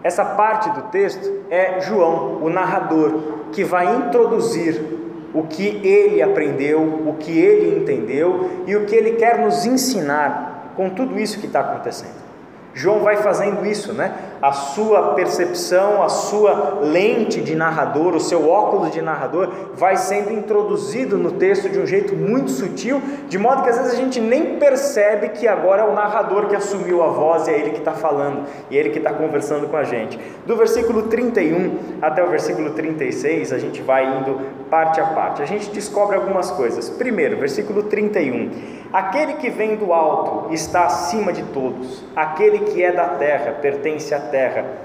Essa 0.04 0.24
parte 0.24 0.70
do 0.70 0.84
texto 0.84 1.28
é 1.50 1.82
João, 1.82 2.44
o 2.44 2.50
narrador, 2.50 3.22
que 3.52 3.64
vai 3.64 3.96
introduzir 3.96 4.95
o 5.36 5.44
que 5.44 5.82
ele 5.86 6.22
aprendeu, 6.22 6.82
o 6.82 7.16
que 7.20 7.38
ele 7.38 7.82
entendeu 7.82 8.64
e 8.66 8.76
o 8.76 8.86
que 8.86 8.96
ele 8.96 9.12
quer 9.12 9.38
nos 9.38 9.66
ensinar 9.66 10.72
com 10.78 10.90
tudo 10.90 11.20
isso 11.20 11.40
que 11.40 11.46
está 11.46 11.60
acontecendo. 11.60 12.24
João 12.74 13.02
vai 13.02 13.18
fazendo 13.18 13.66
isso, 13.66 13.94
né? 13.94 14.14
A 14.46 14.52
sua 14.52 15.16
percepção, 15.16 16.04
a 16.04 16.08
sua 16.08 16.78
lente 16.84 17.42
de 17.42 17.56
narrador, 17.56 18.14
o 18.14 18.20
seu 18.20 18.48
óculos 18.48 18.92
de 18.92 19.02
narrador 19.02 19.50
vai 19.74 19.98
sendo 19.98 20.32
introduzido 20.32 21.18
no 21.18 21.32
texto 21.32 21.68
de 21.68 21.80
um 21.80 21.86
jeito 21.88 22.16
muito 22.16 22.52
sutil, 22.52 23.02
de 23.28 23.40
modo 23.40 23.64
que 23.64 23.70
às 23.70 23.78
vezes 23.80 23.94
a 23.94 23.96
gente 23.96 24.22
nem 24.22 24.60
percebe 24.60 25.30
que 25.30 25.48
agora 25.48 25.82
é 25.82 25.86
o 25.86 25.96
narrador 25.96 26.46
que 26.46 26.56
assumiu 26.56 27.02
a 27.02 27.08
voz 27.08 27.48
e 27.48 27.52
é 27.54 27.58
ele 27.58 27.72
que 27.72 27.80
está 27.80 27.94
falando, 27.94 28.44
e 28.70 28.78
é 28.78 28.82
ele 28.82 28.92
que 28.92 29.00
está 29.00 29.12
conversando 29.12 29.68
com 29.68 29.78
a 29.78 29.84
gente. 29.84 30.20
Do 30.46 30.56
versículo 30.56 31.08
31 31.08 31.80
até 32.00 32.24
o 32.24 32.30
versículo 32.30 32.70
36, 32.70 33.52
a 33.52 33.58
gente 33.58 33.82
vai 33.82 34.06
indo 34.20 34.40
parte 34.70 35.02
a 35.02 35.08
parte. 35.08 35.42
A 35.42 35.46
gente 35.46 35.72
descobre 35.72 36.18
algumas 36.18 36.52
coisas. 36.52 36.88
Primeiro, 36.88 37.38
versículo 37.38 37.84
31. 37.84 38.52
Aquele 38.94 39.34
que 39.34 39.50
vem 39.50 39.76
do 39.76 39.92
alto 39.92 40.54
está 40.54 40.86
acima 40.86 41.34
de 41.34 41.44
todos, 41.46 42.04
aquele 42.16 42.60
que 42.60 42.84
é 42.84 42.92
da 42.92 43.10
terra 43.10 43.52
pertence 43.54 44.14
à 44.14 44.20
terra 44.20 44.35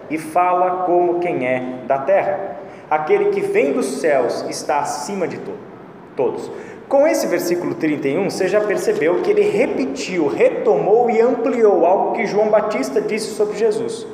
e 0.08 0.18
fala 0.18 0.84
como 0.84 1.20
quem 1.20 1.46
é 1.46 1.62
da 1.86 1.98
terra. 1.98 2.56
Aquele 2.90 3.26
que 3.26 3.40
vem 3.40 3.72
dos 3.72 4.00
céus 4.00 4.44
está 4.48 4.80
acima 4.80 5.26
de 5.28 5.38
todos. 6.16 6.50
Com 6.88 7.06
esse 7.06 7.26
versículo 7.28 7.74
31, 7.76 8.28
você 8.28 8.48
já 8.48 8.60
percebeu 8.60 9.22
que 9.22 9.30
ele 9.30 9.42
repetiu, 9.42 10.26
retomou 10.26 11.08
e 11.08 11.20
ampliou 11.20 11.86
algo 11.86 12.14
que 12.14 12.26
João 12.26 12.50
Batista 12.50 13.00
disse 13.00 13.34
sobre 13.34 13.56
Jesus, 13.56 14.06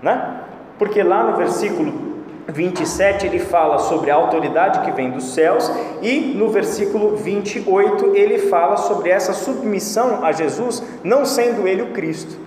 né? 0.00 0.40
Porque 0.78 1.02
lá 1.02 1.22
no 1.22 1.36
versículo 1.36 2.14
27 2.48 3.26
ele 3.26 3.38
fala 3.38 3.78
sobre 3.78 4.10
a 4.10 4.14
autoridade 4.14 4.80
que 4.80 4.90
vem 4.90 5.10
dos 5.10 5.34
céus 5.34 5.70
e 6.02 6.34
no 6.34 6.48
versículo 6.48 7.16
28 7.16 8.16
ele 8.16 8.38
fala 8.38 8.76
sobre 8.76 9.10
essa 9.10 9.32
submissão 9.32 10.24
a 10.24 10.32
Jesus, 10.32 10.82
não 11.02 11.24
sendo 11.24 11.68
ele 11.68 11.82
o 11.82 11.92
Cristo. 11.92 12.43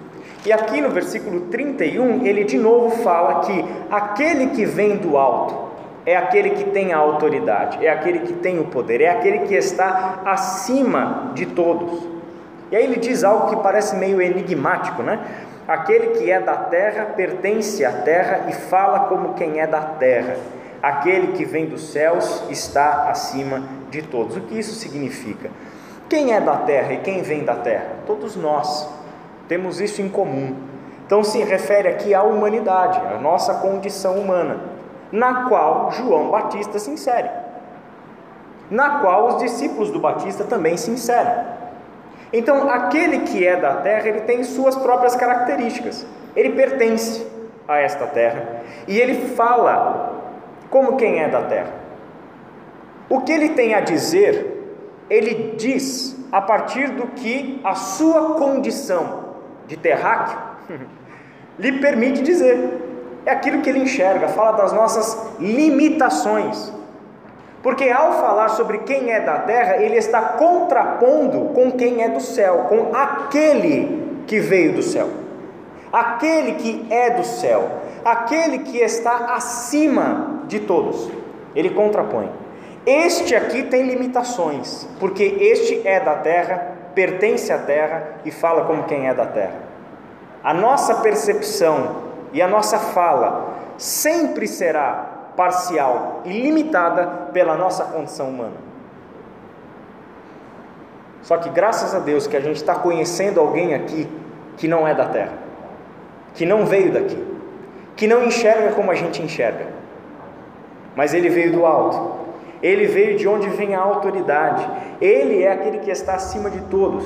E 0.48 0.54
aqui 0.54 0.80
no 0.80 0.90
versículo 0.92 1.42
31 1.52 2.26
ele 2.26 2.46
de 2.46 2.58
novo 2.58 3.04
fala 3.04 3.42
que 3.42 3.66
aquele 3.92 4.52
que 4.52 4.64
vem 4.66 4.96
do 4.96 5.18
alto 5.18 5.54
é 6.06 6.16
aquele 6.16 6.52
que 6.52 6.64
tem 6.64 6.94
a 6.94 6.98
autoridade, 6.98 7.86
é 7.86 7.90
aquele 7.90 8.20
que 8.20 8.32
tem 8.32 8.58
o 8.58 8.64
poder, 8.64 9.02
é 9.02 9.10
aquele 9.10 9.40
que 9.40 9.54
está 9.54 10.22
acima 10.24 11.34
de 11.34 11.48
todos. 11.48 12.02
E 12.72 12.78
aí 12.78 12.86
ele 12.86 12.96
diz 12.96 13.26
algo 13.26 13.50
que 13.50 13.62
parece 13.62 13.98
meio 13.98 14.22
enigmático, 14.22 15.04
né? 15.04 15.20
Aquele 15.68 16.18
que 16.18 16.32
é 16.32 16.40
da 16.40 16.56
terra 16.56 17.08
pertence 17.08 17.84
à 17.84 17.92
terra 17.92 18.46
e 18.48 18.54
fala 18.54 19.02
como 19.02 19.34
quem 19.34 19.60
é 19.60 19.68
da 19.68 19.82
terra. 19.82 20.38
Aquele 20.82 21.34
que 21.34 21.44
vem 21.44 21.66
dos 21.66 21.92
céus 21.92 22.46
está 22.50 23.10
acima 23.10 23.64
de 23.92 24.02
todos. 24.02 24.38
O 24.38 24.40
que 24.40 24.58
isso 24.58 24.76
significa? 24.76 25.50
Quem 26.08 26.34
é 26.34 26.40
da 26.40 26.56
terra 26.56 26.94
e 26.94 27.00
quem 27.00 27.22
vem 27.22 27.44
da 27.44 27.56
terra? 27.56 27.98
Todos 28.06 28.38
nós. 28.38 28.97
Temos 29.48 29.80
isso 29.80 30.02
em 30.02 30.10
comum. 30.10 30.56
Então 31.06 31.24
se 31.24 31.42
refere 31.44 31.88
aqui 31.88 32.14
à 32.14 32.22
humanidade, 32.22 33.00
à 33.00 33.18
nossa 33.18 33.56
condição 33.56 34.16
humana, 34.16 34.60
na 35.12 35.48
qual 35.48 35.92
João 35.92 36.30
Batista 36.30 36.78
se 36.80 36.92
insere. 36.92 37.30
Na 38.70 39.00
qual 39.00 39.28
os 39.28 39.38
discípulos 39.38 39.90
do 39.90 40.00
Batista 40.00 40.44
também 40.44 40.76
se 40.76 40.92
inserem. 40.92 41.58
Então, 42.34 42.70
aquele 42.70 43.20
que 43.20 43.48
é 43.48 43.56
da 43.56 43.76
terra, 43.76 44.10
ele 44.10 44.22
tem 44.22 44.44
suas 44.44 44.76
próprias 44.76 45.16
características. 45.16 46.06
Ele 46.36 46.50
pertence 46.50 47.26
a 47.66 47.78
esta 47.78 48.06
terra 48.06 48.64
e 48.88 49.00
ele 49.00 49.30
fala 49.30 50.14
como 50.70 50.98
quem 50.98 51.22
é 51.22 51.30
da 51.30 51.42
terra. 51.44 51.72
O 53.10 53.22
que 53.22 53.32
ele 53.32 53.50
tem 53.50 53.74
a 53.74 53.80
dizer, 53.80 54.76
ele 55.10 55.56
diz 55.58 56.18
a 56.32 56.42
partir 56.42 56.90
do 56.90 57.08
que 57.08 57.62
a 57.64 57.76
sua 57.76 58.36
condição 58.36 59.27
de 59.68 59.78
terráqueo 59.78 60.38
lhe 61.60 61.74
permite 61.80 62.22
dizer. 62.22 62.86
É 63.26 63.32
aquilo 63.32 63.62
que 63.62 63.70
ele 63.70 63.80
enxerga, 63.80 64.30
fala 64.30 64.54
das 64.54 64.72
nossas 64.72 65.36
limitações. 65.40 66.72
Porque 67.62 67.90
ao 67.90 68.14
falar 68.14 68.50
sobre 68.50 68.78
quem 68.80 69.12
é 69.12 69.20
da 69.20 69.40
terra, 69.40 69.78
ele 69.78 69.98
está 69.98 70.22
contrapondo 70.22 71.54
com 71.54 71.72
quem 71.72 72.02
é 72.02 72.08
do 72.08 72.22
céu, 72.22 72.68
com 72.70 72.96
aquele 72.96 74.22
que 74.26 74.40
veio 74.40 74.74
do 74.74 74.82
céu, 74.82 75.10
aquele 75.92 76.54
que 76.54 76.88
é 76.90 77.10
do 77.10 77.26
céu, 77.26 77.70
aquele 78.06 78.60
que 78.60 78.78
está 78.78 79.34
acima 79.36 80.44
de 80.48 80.62
todos. 80.62 81.10
Ele 81.54 81.72
contrapõe. 81.72 82.30
Este 82.86 83.36
aqui 83.36 83.64
tem 83.64 83.86
limitações, 83.86 84.88
porque 85.00 85.24
este 85.24 85.86
é 85.86 86.00
da 86.00 86.16
terra, 86.16 86.77
pertence 86.98 87.54
à 87.54 87.60
terra 87.60 88.16
e 88.26 88.32
fala 88.32 88.66
como 88.66 88.86
quem 88.86 89.08
é 89.08 89.14
da 89.14 89.28
terra. 89.28 89.60
A 90.44 90.52
nossa 90.52 90.96
percepção 90.96 92.08
e 92.34 92.42
a 92.42 92.48
nossa 92.48 92.80
fala 92.80 93.54
sempre 93.78 94.48
será 94.48 95.34
parcial 95.38 96.24
e 96.26 96.42
limitada 96.42 97.06
pela 97.32 97.56
nossa 97.56 97.86
condição 97.86 98.30
humana. 98.30 98.56
Só 101.22 101.38
que 101.38 101.50
graças 101.50 101.94
a 101.94 102.00
Deus 102.00 102.26
que 102.26 102.36
a 102.36 102.40
gente 102.40 102.56
está 102.56 102.74
conhecendo 102.74 103.40
alguém 103.40 103.76
aqui 103.76 104.10
que 104.58 104.68
não 104.68 104.88
é 104.88 104.96
da 104.96 105.06
terra, 105.06 105.34
que 106.34 106.48
não 106.48 106.66
veio 106.66 106.92
daqui, 106.92 107.24
que 107.96 108.08
não 108.08 108.24
enxerga 108.24 108.72
como 108.72 108.90
a 108.90 108.96
gente 108.96 109.22
enxerga, 109.22 109.68
mas 110.96 111.14
ele 111.14 111.30
veio 111.30 111.52
do 111.52 111.64
alto, 111.64 112.17
ele 112.62 112.88
veio 112.88 113.18
de 113.18 113.28
onde 113.28 113.50
vem 113.50 113.76
a 113.76 113.80
autoridade, 113.80 114.68
ele 115.00 115.44
é 115.44 115.52
aquele 115.52 115.80
que 115.80 115.92
está 115.92 116.16
acima 116.16 116.50
de 116.50 116.62
todos, 116.62 117.06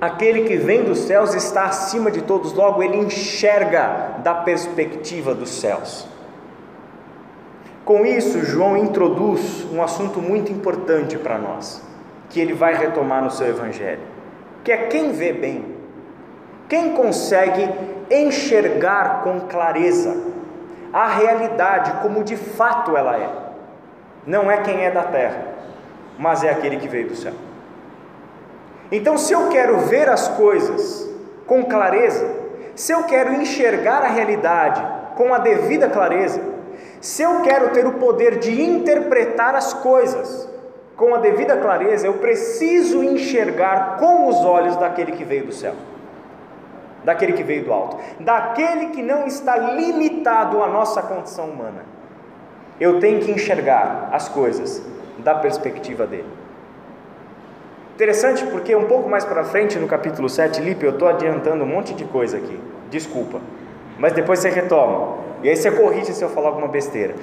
aquele 0.00 0.42
que 0.42 0.56
vem 0.56 0.84
dos 0.84 1.00
céus 1.00 1.34
está 1.34 1.64
acima 1.64 2.10
de 2.10 2.22
todos, 2.22 2.52
logo 2.52 2.82
ele 2.82 2.96
enxerga 2.96 4.16
da 4.22 4.34
perspectiva 4.34 5.34
dos 5.34 5.50
céus. 5.50 6.06
Com 7.84 8.06
isso, 8.06 8.44
João 8.44 8.76
introduz 8.76 9.66
um 9.72 9.82
assunto 9.82 10.20
muito 10.20 10.52
importante 10.52 11.16
para 11.16 11.38
nós, 11.38 11.82
que 12.30 12.40
ele 12.40 12.54
vai 12.54 12.74
retomar 12.74 13.22
no 13.22 13.30
seu 13.30 13.48
evangelho, 13.48 14.02
que 14.62 14.70
é 14.70 14.86
quem 14.86 15.12
vê 15.12 15.32
bem, 15.32 15.64
quem 16.68 16.94
consegue 16.94 17.68
enxergar 18.10 19.22
com 19.24 19.40
clareza 19.40 20.16
a 20.92 21.08
realidade 21.08 22.02
como 22.02 22.22
de 22.22 22.36
fato 22.36 22.96
ela 22.96 23.16
é. 23.16 23.41
Não 24.26 24.50
é 24.50 24.58
quem 24.58 24.84
é 24.84 24.90
da 24.90 25.02
terra, 25.04 25.44
mas 26.18 26.44
é 26.44 26.50
aquele 26.50 26.76
que 26.76 26.88
veio 26.88 27.08
do 27.08 27.16
céu. 27.16 27.32
Então, 28.90 29.16
se 29.16 29.32
eu 29.32 29.48
quero 29.48 29.78
ver 29.78 30.08
as 30.08 30.28
coisas 30.28 31.10
com 31.46 31.64
clareza, 31.64 32.30
se 32.74 32.92
eu 32.92 33.04
quero 33.04 33.32
enxergar 33.34 34.02
a 34.02 34.08
realidade 34.08 34.82
com 35.16 35.34
a 35.34 35.38
devida 35.38 35.88
clareza, 35.88 36.40
se 37.00 37.22
eu 37.22 37.42
quero 37.42 37.70
ter 37.70 37.86
o 37.86 37.94
poder 37.94 38.38
de 38.38 38.62
interpretar 38.62 39.54
as 39.54 39.74
coisas 39.74 40.48
com 40.96 41.14
a 41.14 41.18
devida 41.18 41.56
clareza, 41.56 42.06
eu 42.06 42.14
preciso 42.14 43.02
enxergar 43.02 43.96
com 43.98 44.28
os 44.28 44.36
olhos 44.44 44.76
daquele 44.76 45.12
que 45.12 45.24
veio 45.24 45.46
do 45.46 45.52
céu, 45.52 45.74
daquele 47.02 47.32
que 47.32 47.42
veio 47.42 47.64
do 47.64 47.72
alto, 47.72 47.98
daquele 48.20 48.88
que 48.88 49.02
não 49.02 49.26
está 49.26 49.56
limitado 49.56 50.62
à 50.62 50.68
nossa 50.68 51.02
condição 51.02 51.46
humana. 51.46 51.91
Eu 52.82 52.98
tenho 52.98 53.20
que 53.20 53.30
enxergar 53.30 54.08
as 54.10 54.28
coisas 54.28 54.82
da 55.18 55.36
perspectiva 55.36 56.04
dele. 56.04 56.26
Interessante 57.94 58.44
porque 58.46 58.74
um 58.74 58.86
pouco 58.86 59.08
mais 59.08 59.24
para 59.24 59.44
frente 59.44 59.78
no 59.78 59.86
capítulo 59.86 60.28
7, 60.28 60.60
Lipe, 60.60 60.84
eu 60.84 60.90
estou 60.90 61.06
adiantando 61.06 61.62
um 61.62 61.66
monte 61.66 61.94
de 61.94 62.04
coisa 62.04 62.38
aqui, 62.38 62.58
desculpa, 62.90 63.40
mas 64.00 64.12
depois 64.14 64.40
você 64.40 64.50
retoma. 64.50 65.18
E 65.44 65.48
aí 65.48 65.54
você 65.54 65.70
corrige 65.70 66.12
se 66.12 66.24
eu 66.24 66.28
falar 66.28 66.48
alguma 66.48 66.66
besteira. 66.66 67.14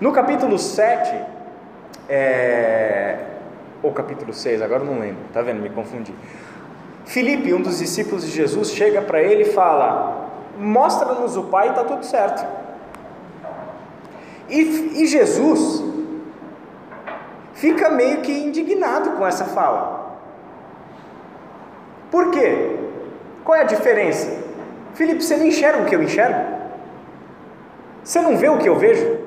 No 0.00 0.10
capítulo 0.10 0.58
7, 0.58 1.14
é... 2.08 3.18
ou 3.82 3.92
capítulo 3.92 4.32
6, 4.32 4.62
agora 4.62 4.80
eu 4.80 4.86
não 4.86 4.98
lembro, 4.98 5.20
tá 5.34 5.42
vendo? 5.42 5.60
Me 5.60 5.68
confundi. 5.68 6.14
Filipe, 7.04 7.52
um 7.52 7.60
dos 7.60 7.78
discípulos 7.78 8.24
de 8.24 8.30
Jesus, 8.30 8.70
chega 8.70 9.02
para 9.02 9.20
ele 9.20 9.42
e 9.42 9.52
fala: 9.52 10.30
Mostra-nos 10.58 11.36
o 11.36 11.42
Pai 11.42 11.66
e 11.66 11.70
está 11.72 11.84
tudo 11.84 12.06
certo. 12.06 12.63
E, 14.54 15.02
e 15.02 15.06
Jesus 15.06 15.82
fica 17.54 17.90
meio 17.90 18.18
que 18.18 18.30
indignado 18.30 19.10
com 19.16 19.26
essa 19.26 19.46
fala. 19.46 20.16
Por 22.08 22.30
quê? 22.30 22.76
Qual 23.42 23.58
é 23.58 23.62
a 23.62 23.64
diferença? 23.64 24.44
Filipe, 24.94 25.24
você 25.24 25.36
não 25.36 25.46
enxerga 25.46 25.82
o 25.82 25.86
que 25.86 25.96
eu 25.96 26.02
enxergo? 26.02 26.54
Você 28.04 28.20
não 28.20 28.36
vê 28.36 28.48
o 28.48 28.58
que 28.58 28.68
eu 28.68 28.76
vejo? 28.76 29.18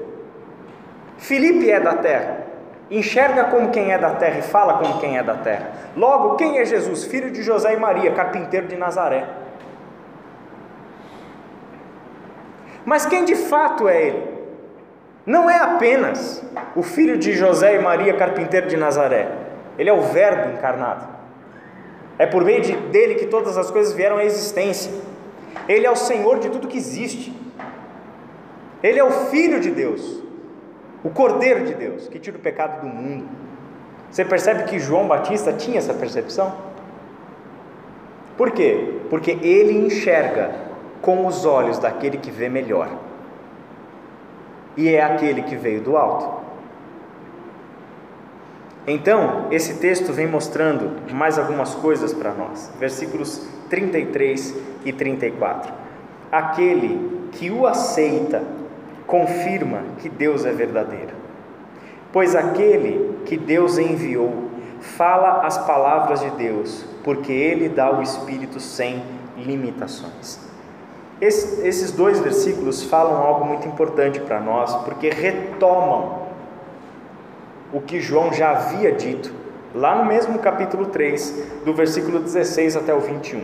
Filipe 1.18 1.70
é 1.70 1.80
da 1.82 1.96
terra, 1.96 2.46
enxerga 2.90 3.46
como 3.46 3.70
quem 3.70 3.92
é 3.92 3.98
da 3.98 4.12
terra 4.12 4.40
e 4.40 4.44
fala 4.44 4.78
como 4.78 4.98
quem 5.00 5.18
é 5.18 5.24
da 5.24 5.36
terra. 5.36 5.72
Logo, 5.94 6.38
quem 6.38 6.58
é 6.58 6.64
Jesus? 6.64 7.04
Filho 7.04 7.32
de 7.32 7.44
José 7.44 7.74
e 7.74 7.78
Maria, 7.78 8.14
carpinteiro 8.14 8.68
de 8.68 8.78
Nazaré. 8.78 9.28
Mas 12.86 13.06
quem 13.06 13.26
de 13.26 13.36
fato 13.36 13.90
é 13.90 14.02
ele? 14.02 14.37
Não 15.28 15.50
é 15.50 15.58
apenas 15.58 16.42
o 16.74 16.82
filho 16.82 17.18
de 17.18 17.34
José 17.34 17.76
e 17.76 17.80
Maria, 17.80 18.14
carpinteiro 18.14 18.68
de 18.68 18.78
Nazaré. 18.78 19.28
Ele 19.78 19.90
é 19.90 19.94
o 19.94 20.04
Verbo 20.04 20.54
encarnado. 20.54 21.06
É 22.18 22.26
por 22.26 22.46
meio 22.46 22.62
de, 22.62 22.74
dele 22.78 23.16
que 23.16 23.26
todas 23.26 23.58
as 23.58 23.70
coisas 23.70 23.94
vieram 23.94 24.20
à 24.20 24.24
existência. 24.24 24.90
Ele 25.68 25.86
é 25.86 25.92
o 25.92 25.98
Senhor 25.98 26.40
de 26.40 26.50
tudo 26.50 26.70
que 26.70 26.78
existe. 26.78 27.34
Ele 28.82 28.98
é 28.98 29.04
o 29.04 29.12
Filho 29.12 29.60
de 29.60 29.70
Deus, 29.70 30.24
o 31.04 31.10
Cordeiro 31.10 31.66
de 31.66 31.74
Deus, 31.74 32.08
que 32.08 32.20
tira 32.20 32.38
o 32.38 32.40
pecado 32.40 32.80
do 32.80 32.88
mundo. 32.88 33.28
Você 34.10 34.24
percebe 34.24 34.64
que 34.64 34.80
João 34.80 35.10
Batista 35.10 35.52
tinha 35.52 35.80
essa 35.80 35.94
percepção? 35.94 36.56
Por 38.38 38.52
quê? 38.52 38.94
Porque 39.10 39.32
ele 39.42 39.74
enxerga 39.74 40.56
com 41.02 41.26
os 41.26 41.44
olhos 41.44 41.80
daquele 41.80 42.18
que 42.18 42.32
vê 42.32 42.48
melhor. 42.48 43.07
E 44.78 44.90
é 44.90 45.04
aquele 45.04 45.42
que 45.42 45.56
veio 45.56 45.82
do 45.82 45.98
alto. 45.98 46.46
Então, 48.86 49.48
esse 49.52 49.80
texto 49.80 50.14
vem 50.14 50.28
mostrando 50.28 51.12
mais 51.12 51.38
algumas 51.38 51.76
coisas 51.76 52.14
para 52.14 52.32
nós. 52.32 52.72
Versículos 52.80 53.46
33 53.70 54.56
e 54.86 54.94
34. 54.94 55.74
Aquele 56.32 57.28
que 57.34 57.52
o 57.52 57.68
aceita 57.68 58.42
confirma 59.06 59.82
que 60.00 60.08
Deus 60.08 60.46
é 60.46 60.54
verdadeiro. 60.54 61.14
Pois 62.14 62.34
aquele 62.34 63.20
que 63.26 63.36
Deus 63.36 63.78
enviou 63.78 64.52
fala 64.80 65.46
as 65.46 65.58
palavras 65.58 66.22
de 66.22 66.30
Deus, 66.32 66.86
porque 67.04 67.32
ele 67.32 67.68
dá 67.68 67.92
o 67.92 68.02
Espírito 68.02 68.60
sem 68.60 69.04
limitações. 69.36 70.47
Esses 71.20 71.92
dois 71.92 72.20
versículos 72.20 72.84
falam 72.84 73.18
algo 73.18 73.46
muito 73.46 73.68
importante 73.68 74.20
para 74.20 74.40
nós, 74.40 74.76
porque 74.84 75.10
retomam 75.10 76.28
o 77.74 77.82
que 77.82 78.00
João 78.00 78.32
já 78.32 78.52
havia 78.52 78.92
dito, 78.92 79.34
lá 79.74 79.96
no 79.96 80.06
mesmo 80.06 80.40
capítulo 80.40 80.86
3, 80.86 81.62
do 81.66 81.74
versículo 81.74 82.20
16 82.20 82.76
até 82.76 82.94
o 82.94 83.00
21. 83.00 83.42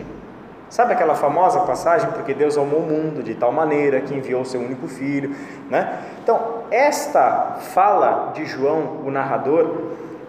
Sabe 0.70 0.92
aquela 0.92 1.14
famosa 1.14 1.60
passagem, 1.60 2.10
porque 2.10 2.32
Deus 2.32 2.56
amou 2.56 2.80
o 2.80 2.86
mundo 2.86 3.22
de 3.22 3.34
tal 3.34 3.52
maneira 3.52 4.00
que 4.00 4.14
enviou 4.14 4.42
o 4.42 4.46
seu 4.46 4.60
único 4.60 4.88
filho, 4.88 5.34
né? 5.70 6.00
Então, 6.22 6.64
esta 6.70 7.58
fala 7.60 8.32
de 8.34 8.44
João, 8.46 9.02
o 9.04 9.10
narrador, 9.10 9.68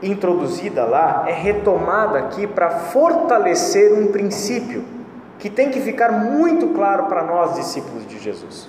introduzida 0.04 0.84
lá, 0.84 1.24
é 1.28 1.32
retomada 1.32 2.20
aqui 2.20 2.46
para 2.46 2.70
fortalecer 2.70 3.94
um 3.94 4.08
princípio 4.08 4.84
que 5.40 5.50
tem 5.50 5.70
que 5.70 5.82
ficar 5.82 6.12
muito 6.12 6.68
claro 6.70 7.06
para 7.06 7.24
nós, 7.24 7.56
discípulos 7.56 8.08
de 8.08 8.20
Jesus. 8.20 8.68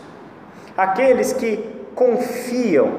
Aqueles 0.77 1.33
que 1.33 1.59
confiam, 1.95 2.93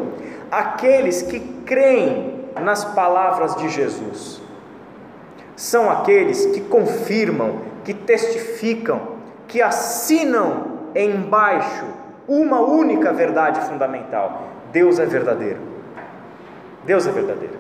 aqueles 0.50 1.22
que 1.22 1.40
creem 1.66 2.46
nas 2.62 2.84
palavras 2.84 3.56
de 3.56 3.70
Jesus, 3.70 4.42
são 5.56 5.90
aqueles 5.90 6.46
que 6.48 6.62
confirmam 6.62 7.62
que 7.84 7.94
testificam, 7.94 9.18
que 9.48 9.62
assinam 9.62 10.78
embaixo 10.96 11.86
uma 12.28 12.60
única 12.60 13.14
verdade 13.14 13.62
fundamental: 13.62 14.44
Deus 14.72 15.00
é 15.00 15.06
verdadeiro. 15.06 15.60
Deus 16.86 17.06
é 17.06 17.12
verdadeiro. 17.12 17.56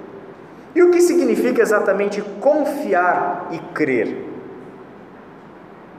E 0.74 0.82
o 0.82 0.91
que 0.91 1.01
significa 1.01 1.62
exatamente 1.62 2.22
confiar 2.39 3.47
e 3.51 3.60
crer? 3.74 4.36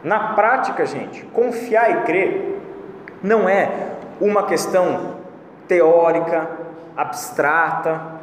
Na 0.02 0.34
prática, 0.34 0.86
gente, 0.86 1.24
confiar 1.26 1.90
e 1.90 2.02
crer 2.02 2.60
não 3.22 3.48
é 3.48 3.92
uma 4.20 4.44
questão 4.44 5.16
teórica, 5.66 6.48
abstrata. 6.96 8.18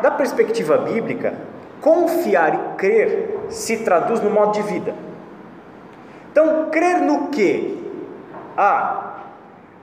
Da 0.00 0.10
perspectiva 0.10 0.76
bíblica, 0.78 1.34
Confiar 1.80 2.54
e 2.54 2.76
crer 2.76 3.38
se 3.48 3.78
traduz 3.78 4.20
no 4.20 4.30
modo 4.30 4.52
de 4.52 4.62
vida. 4.62 4.94
Então, 6.32 6.68
crer 6.70 7.00
no 7.00 7.28
que? 7.28 7.78
Ah, 8.56 9.14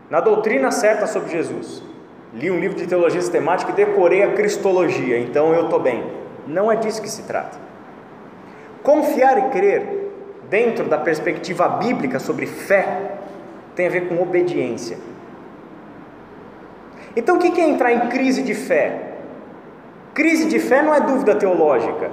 na 0.10 0.20
doutrina 0.20 0.72
certa 0.72 1.08
sobre 1.08 1.30
Jesus. 1.30 1.84
Li 2.34 2.50
um 2.50 2.60
livro 2.60 2.76
de 2.76 2.88
teologia 2.88 3.22
sistemática 3.22 3.72
e 3.72 3.76
decorei 3.76 4.24
a 4.24 4.34
cristologia, 4.34 5.20
então 5.20 5.54
eu 5.54 5.66
estou 5.66 5.80
bem. 5.80 6.04
Não 6.48 6.72
é 6.72 6.76
disso 6.76 7.02
que 7.02 7.10
se 7.10 7.24
trata. 7.24 7.58
Confiar 8.82 9.38
e 9.38 9.50
crer, 9.52 10.03
dentro 10.54 10.86
da 10.86 11.00
perspectiva 11.00 11.68
bíblica 11.68 12.20
sobre 12.20 12.46
fé, 12.46 12.86
tem 13.76 13.88
a 13.88 13.90
ver 13.90 14.08
com 14.08 14.22
obediência. 14.22 15.00
Então, 17.16 17.38
o 17.38 17.40
que 17.40 17.60
é 17.60 17.68
entrar 17.68 17.92
em 17.92 18.08
crise 18.08 18.44
de 18.44 18.54
fé? 18.54 19.14
Crise 20.14 20.46
de 20.46 20.60
fé 20.60 20.84
não 20.84 20.94
é 20.94 21.00
dúvida 21.00 21.34
teológica. 21.34 22.12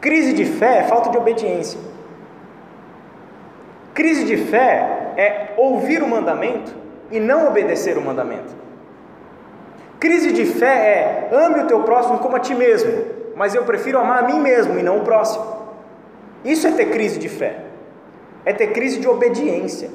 Crise 0.00 0.32
de 0.32 0.44
fé 0.44 0.78
é 0.78 0.82
falta 0.82 1.08
de 1.08 1.18
obediência. 1.18 1.78
Crise 3.94 4.24
de 4.24 4.36
fé 4.36 5.12
é 5.16 5.54
ouvir 5.56 6.02
o 6.02 6.08
mandamento 6.08 6.74
e 7.12 7.20
não 7.20 7.46
obedecer 7.46 7.96
o 7.96 8.02
mandamento. 8.02 8.52
Crise 10.00 10.32
de 10.32 10.46
fé 10.46 11.28
é 11.30 11.36
ame 11.44 11.60
o 11.60 11.66
teu 11.68 11.84
próximo 11.84 12.18
como 12.18 12.34
a 12.34 12.40
ti 12.40 12.56
mesmo, 12.56 13.04
mas 13.36 13.54
eu 13.54 13.62
prefiro 13.62 14.00
amar 14.00 14.24
a 14.24 14.26
mim 14.26 14.40
mesmo 14.40 14.76
e 14.76 14.82
não 14.82 14.98
o 14.98 15.04
próximo. 15.04 15.55
Isso 16.46 16.68
é 16.68 16.70
ter 16.70 16.90
crise 16.90 17.18
de 17.18 17.28
fé. 17.28 17.64
É 18.44 18.52
ter 18.52 18.68
crise 18.68 19.00
de 19.00 19.08
obediência. 19.08 19.90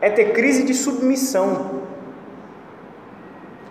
É 0.00 0.10
ter 0.10 0.32
crise 0.32 0.62
de 0.62 0.74
submissão. 0.74 1.80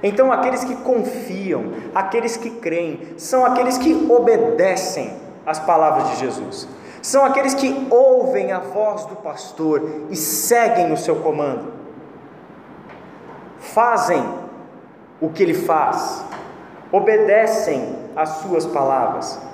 Então, 0.02 0.32
aqueles 0.32 0.64
que 0.64 0.76
confiam, 0.78 1.74
aqueles 1.94 2.36
que 2.36 2.50
creem, 2.50 3.14
são 3.18 3.46
aqueles 3.46 3.78
que 3.78 4.08
obedecem 4.10 5.14
às 5.46 5.60
palavras 5.60 6.12
de 6.12 6.16
Jesus, 6.18 6.68
são 7.02 7.26
aqueles 7.26 7.54
que 7.54 7.88
ouvem 7.90 8.52
a 8.52 8.60
voz 8.60 9.06
do 9.06 9.16
pastor 9.18 10.06
e 10.10 10.16
seguem 10.16 10.92
o 10.92 10.98
seu 10.98 11.18
comando, 11.18 11.74
fazem 13.60 14.24
o 15.20 15.30
que 15.30 15.44
ele 15.44 15.54
faz, 15.54 16.24
obedecem 16.92 17.96
às 18.16 18.30
suas 18.38 18.66
palavras. 18.66 19.49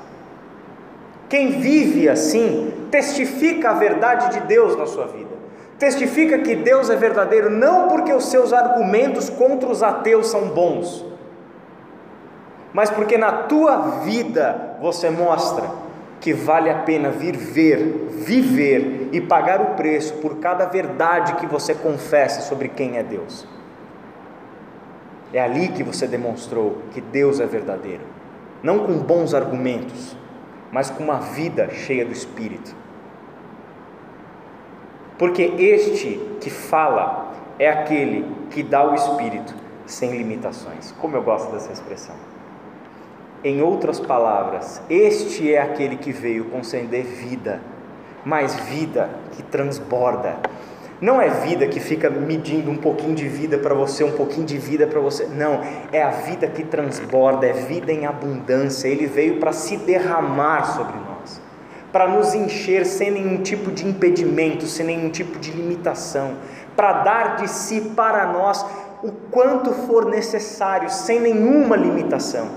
Quem 1.30 1.60
vive 1.60 2.08
assim 2.08 2.74
testifica 2.92 3.72
a 3.72 3.74
verdade 3.74 4.40
de 4.40 4.48
Deus 4.48 4.78
na 4.78 4.86
sua 4.86 5.08
vida 5.08 5.36
testifica 5.78 6.40
que 6.40 6.56
Deus 6.56 6.90
é 6.90 6.96
verdadeiro 6.96 7.50
não 7.50 7.88
porque 7.88 8.14
os 8.14 8.26
seus 8.28 8.54
argumentos 8.54 9.30
contra 9.30 9.70
os 9.70 9.84
ateus 9.84 10.28
são 10.28 10.50
bons, 10.50 11.06
mas 12.74 12.90
porque 12.90 13.18
na 13.18 13.32
tua 13.44 14.02
vida 14.04 14.78
você 14.82 15.10
mostra 15.10 15.70
que 16.20 16.34
vale 16.34 16.70
a 16.70 16.80
pena 16.80 17.10
vir 17.10 17.36
ver, 17.36 18.08
viver 18.10 19.10
e 19.12 19.22
pagar 19.22 19.62
o 19.62 19.76
preço 19.76 20.14
por 20.16 20.38
cada 20.38 20.66
verdade 20.66 21.36
que 21.36 21.46
você 21.46 21.76
confessa 21.76 22.42
sobre 22.42 22.70
quem 22.70 22.98
é 22.98 23.04
Deus. 23.04 23.46
É 25.34 25.42
ali 25.42 25.68
que 25.68 25.84
você 25.84 26.08
demonstrou 26.08 26.78
que 26.94 27.02
Deus 27.02 27.40
é 27.40 27.46
verdadeiro, 27.46 28.04
não 28.64 28.80
com 28.80 28.94
bons 28.94 29.34
argumentos, 29.34 30.16
mas 30.72 30.90
com 30.90 31.04
uma 31.04 31.20
vida 31.20 31.70
cheia 31.70 32.06
do 32.06 32.12
Espírito. 32.12 32.76
Porque 35.18 35.44
este 35.44 36.20
que 36.42 36.50
fala 36.50 37.34
é 37.58 37.70
aquele 37.70 38.26
que 38.50 38.62
dá 38.62 38.90
o 38.90 38.96
Espírito 38.96 39.54
sem 39.86 40.12
limitações. 40.12 40.94
Como 41.00 41.16
eu 41.16 41.24
gosto 41.24 41.52
dessa 41.52 41.72
expressão. 41.72 42.16
Em 43.44 43.62
outras 43.62 44.00
palavras, 44.00 44.82
este 44.90 45.54
é 45.54 45.62
aquele 45.62 45.98
que 45.98 46.12
veio 46.12 46.46
conceder 46.46 47.06
vida, 47.06 47.62
mas 48.26 48.56
vida 48.56 49.10
que 49.34 49.44
transborda. 49.44 50.38
Não 51.02 51.22
é 51.22 51.30
vida 51.30 51.68
que 51.68 51.80
fica 51.80 52.10
medindo 52.10 52.72
um 52.72 52.78
pouquinho 52.78 53.16
de 53.16 53.28
vida 53.28 53.58
para 53.58 53.74
você, 53.74 54.04
um 54.04 54.14
pouquinho 54.14 54.46
de 54.46 54.58
vida 54.58 54.88
para 54.88 55.00
você. 55.00 55.26
Não, 55.26 55.62
é 55.92 56.02
a 56.02 56.12
vida 56.12 56.48
que 56.48 56.64
transborda, 56.64 57.46
é 57.46 57.54
vida 57.54 57.92
em 57.92 58.06
abundância. 58.06 58.88
Ele 58.88 59.06
veio 59.06 59.40
para 59.40 59.52
se 59.52 59.78
derramar 59.78 60.64
sobre 60.76 60.96
nós 60.96 61.06
para 61.96 62.10
nos 62.10 62.34
encher 62.34 62.86
sem 62.86 63.10
nenhum 63.10 63.42
tipo 63.42 63.72
de 63.72 63.88
impedimento, 63.88 64.66
sem 64.66 64.86
nenhum 64.86 65.10
tipo 65.10 65.40
de 65.40 65.50
limitação, 65.52 66.34
para 66.76 66.92
dar 67.04 67.38
de 67.38 67.50
si 67.50 67.80
para 67.96 68.34
nós 68.34 68.66
o 69.02 69.14
quanto 69.32 69.72
for 69.72 70.08
necessário, 70.08 70.90
sem 70.90 71.22
nenhuma 71.22 71.78
limitação. 71.78 72.50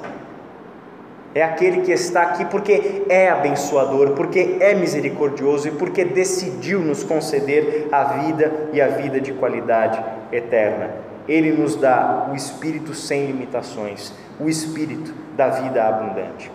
É 1.35 1.43
aquele 1.43 1.83
que 1.83 1.93
está 1.93 2.23
aqui 2.23 2.45
porque 2.47 3.03
é 3.09 3.29
abençoador, 3.29 4.13
porque 4.13 4.57
é 4.61 4.75
misericordioso 4.75 5.69
e 5.69 5.71
porque 5.73 6.05
decidiu 6.05 6.81
nos 6.81 7.05
conceder 7.05 7.89
a 7.93 8.05
vida 8.05 8.69
e 8.73 8.81
a 8.81 8.89
vida 8.89 9.21
de 9.21 9.33
qualidade 9.33 10.03
eterna. 10.33 10.91
Ele 11.29 11.53
nos 11.53 11.77
dá 11.77 12.29
o 12.33 12.35
Espírito 12.35 12.95
sem 12.95 13.27
limitações, 13.27 14.13
o 14.41 14.49
Espírito 14.49 15.13
da 15.37 15.49
vida 15.49 15.87
abundante. 15.87 16.51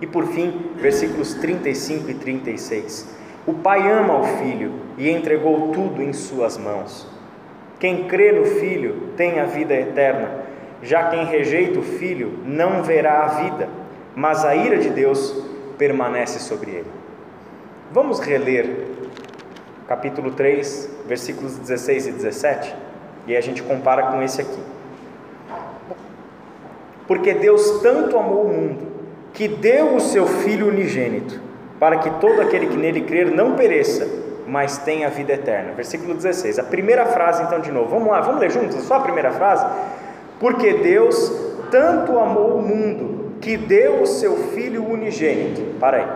E 0.00 0.06
por 0.06 0.26
fim, 0.26 0.70
versículos 0.76 1.34
35 1.34 2.10
e 2.10 2.14
36. 2.14 3.14
O 3.46 3.52
Pai 3.52 3.90
ama 3.90 4.18
o 4.18 4.24
Filho 4.24 4.72
e 4.96 5.10
entregou 5.10 5.70
tudo 5.72 6.02
em 6.02 6.12
Suas 6.12 6.56
mãos. 6.56 7.06
Quem 7.78 8.04
crê 8.04 8.32
no 8.32 8.44
Filho 8.46 9.08
tem 9.16 9.38
a 9.38 9.44
vida 9.44 9.74
eterna, 9.74 10.30
já 10.82 11.08
quem 11.10 11.24
rejeita 11.24 11.78
o 11.78 11.82
Filho 11.82 12.38
não 12.44 12.82
verá 12.82 13.24
a 13.24 13.28
vida, 13.42 13.68
mas 14.14 14.44
a 14.44 14.54
ira 14.54 14.78
de 14.78 14.90
Deus 14.90 15.34
permanece 15.78 16.38
sobre 16.38 16.70
ele. 16.70 16.90
Vamos 17.90 18.20
reler 18.20 18.86
capítulo 19.86 20.30
3, 20.30 20.88
versículos 21.06 21.58
16 21.58 22.06
e 22.06 22.12
17, 22.12 22.76
e 23.26 23.36
a 23.36 23.40
gente 23.40 23.62
compara 23.62 24.04
com 24.04 24.22
esse 24.22 24.40
aqui. 24.40 24.62
Porque 27.06 27.34
Deus 27.34 27.82
tanto 27.82 28.16
amou 28.16 28.44
o 28.44 28.48
mundo, 28.48 28.88
que 29.32 29.48
deu 29.48 29.96
o 29.96 30.00
seu 30.00 30.26
Filho 30.26 30.68
unigênito, 30.68 31.40
para 31.78 31.98
que 31.98 32.08
todo 32.20 32.40
aquele 32.40 32.68
que 32.68 32.76
nele 32.76 33.02
crer 33.02 33.30
não 33.30 33.54
pereça, 33.54 34.08
mas 34.46 34.78
tenha 34.78 35.08
vida 35.10 35.32
eterna. 35.32 35.72
Versículo 35.72 36.14
16. 36.14 36.58
A 36.58 36.64
primeira 36.64 37.06
frase, 37.06 37.42
então, 37.42 37.60
de 37.60 37.70
novo. 37.70 37.90
Vamos 37.90 38.08
lá, 38.08 38.20
vamos 38.20 38.40
ler 38.40 38.50
juntos? 38.50 38.76
Só 38.84 38.94
a 38.94 39.00
primeira 39.00 39.30
frase. 39.30 39.66
Porque 40.38 40.74
Deus 40.74 41.32
tanto 41.70 42.18
amou 42.18 42.58
o 42.58 42.62
mundo, 42.62 43.21
que 43.42 43.56
deu 43.58 44.00
o 44.00 44.06
seu 44.06 44.36
Filho 44.54 44.88
unigênito. 44.88 45.78
Para 45.78 45.96
aí. 45.98 46.08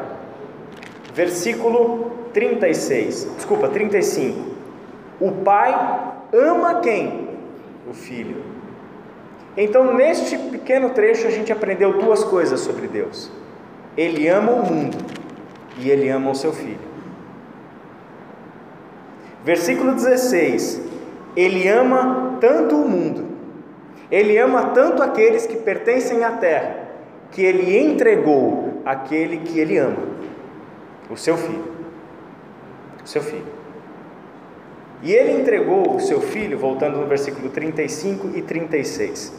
Versículo 1.13 2.13
36. 2.33 3.29
Desculpa, 3.37 3.69
35. 3.69 4.57
O 5.21 5.33
Pai 5.33 5.75
ama 6.33 6.81
quem? 6.81 7.29
O 7.91 7.93
Filho. 7.93 8.43
Então, 9.57 9.95
neste 9.95 10.39
pequeno 10.39 10.91
trecho, 10.91 11.27
a 11.27 11.31
gente 11.31 11.53
aprendeu 11.53 11.99
duas 11.99 12.23
coisas 12.23 12.61
sobre 12.61 12.87
Deus. 12.87 13.31
Ele 13.97 14.29
ama 14.29 14.53
o 14.53 14.67
mundo 14.67 14.99
e 15.79 15.91
ele 15.91 16.09
ama 16.09 16.31
o 16.31 16.35
seu 16.35 16.53
filho. 16.53 16.79
Versículo 19.43 19.95
16: 19.95 20.83
Ele 21.35 21.67
ama 21.69 22.37
tanto 22.41 22.77
o 22.77 22.89
mundo, 22.89 23.25
ele 24.11 24.37
ama 24.37 24.71
tanto 24.75 25.03
aqueles 25.03 25.47
que 25.47 25.57
pertencem 25.57 26.23
à 26.23 26.33
terra, 26.33 26.86
que 27.31 27.43
ele 27.43 27.79
entregou 27.79 28.83
aquele 28.85 29.39
que 29.39 29.59
ele 29.59 29.79
ama, 29.79 30.03
o 31.11 31.17
seu 31.17 31.37
filho. 31.37 31.65
O 33.05 33.09
seu 33.09 33.23
filho. 33.23 33.57
E 35.03 35.13
ele 35.13 35.41
entregou 35.41 35.95
o 35.95 36.01
seu 36.01 36.21
filho, 36.21 36.59
voltando 36.59 36.99
no 36.99 37.07
versículo 37.07 37.51
35 37.51 38.31
e 38.35 38.43
36. 38.43 39.33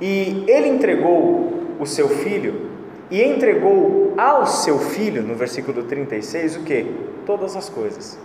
E 0.00 0.44
ele 0.46 0.68
entregou 0.68 1.64
o 1.78 1.86
seu 1.86 2.08
filho 2.08 2.70
e 3.10 3.22
entregou 3.22 4.14
ao 4.16 4.46
seu 4.46 4.78
filho, 4.78 5.22
no 5.22 5.34
versículo 5.34 5.82
36, 5.82 6.56
o 6.56 6.60
que? 6.60 6.86
Todas 7.26 7.56
as 7.56 7.68
coisas. 7.68 8.18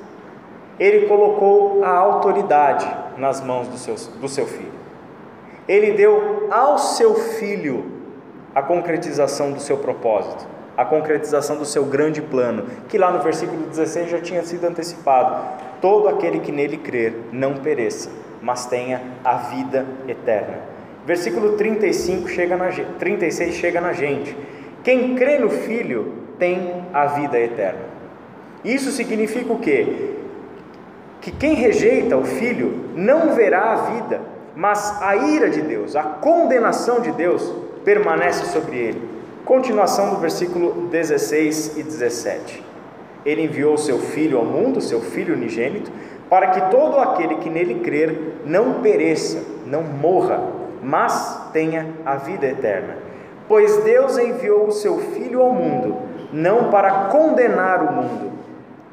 Ele 0.79 1.07
colocou 1.07 1.83
a 1.83 1.89
autoridade 1.89 2.87
nas 3.17 3.41
mãos 3.43 3.67
do 3.67 3.77
seu, 3.77 3.95
do 4.19 4.29
seu 4.29 4.45
filho. 4.45 4.71
Ele 5.67 5.91
deu 5.91 6.47
ao 6.49 6.77
seu 6.77 7.13
filho 7.15 7.98
a 8.59 8.61
concretização 8.61 9.53
do 9.53 9.61
seu 9.61 9.77
propósito, 9.77 10.45
a 10.75 10.83
concretização 10.83 11.55
do 11.55 11.63
seu 11.63 11.85
grande 11.85 12.21
plano, 12.21 12.65
que 12.89 12.97
lá 12.97 13.09
no 13.09 13.23
versículo 13.23 13.65
16 13.67 14.09
já 14.09 14.19
tinha 14.19 14.43
sido 14.43 14.65
antecipado: 14.65 15.41
todo 15.79 16.09
aquele 16.09 16.41
que 16.41 16.51
nele 16.51 16.75
crer 16.75 17.13
não 17.31 17.53
pereça, 17.53 18.09
mas 18.41 18.65
tenha 18.65 19.01
a 19.23 19.35
vida 19.35 19.85
eterna. 20.09 20.57
Versículo 21.05 21.53
35 21.53 22.27
chega 22.27 22.57
na, 22.57 22.69
36 22.99 23.55
chega 23.55 23.79
na 23.79 23.93
gente. 23.93 24.35
Quem 24.83 25.15
crê 25.15 25.39
no 25.39 25.49
Filho 25.49 26.13
tem 26.37 26.83
a 26.93 27.05
vida 27.05 27.39
eterna. 27.39 27.79
Isso 28.63 28.91
significa 28.91 29.53
o 29.53 29.59
quê? 29.59 30.15
Que 31.21 31.31
quem 31.31 31.53
rejeita 31.53 32.17
o 32.17 32.25
Filho 32.25 32.89
não 32.93 33.33
verá 33.33 33.71
a 33.71 33.75
vida, 33.93 34.21
mas 34.53 35.01
a 35.01 35.15
ira 35.15 35.49
de 35.49 35.61
Deus, 35.61 35.95
a 35.95 36.03
condenação 36.03 36.99
de 36.99 37.11
Deus 37.13 37.68
permanece 37.89 38.45
sobre 38.45 38.77
ele. 38.77 39.01
Continuação 39.43 40.11
do 40.11 40.17
versículo 40.17 40.89
16 40.91 41.75
e 41.75 41.81
17. 41.81 42.63
Ele 43.25 43.45
enviou 43.45 43.79
seu 43.79 43.97
Filho 43.97 44.37
ao 44.37 44.45
mundo, 44.45 44.79
seu 44.79 45.01
Filho 45.01 45.33
unigênito, 45.33 45.91
para 46.29 46.49
que 46.49 46.69
todo 46.69 46.99
aquele 46.99 47.37
que 47.37 47.49
nele 47.49 47.79
crer 47.79 48.43
não 48.45 48.81
pereça, 48.83 49.43
não 49.65 49.81
morra, 49.81 50.39
mas 50.83 51.49
tenha 51.51 51.87
a 52.05 52.15
vida 52.15 52.45
eterna. 52.45 52.95
Pois 53.47 53.77
Deus 53.77 54.19
enviou 54.19 54.67
o 54.67 54.71
seu 54.71 54.99
Filho 54.99 55.41
ao 55.41 55.51
mundo, 55.51 55.97
não 56.31 56.69
para 56.69 57.05
condenar 57.05 57.81
o 57.81 57.91
mundo, 57.91 58.31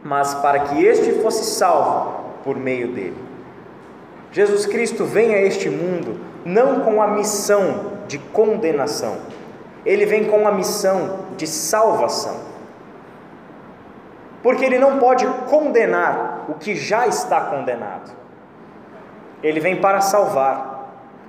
mas 0.03 0.32
para 0.36 0.61
que 0.61 0.82
este 0.82 1.12
fosse 1.20 1.44
salvo 1.44 2.32
por 2.42 2.57
meio 2.57 2.88
dele. 2.88 3.16
Jesus 4.32 4.64
Cristo 4.64 5.05
vem 5.05 5.34
a 5.34 5.42
este 5.42 5.68
mundo 5.68 6.18
não 6.47 6.80
com 6.80 7.03
a 7.03 7.09
missão 7.09 7.95
de 8.07 8.18
condenação, 8.18 9.18
ele 9.84 10.07
vem 10.07 10.24
com 10.24 10.46
a 10.46 10.52
missão 10.52 11.26
de 11.36 11.46
salvação. 11.46 12.40
Porque 14.42 14.64
ele 14.64 14.78
não 14.78 14.98
pode 14.98 15.26
condenar 15.48 16.46
o 16.48 16.54
que 16.54 16.74
já 16.74 17.07
está 17.07 17.40
condenado, 17.40 18.12
ele 19.42 19.61
vem 19.61 19.80
para 19.80 20.00
salvar. 20.00 20.76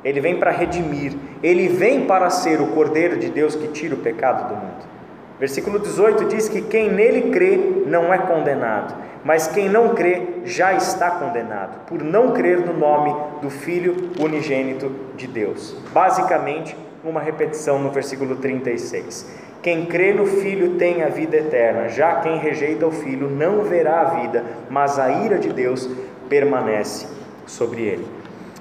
Ele 0.03 0.21
vem 0.21 0.39
para 0.39 0.51
redimir, 0.51 1.17
ele 1.41 1.67
vem 1.67 2.05
para 2.05 2.29
ser 2.29 2.61
o 2.61 2.67
Cordeiro 2.67 3.17
de 3.17 3.29
Deus 3.29 3.55
que 3.55 3.67
tira 3.67 3.95
o 3.95 3.97
pecado 3.97 4.47
do 4.47 4.55
mundo. 4.55 4.96
Versículo 5.39 5.77
18 5.77 6.25
diz 6.25 6.49
que 6.49 6.63
quem 6.63 6.91
nele 6.91 7.29
crê 7.29 7.83
não 7.85 8.11
é 8.11 8.17
condenado, 8.17 8.95
mas 9.23 9.47
quem 9.47 9.69
não 9.69 9.93
crê 9.93 10.21
já 10.43 10.73
está 10.73 11.11
condenado, 11.11 11.85
por 11.85 12.01
não 12.01 12.31
crer 12.31 12.59
no 12.65 12.73
nome 12.73 13.15
do 13.39 13.49
Filho 13.49 14.09
unigênito 14.19 14.91
de 15.15 15.27
Deus. 15.27 15.75
Basicamente, 15.93 16.75
uma 17.03 17.21
repetição 17.21 17.77
no 17.77 17.91
versículo 17.91 18.37
36. 18.37 19.31
Quem 19.61 19.85
crê 19.85 20.11
no 20.11 20.25
Filho 20.25 20.75
tem 20.75 21.03
a 21.03 21.09
vida 21.09 21.37
eterna, 21.37 21.87
já 21.87 22.15
quem 22.21 22.39
rejeita 22.39 22.87
o 22.87 22.91
Filho 22.91 23.29
não 23.29 23.61
verá 23.63 24.01
a 24.01 24.05
vida, 24.21 24.43
mas 24.71 24.97
a 24.97 25.23
ira 25.23 25.37
de 25.37 25.49
Deus 25.49 25.87
permanece 26.27 27.07
sobre 27.45 27.83
ele. 27.83 28.07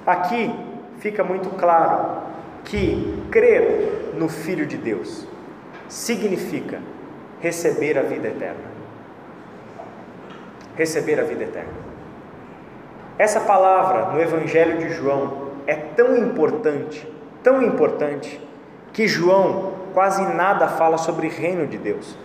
Aqui 0.05 0.53
fica 0.99 1.23
muito 1.23 1.49
claro 1.57 2.21
que 2.63 3.23
crer 3.31 4.13
no 4.15 4.29
Filho 4.29 4.65
de 4.65 4.77
Deus 4.77 5.26
significa 5.87 6.79
receber 7.39 7.97
a 7.97 8.01
vida 8.01 8.27
eterna. 8.27 8.77
Receber 10.75 11.19
a 11.19 11.23
vida 11.23 11.43
eterna. 11.43 11.87
Essa 13.17 13.39
palavra 13.41 14.11
no 14.11 14.21
Evangelho 14.21 14.77
de 14.77 14.89
João 14.93 15.47
é 15.65 15.75
tão 15.75 16.15
importante, 16.15 17.11
tão 17.41 17.63
importante, 17.63 18.39
que 18.93 19.07
João 19.07 19.73
quase 19.93 20.21
nada 20.33 20.67
fala 20.67 20.97
sobre 20.97 21.27
reino 21.27 21.65
de 21.67 21.77
Deus. 21.77 22.15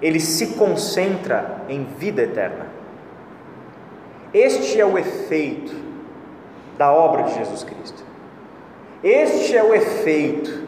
Ele 0.00 0.20
se 0.20 0.54
concentra 0.54 1.62
em 1.68 1.84
vida 1.84 2.22
eterna. 2.22 2.66
Este 4.32 4.80
é 4.80 4.84
o 4.84 4.98
efeito 4.98 5.74
da 6.76 6.92
obra 6.92 7.24
de 7.24 7.34
Jesus 7.34 7.64
Cristo. 7.64 8.04
Este 9.02 9.56
é 9.56 9.64
o 9.64 9.74
efeito 9.74 10.65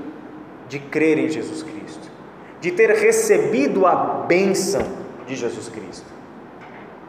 de 0.69 0.79
crer 0.79 1.19
em 1.19 1.29
Jesus 1.29 1.63
Cristo, 1.63 2.11
de 2.61 2.73
ter 2.73 2.91
recebido 2.91 3.87
a 3.87 4.25
bênção 4.27 4.83
de 5.27 5.35
Jesus 5.35 5.69
Cristo. 5.69 6.07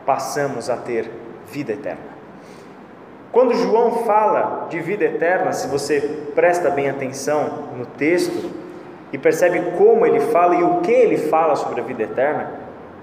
Passamos 0.05 0.69
a 0.69 0.77
ter 0.77 1.11
vida 1.51 1.73
eterna. 1.73 2.19
Quando 3.31 3.53
João 3.53 4.03
fala 4.05 4.67
de 4.69 4.79
vida 4.79 5.05
eterna, 5.05 5.51
se 5.51 5.67
você 5.67 6.01
presta 6.33 6.69
bem 6.69 6.89
atenção 6.89 7.69
no 7.77 7.85
texto 7.85 8.49
e 9.13 9.17
percebe 9.17 9.77
como 9.77 10.05
ele 10.05 10.19
fala 10.19 10.55
e 10.55 10.63
o 10.63 10.81
que 10.81 10.91
ele 10.91 11.17
fala 11.17 11.55
sobre 11.55 11.79
a 11.79 11.83
vida 11.83 12.03
eterna, 12.03 12.51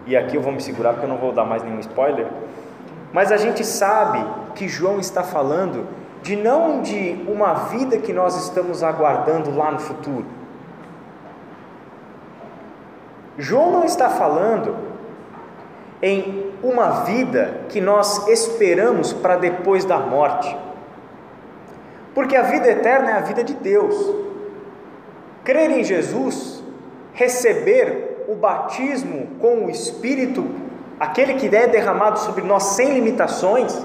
e 0.04 0.16
aqui 0.16 0.36
eu 0.36 0.42
vou 0.42 0.52
me 0.52 0.60
segurar 0.60 0.92
porque 0.92 1.04
eu 1.04 1.10
não 1.10 1.18
vou 1.18 1.32
dar 1.32 1.44
mais 1.44 1.62
nenhum 1.62 1.78
spoiler, 1.80 2.26
mas 3.12 3.30
a 3.30 3.36
gente 3.36 3.64
sabe 3.64 4.24
que 4.54 4.68
João 4.68 4.98
está 4.98 5.22
falando 5.22 5.86
de 6.22 6.34
não 6.34 6.82
de 6.82 7.24
uma 7.28 7.54
vida 7.54 7.98
que 7.98 8.12
nós 8.12 8.36
estamos 8.36 8.82
aguardando 8.82 9.56
lá 9.56 9.70
no 9.70 9.78
futuro. 9.78 10.26
João 13.38 13.70
não 13.70 13.84
está 13.84 14.08
falando 14.08 14.76
em 16.02 16.52
uma 16.62 17.04
vida 17.04 17.60
que 17.68 17.80
nós 17.80 18.26
esperamos 18.28 19.12
para 19.12 19.36
depois 19.36 19.84
da 19.84 19.98
morte. 19.98 20.56
Porque 22.14 22.34
a 22.34 22.42
vida 22.42 22.68
eterna 22.68 23.10
é 23.10 23.12
a 23.14 23.20
vida 23.20 23.44
de 23.44 23.54
Deus. 23.54 24.14
Crer 25.44 25.70
em 25.70 25.84
Jesus, 25.84 26.62
receber 27.12 28.24
o 28.28 28.34
batismo 28.34 29.28
com 29.40 29.66
o 29.66 29.70
Espírito, 29.70 30.46
aquele 30.98 31.34
que 31.34 31.54
é 31.54 31.66
derramado 31.66 32.18
sobre 32.18 32.42
nós 32.42 32.62
sem 32.62 32.94
limitações, 32.94 33.78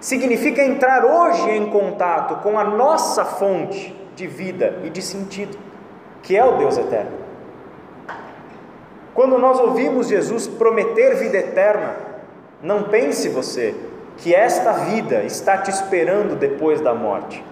significa 0.00 0.64
entrar 0.64 1.04
hoje 1.04 1.50
em 1.50 1.66
contato 1.66 2.36
com 2.42 2.58
a 2.58 2.64
nossa 2.64 3.24
fonte, 3.24 3.94
de 4.16 4.26
vida 4.26 4.78
e 4.84 4.90
de 4.90 5.00
sentido, 5.00 5.56
que 6.22 6.36
é 6.36 6.44
o 6.44 6.58
Deus 6.58 6.76
eterno. 6.76 7.19
Quando 9.20 9.36
nós 9.36 9.60
ouvimos 9.60 10.08
Jesus 10.08 10.48
prometer 10.48 11.14
vida 11.16 11.36
eterna, 11.36 11.94
não 12.62 12.84
pense 12.84 13.28
você 13.28 13.74
que 14.16 14.34
esta 14.34 14.72
vida 14.72 15.22
está 15.24 15.58
te 15.58 15.70
esperando 15.70 16.38
depois 16.38 16.80
da 16.80 16.94
morte. 16.94 17.44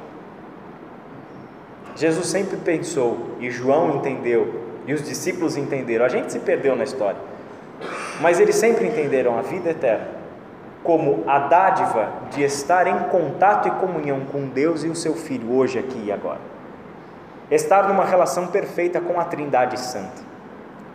Jesus 1.94 2.26
sempre 2.28 2.56
pensou, 2.56 3.36
e 3.38 3.50
João 3.50 3.96
entendeu, 3.96 4.62
e 4.86 4.94
os 4.94 5.06
discípulos 5.06 5.58
entenderam. 5.58 6.06
A 6.06 6.08
gente 6.08 6.32
se 6.32 6.38
perdeu 6.38 6.74
na 6.74 6.84
história, 6.84 7.20
mas 8.18 8.40
eles 8.40 8.54
sempre 8.54 8.86
entenderam 8.86 9.38
a 9.38 9.42
vida 9.42 9.68
eterna 9.68 10.08
como 10.82 11.22
a 11.26 11.38
dádiva 11.38 12.08
de 12.30 12.42
estar 12.42 12.86
em 12.86 13.10
contato 13.10 13.68
e 13.68 13.72
comunhão 13.72 14.20
com 14.32 14.46
Deus 14.46 14.84
e 14.84 14.88
o 14.88 14.96
seu 14.96 15.12
Filho, 15.12 15.52
hoje, 15.54 15.78
aqui 15.78 16.04
e 16.06 16.10
agora. 16.10 16.40
Estar 17.50 17.86
numa 17.88 18.06
relação 18.06 18.46
perfeita 18.46 19.02
com 19.02 19.20
a 19.20 19.24
Trindade 19.26 19.78
Santa, 19.78 20.27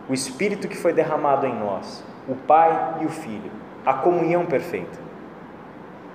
o 0.09 0.13
Espírito 0.13 0.67
que 0.67 0.77
foi 0.77 0.93
derramado 0.93 1.45
em 1.45 1.55
nós, 1.55 2.03
o 2.27 2.35
Pai 2.35 2.95
e 3.01 3.05
o 3.05 3.09
Filho, 3.09 3.51
a 3.85 3.93
comunhão 3.93 4.45
perfeita. 4.45 4.99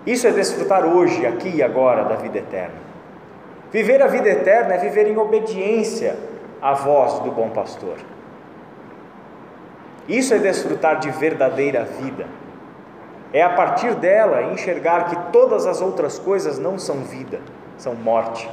Isso 0.06 0.26
é 0.26 0.30
desfrutar 0.30 0.84
hoje, 0.84 1.26
aqui 1.26 1.48
e 1.48 1.62
agora 1.62 2.04
da 2.04 2.16
vida 2.16 2.38
eterna. 2.38 2.88
Viver 3.70 4.02
a 4.02 4.06
vida 4.06 4.28
eterna 4.28 4.74
é 4.74 4.78
viver 4.78 5.06
em 5.06 5.16
obediência 5.18 6.16
à 6.60 6.72
voz 6.72 7.18
do 7.20 7.30
bom 7.30 7.50
pastor. 7.50 7.96
Isso 10.08 10.32
é 10.32 10.38
desfrutar 10.38 10.98
de 10.98 11.10
verdadeira 11.10 11.84
vida. 11.84 12.26
É 13.32 13.42
a 13.42 13.50
partir 13.50 13.94
dela 13.94 14.42
enxergar 14.44 15.10
que 15.10 15.16
todas 15.30 15.66
as 15.66 15.82
outras 15.82 16.18
coisas 16.18 16.58
não 16.58 16.78
são 16.78 17.00
vida, 17.00 17.40
são 17.76 17.94
morte. 17.94 18.50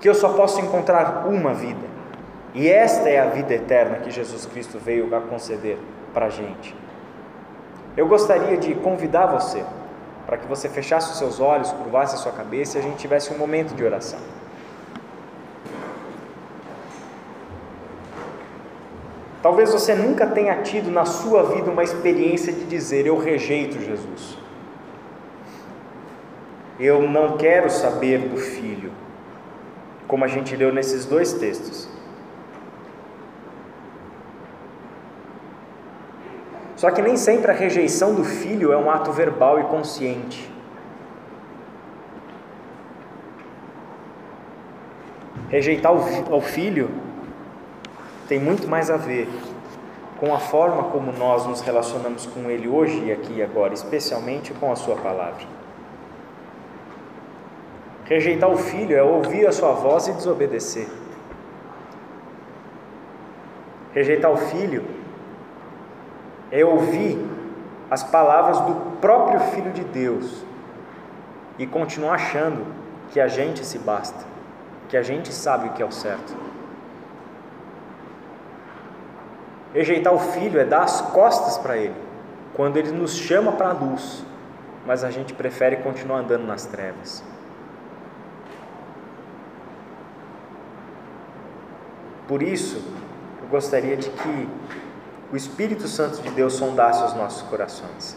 Que 0.00 0.08
eu 0.08 0.14
só 0.14 0.30
posso 0.30 0.58
encontrar 0.60 1.26
uma 1.26 1.52
vida. 1.52 1.91
E 2.54 2.68
esta 2.68 3.08
é 3.08 3.18
a 3.18 3.26
vida 3.26 3.54
eterna 3.54 3.96
que 3.98 4.10
Jesus 4.10 4.44
Cristo 4.46 4.78
veio 4.78 5.14
a 5.14 5.20
conceder 5.20 5.78
para 6.12 6.26
a 6.26 6.30
gente. 6.30 6.74
Eu 7.96 8.06
gostaria 8.06 8.56
de 8.56 8.74
convidar 8.74 9.26
você 9.26 9.64
para 10.26 10.36
que 10.36 10.46
você 10.46 10.68
fechasse 10.68 11.12
os 11.12 11.18
seus 11.18 11.40
olhos, 11.40 11.72
curvasse 11.72 12.14
a 12.14 12.18
sua 12.18 12.32
cabeça 12.32 12.78
e 12.78 12.80
a 12.80 12.82
gente 12.82 12.96
tivesse 12.96 13.32
um 13.32 13.38
momento 13.38 13.74
de 13.74 13.84
oração. 13.84 14.20
Talvez 19.42 19.72
você 19.72 19.94
nunca 19.94 20.26
tenha 20.26 20.62
tido 20.62 20.90
na 20.90 21.04
sua 21.04 21.42
vida 21.42 21.70
uma 21.70 21.82
experiência 21.82 22.52
de 22.52 22.64
dizer: 22.64 23.06
Eu 23.06 23.18
rejeito 23.18 23.80
Jesus. 23.80 24.38
Eu 26.78 27.02
não 27.02 27.36
quero 27.36 27.68
saber 27.68 28.28
do 28.28 28.36
filho, 28.36 28.92
como 30.06 30.24
a 30.24 30.28
gente 30.28 30.54
leu 30.54 30.72
nesses 30.72 31.04
dois 31.04 31.32
textos. 31.32 31.91
Só 36.82 36.90
que 36.90 37.00
nem 37.00 37.16
sempre 37.16 37.48
a 37.48 37.54
rejeição 37.54 38.12
do 38.12 38.24
filho 38.24 38.72
é 38.72 38.76
um 38.76 38.90
ato 38.90 39.12
verbal 39.12 39.60
e 39.60 39.62
consciente. 39.62 40.50
Rejeitar 45.48 45.92
o 45.92 46.40
filho 46.40 46.90
tem 48.26 48.40
muito 48.40 48.66
mais 48.66 48.90
a 48.90 48.96
ver 48.96 49.28
com 50.18 50.34
a 50.34 50.40
forma 50.40 50.82
como 50.90 51.12
nós 51.12 51.46
nos 51.46 51.60
relacionamos 51.60 52.26
com 52.26 52.50
ele 52.50 52.66
hoje 52.66 53.00
e 53.04 53.12
aqui 53.12 53.34
e 53.34 53.42
agora, 53.44 53.72
especialmente 53.72 54.52
com 54.52 54.72
a 54.72 54.74
sua 54.74 54.96
palavra. 54.96 55.46
Rejeitar 58.06 58.50
o 58.50 58.56
filho 58.56 58.96
é 58.96 59.02
ouvir 59.04 59.46
a 59.46 59.52
sua 59.52 59.70
voz 59.70 60.08
e 60.08 60.12
desobedecer. 60.14 60.88
Rejeitar 63.94 64.32
o 64.32 64.36
filho 64.36 65.01
é 66.52 66.62
ouvir 66.62 67.18
as 67.90 68.04
palavras 68.04 68.60
do 68.60 68.74
próprio 69.00 69.40
Filho 69.40 69.72
de 69.72 69.82
Deus 69.82 70.44
e 71.58 71.66
continuar 71.66 72.14
achando 72.14 72.66
que 73.10 73.18
a 73.18 73.26
gente 73.26 73.64
se 73.64 73.78
basta, 73.78 74.24
que 74.90 74.96
a 74.96 75.02
gente 75.02 75.32
sabe 75.32 75.68
o 75.68 75.72
que 75.72 75.82
é 75.82 75.86
o 75.86 75.90
certo. 75.90 76.36
Rejeitar 79.72 80.12
o 80.12 80.18
Filho 80.18 80.60
é 80.60 80.64
dar 80.64 80.82
as 80.82 81.00
costas 81.00 81.56
para 81.56 81.78
Ele, 81.78 81.96
quando 82.52 82.76
Ele 82.76 82.92
nos 82.92 83.16
chama 83.16 83.52
para 83.52 83.70
a 83.70 83.72
luz, 83.72 84.22
mas 84.86 85.02
a 85.02 85.10
gente 85.10 85.32
prefere 85.32 85.76
continuar 85.76 86.18
andando 86.18 86.46
nas 86.46 86.66
trevas. 86.66 87.24
Por 92.28 92.42
isso, 92.42 92.82
eu 93.40 93.48
gostaria 93.48 93.96
de 93.96 94.10
que 94.10 94.48
o 95.32 95.36
Espírito 95.36 95.88
Santo 95.88 96.20
de 96.20 96.30
Deus 96.30 96.52
sondasse 96.52 97.02
os 97.04 97.14
nossos 97.14 97.40
corações. 97.48 98.14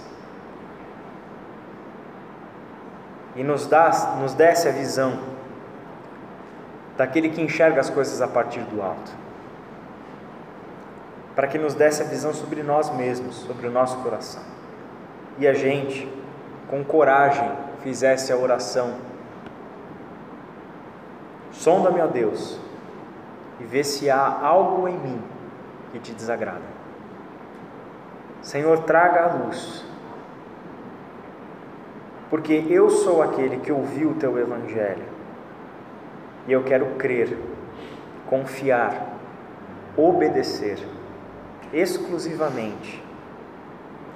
E 3.37 3.43
nos, 3.43 3.65
dá, 3.67 4.17
nos 4.19 4.33
desse 4.33 4.67
a 4.67 4.71
visão 4.71 5.17
daquele 6.97 7.29
que 7.29 7.41
enxerga 7.41 7.79
as 7.79 7.89
coisas 7.89 8.21
a 8.21 8.27
partir 8.27 8.61
do 8.61 8.81
alto, 8.81 9.11
para 11.35 11.47
que 11.47 11.57
nos 11.57 11.73
desse 11.73 12.01
a 12.01 12.05
visão 12.05 12.33
sobre 12.33 12.61
nós 12.61 12.89
mesmos, 12.93 13.35
sobre 13.37 13.67
o 13.67 13.71
nosso 13.71 13.97
coração, 13.97 14.43
e 15.37 15.47
a 15.47 15.53
gente, 15.53 16.09
com 16.69 16.83
coragem, 16.83 17.49
fizesse 17.81 18.31
a 18.31 18.37
oração: 18.37 18.95
Sonda-me, 21.51 22.01
ó 22.01 22.07
Deus, 22.07 22.57
e 23.59 23.63
vê 23.63 23.83
se 23.83 24.09
há 24.09 24.39
algo 24.41 24.87
em 24.87 24.97
mim 24.97 25.21
que 25.91 25.99
te 25.99 26.13
desagrada. 26.13 26.74
Senhor, 28.45 28.83
traga 28.83 29.23
a 29.23 29.33
luz, 29.33 29.83
porque 32.29 32.63
eu 32.69 32.91
sou 32.91 33.23
aquele 33.23 33.57
que 33.57 33.71
ouviu 33.71 34.11
o 34.11 34.13
teu 34.13 34.37
Evangelho 34.37 35.01
e 36.47 36.51
eu 36.51 36.63
quero 36.63 36.85
crer, 36.95 37.35
confiar, 38.29 39.17
obedecer 39.97 40.77
exclusivamente 41.73 43.03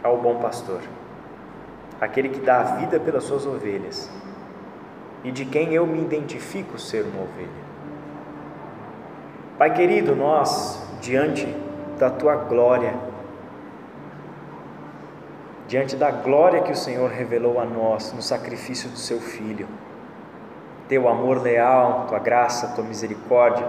ao 0.04 0.18
bom 0.18 0.36
pastor, 0.36 0.82
aquele 2.00 2.30
que 2.30 2.40
dá 2.40 2.60
a 2.60 2.64
vida 2.76 3.00
pelas 3.00 3.24
suas 3.24 3.48
ovelhas 3.48 4.12
e 5.24 5.32
de 5.32 5.44
quem 5.44 5.74
eu 5.74 5.88
me 5.88 6.04
identifico 6.04 6.78
ser 6.78 7.02
uma 7.02 7.24
ovelha. 7.24 7.50
Pai 9.58 9.74
querido, 9.74 10.16
nós, 10.16 10.88
diante 11.02 11.48
da 11.98 12.12
tua 12.12 12.36
glória, 12.36 13.09
diante 15.70 15.96
da 15.96 16.10
glória 16.10 16.64
que 16.64 16.72
o 16.72 16.76
Senhor 16.76 17.12
revelou 17.12 17.60
a 17.60 17.64
nós 17.64 18.12
no 18.12 18.24
sacrifício 18.24 18.90
do 18.90 18.98
seu 18.98 19.20
Filho. 19.20 19.68
Teu 20.88 21.08
amor 21.08 21.44
leal, 21.44 22.08
tua 22.08 22.18
graça, 22.18 22.70
tua 22.70 22.84
misericórdia. 22.84 23.68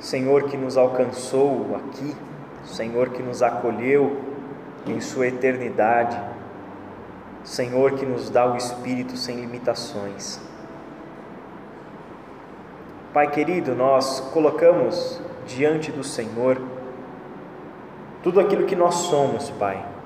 Senhor 0.00 0.48
que 0.48 0.56
nos 0.56 0.76
alcançou 0.76 1.76
aqui, 1.76 2.16
Senhor 2.64 3.10
que 3.10 3.22
nos 3.22 3.44
acolheu 3.44 4.20
em 4.88 5.00
Sua 5.00 5.28
eternidade, 5.28 6.20
Senhor 7.44 7.92
que 7.92 8.04
nos 8.04 8.28
dá 8.28 8.52
o 8.52 8.56
Espírito 8.56 9.16
sem 9.16 9.36
limitações. 9.36 10.40
Pai 13.14 13.30
querido, 13.30 13.72
nós 13.76 14.18
colocamos 14.32 15.20
diante 15.46 15.92
do 15.92 16.02
Senhor 16.02 16.60
tudo 18.20 18.40
aquilo 18.40 18.66
que 18.66 18.74
nós 18.74 18.96
somos, 18.96 19.48
Pai 19.50 19.97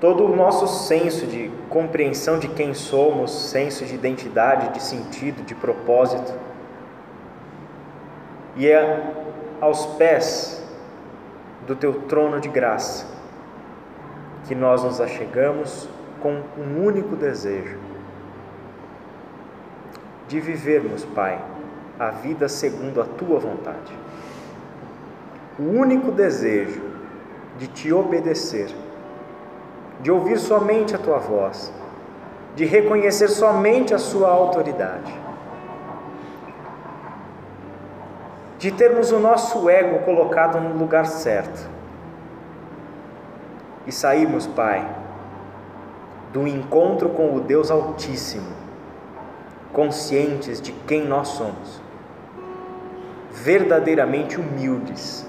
todo 0.00 0.24
o 0.24 0.36
nosso 0.36 0.66
senso 0.66 1.26
de 1.26 1.50
compreensão 1.70 2.38
de 2.38 2.48
quem 2.48 2.74
somos, 2.74 3.30
senso 3.50 3.84
de 3.84 3.94
identidade, 3.94 4.72
de 4.72 4.82
sentido, 4.82 5.42
de 5.42 5.54
propósito. 5.54 6.32
E 8.56 8.68
é 8.68 9.12
aos 9.60 9.86
pés 9.96 10.62
do 11.66 11.74
teu 11.74 12.02
trono 12.02 12.40
de 12.40 12.48
graça 12.48 13.06
que 14.46 14.54
nós 14.54 14.82
nos 14.84 15.00
achegamos 15.00 15.88
com 16.20 16.42
um 16.58 16.84
único 16.84 17.16
desejo: 17.16 17.78
de 20.28 20.40
vivermos, 20.40 21.04
Pai, 21.04 21.42
a 21.98 22.10
vida 22.10 22.48
segundo 22.48 23.00
a 23.00 23.04
tua 23.04 23.38
vontade. 23.38 23.92
O 25.58 25.62
único 25.62 26.12
desejo 26.12 26.82
de 27.58 27.66
te 27.68 27.90
obedecer 27.90 28.68
de 30.06 30.12
ouvir 30.12 30.38
somente 30.38 30.94
a 30.94 30.98
tua 30.98 31.18
voz, 31.18 31.72
de 32.54 32.64
reconhecer 32.64 33.26
somente 33.26 33.92
a 33.92 33.98
sua 33.98 34.28
autoridade, 34.28 35.12
de 38.56 38.70
termos 38.70 39.10
o 39.10 39.18
nosso 39.18 39.68
ego 39.68 40.04
colocado 40.04 40.60
no 40.60 40.78
lugar 40.78 41.06
certo 41.06 41.68
e 43.84 43.90
sairmos, 43.90 44.46
Pai, 44.46 44.88
do 46.32 46.46
encontro 46.46 47.08
com 47.08 47.34
o 47.34 47.40
Deus 47.40 47.68
Altíssimo 47.68 48.54
conscientes 49.72 50.60
de 50.60 50.70
quem 50.70 51.04
nós 51.04 51.30
somos, 51.30 51.82
verdadeiramente 53.32 54.40
humildes, 54.40 55.26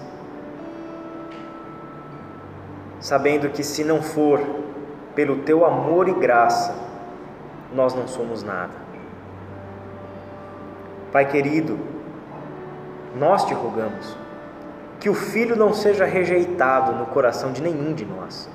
sabendo 3.00 3.50
que 3.50 3.64
se 3.64 3.84
não 3.84 4.04
for 4.04 4.67
pelo 5.18 5.38
teu 5.38 5.66
amor 5.66 6.08
e 6.08 6.14
graça, 6.14 6.76
nós 7.74 7.96
não 7.96 8.08
somos 8.08 8.44
nada. 8.44 8.74
Pai 11.12 11.26
querido, 11.26 11.80
nós 13.16 13.44
te 13.44 13.52
rogamos 13.56 14.16
que 15.00 15.10
o 15.10 15.16
Filho 15.16 15.56
não 15.56 15.74
seja 15.74 16.06
rejeitado 16.06 16.92
no 16.94 17.08
coração 17.08 17.52
de 17.52 17.64
nenhum 17.64 17.96
de 17.96 18.06
nós, 18.06 18.48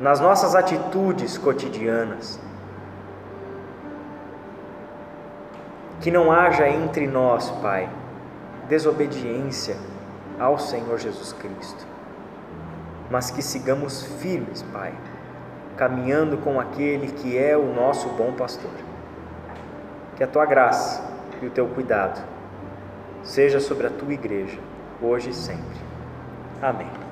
nas 0.00 0.18
nossas 0.18 0.56
atitudes 0.56 1.38
cotidianas, 1.38 2.40
que 6.00 6.10
não 6.10 6.32
haja 6.32 6.68
entre 6.68 7.06
nós, 7.06 7.48
Pai, 7.62 7.88
desobediência 8.68 9.76
ao 10.36 10.58
Senhor 10.58 10.98
Jesus 10.98 11.32
Cristo, 11.32 11.86
mas 13.10 13.30
que 13.30 13.42
sigamos 13.42 14.02
firmes, 14.20 14.62
Pai, 14.72 14.92
caminhando 15.76 16.38
com 16.38 16.58
aquele 16.60 17.08
que 17.08 17.36
é 17.36 17.56
o 17.56 17.72
nosso 17.72 18.08
bom 18.10 18.32
pastor. 18.32 18.70
Que 20.16 20.24
a 20.24 20.26
tua 20.26 20.46
graça 20.46 21.02
e 21.42 21.46
o 21.46 21.50
teu 21.50 21.66
cuidado 21.68 22.20
seja 23.22 23.60
sobre 23.60 23.86
a 23.86 23.90
tua 23.90 24.12
igreja, 24.12 24.58
hoje 25.02 25.30
e 25.30 25.34
sempre. 25.34 25.80
Amém. 26.62 27.05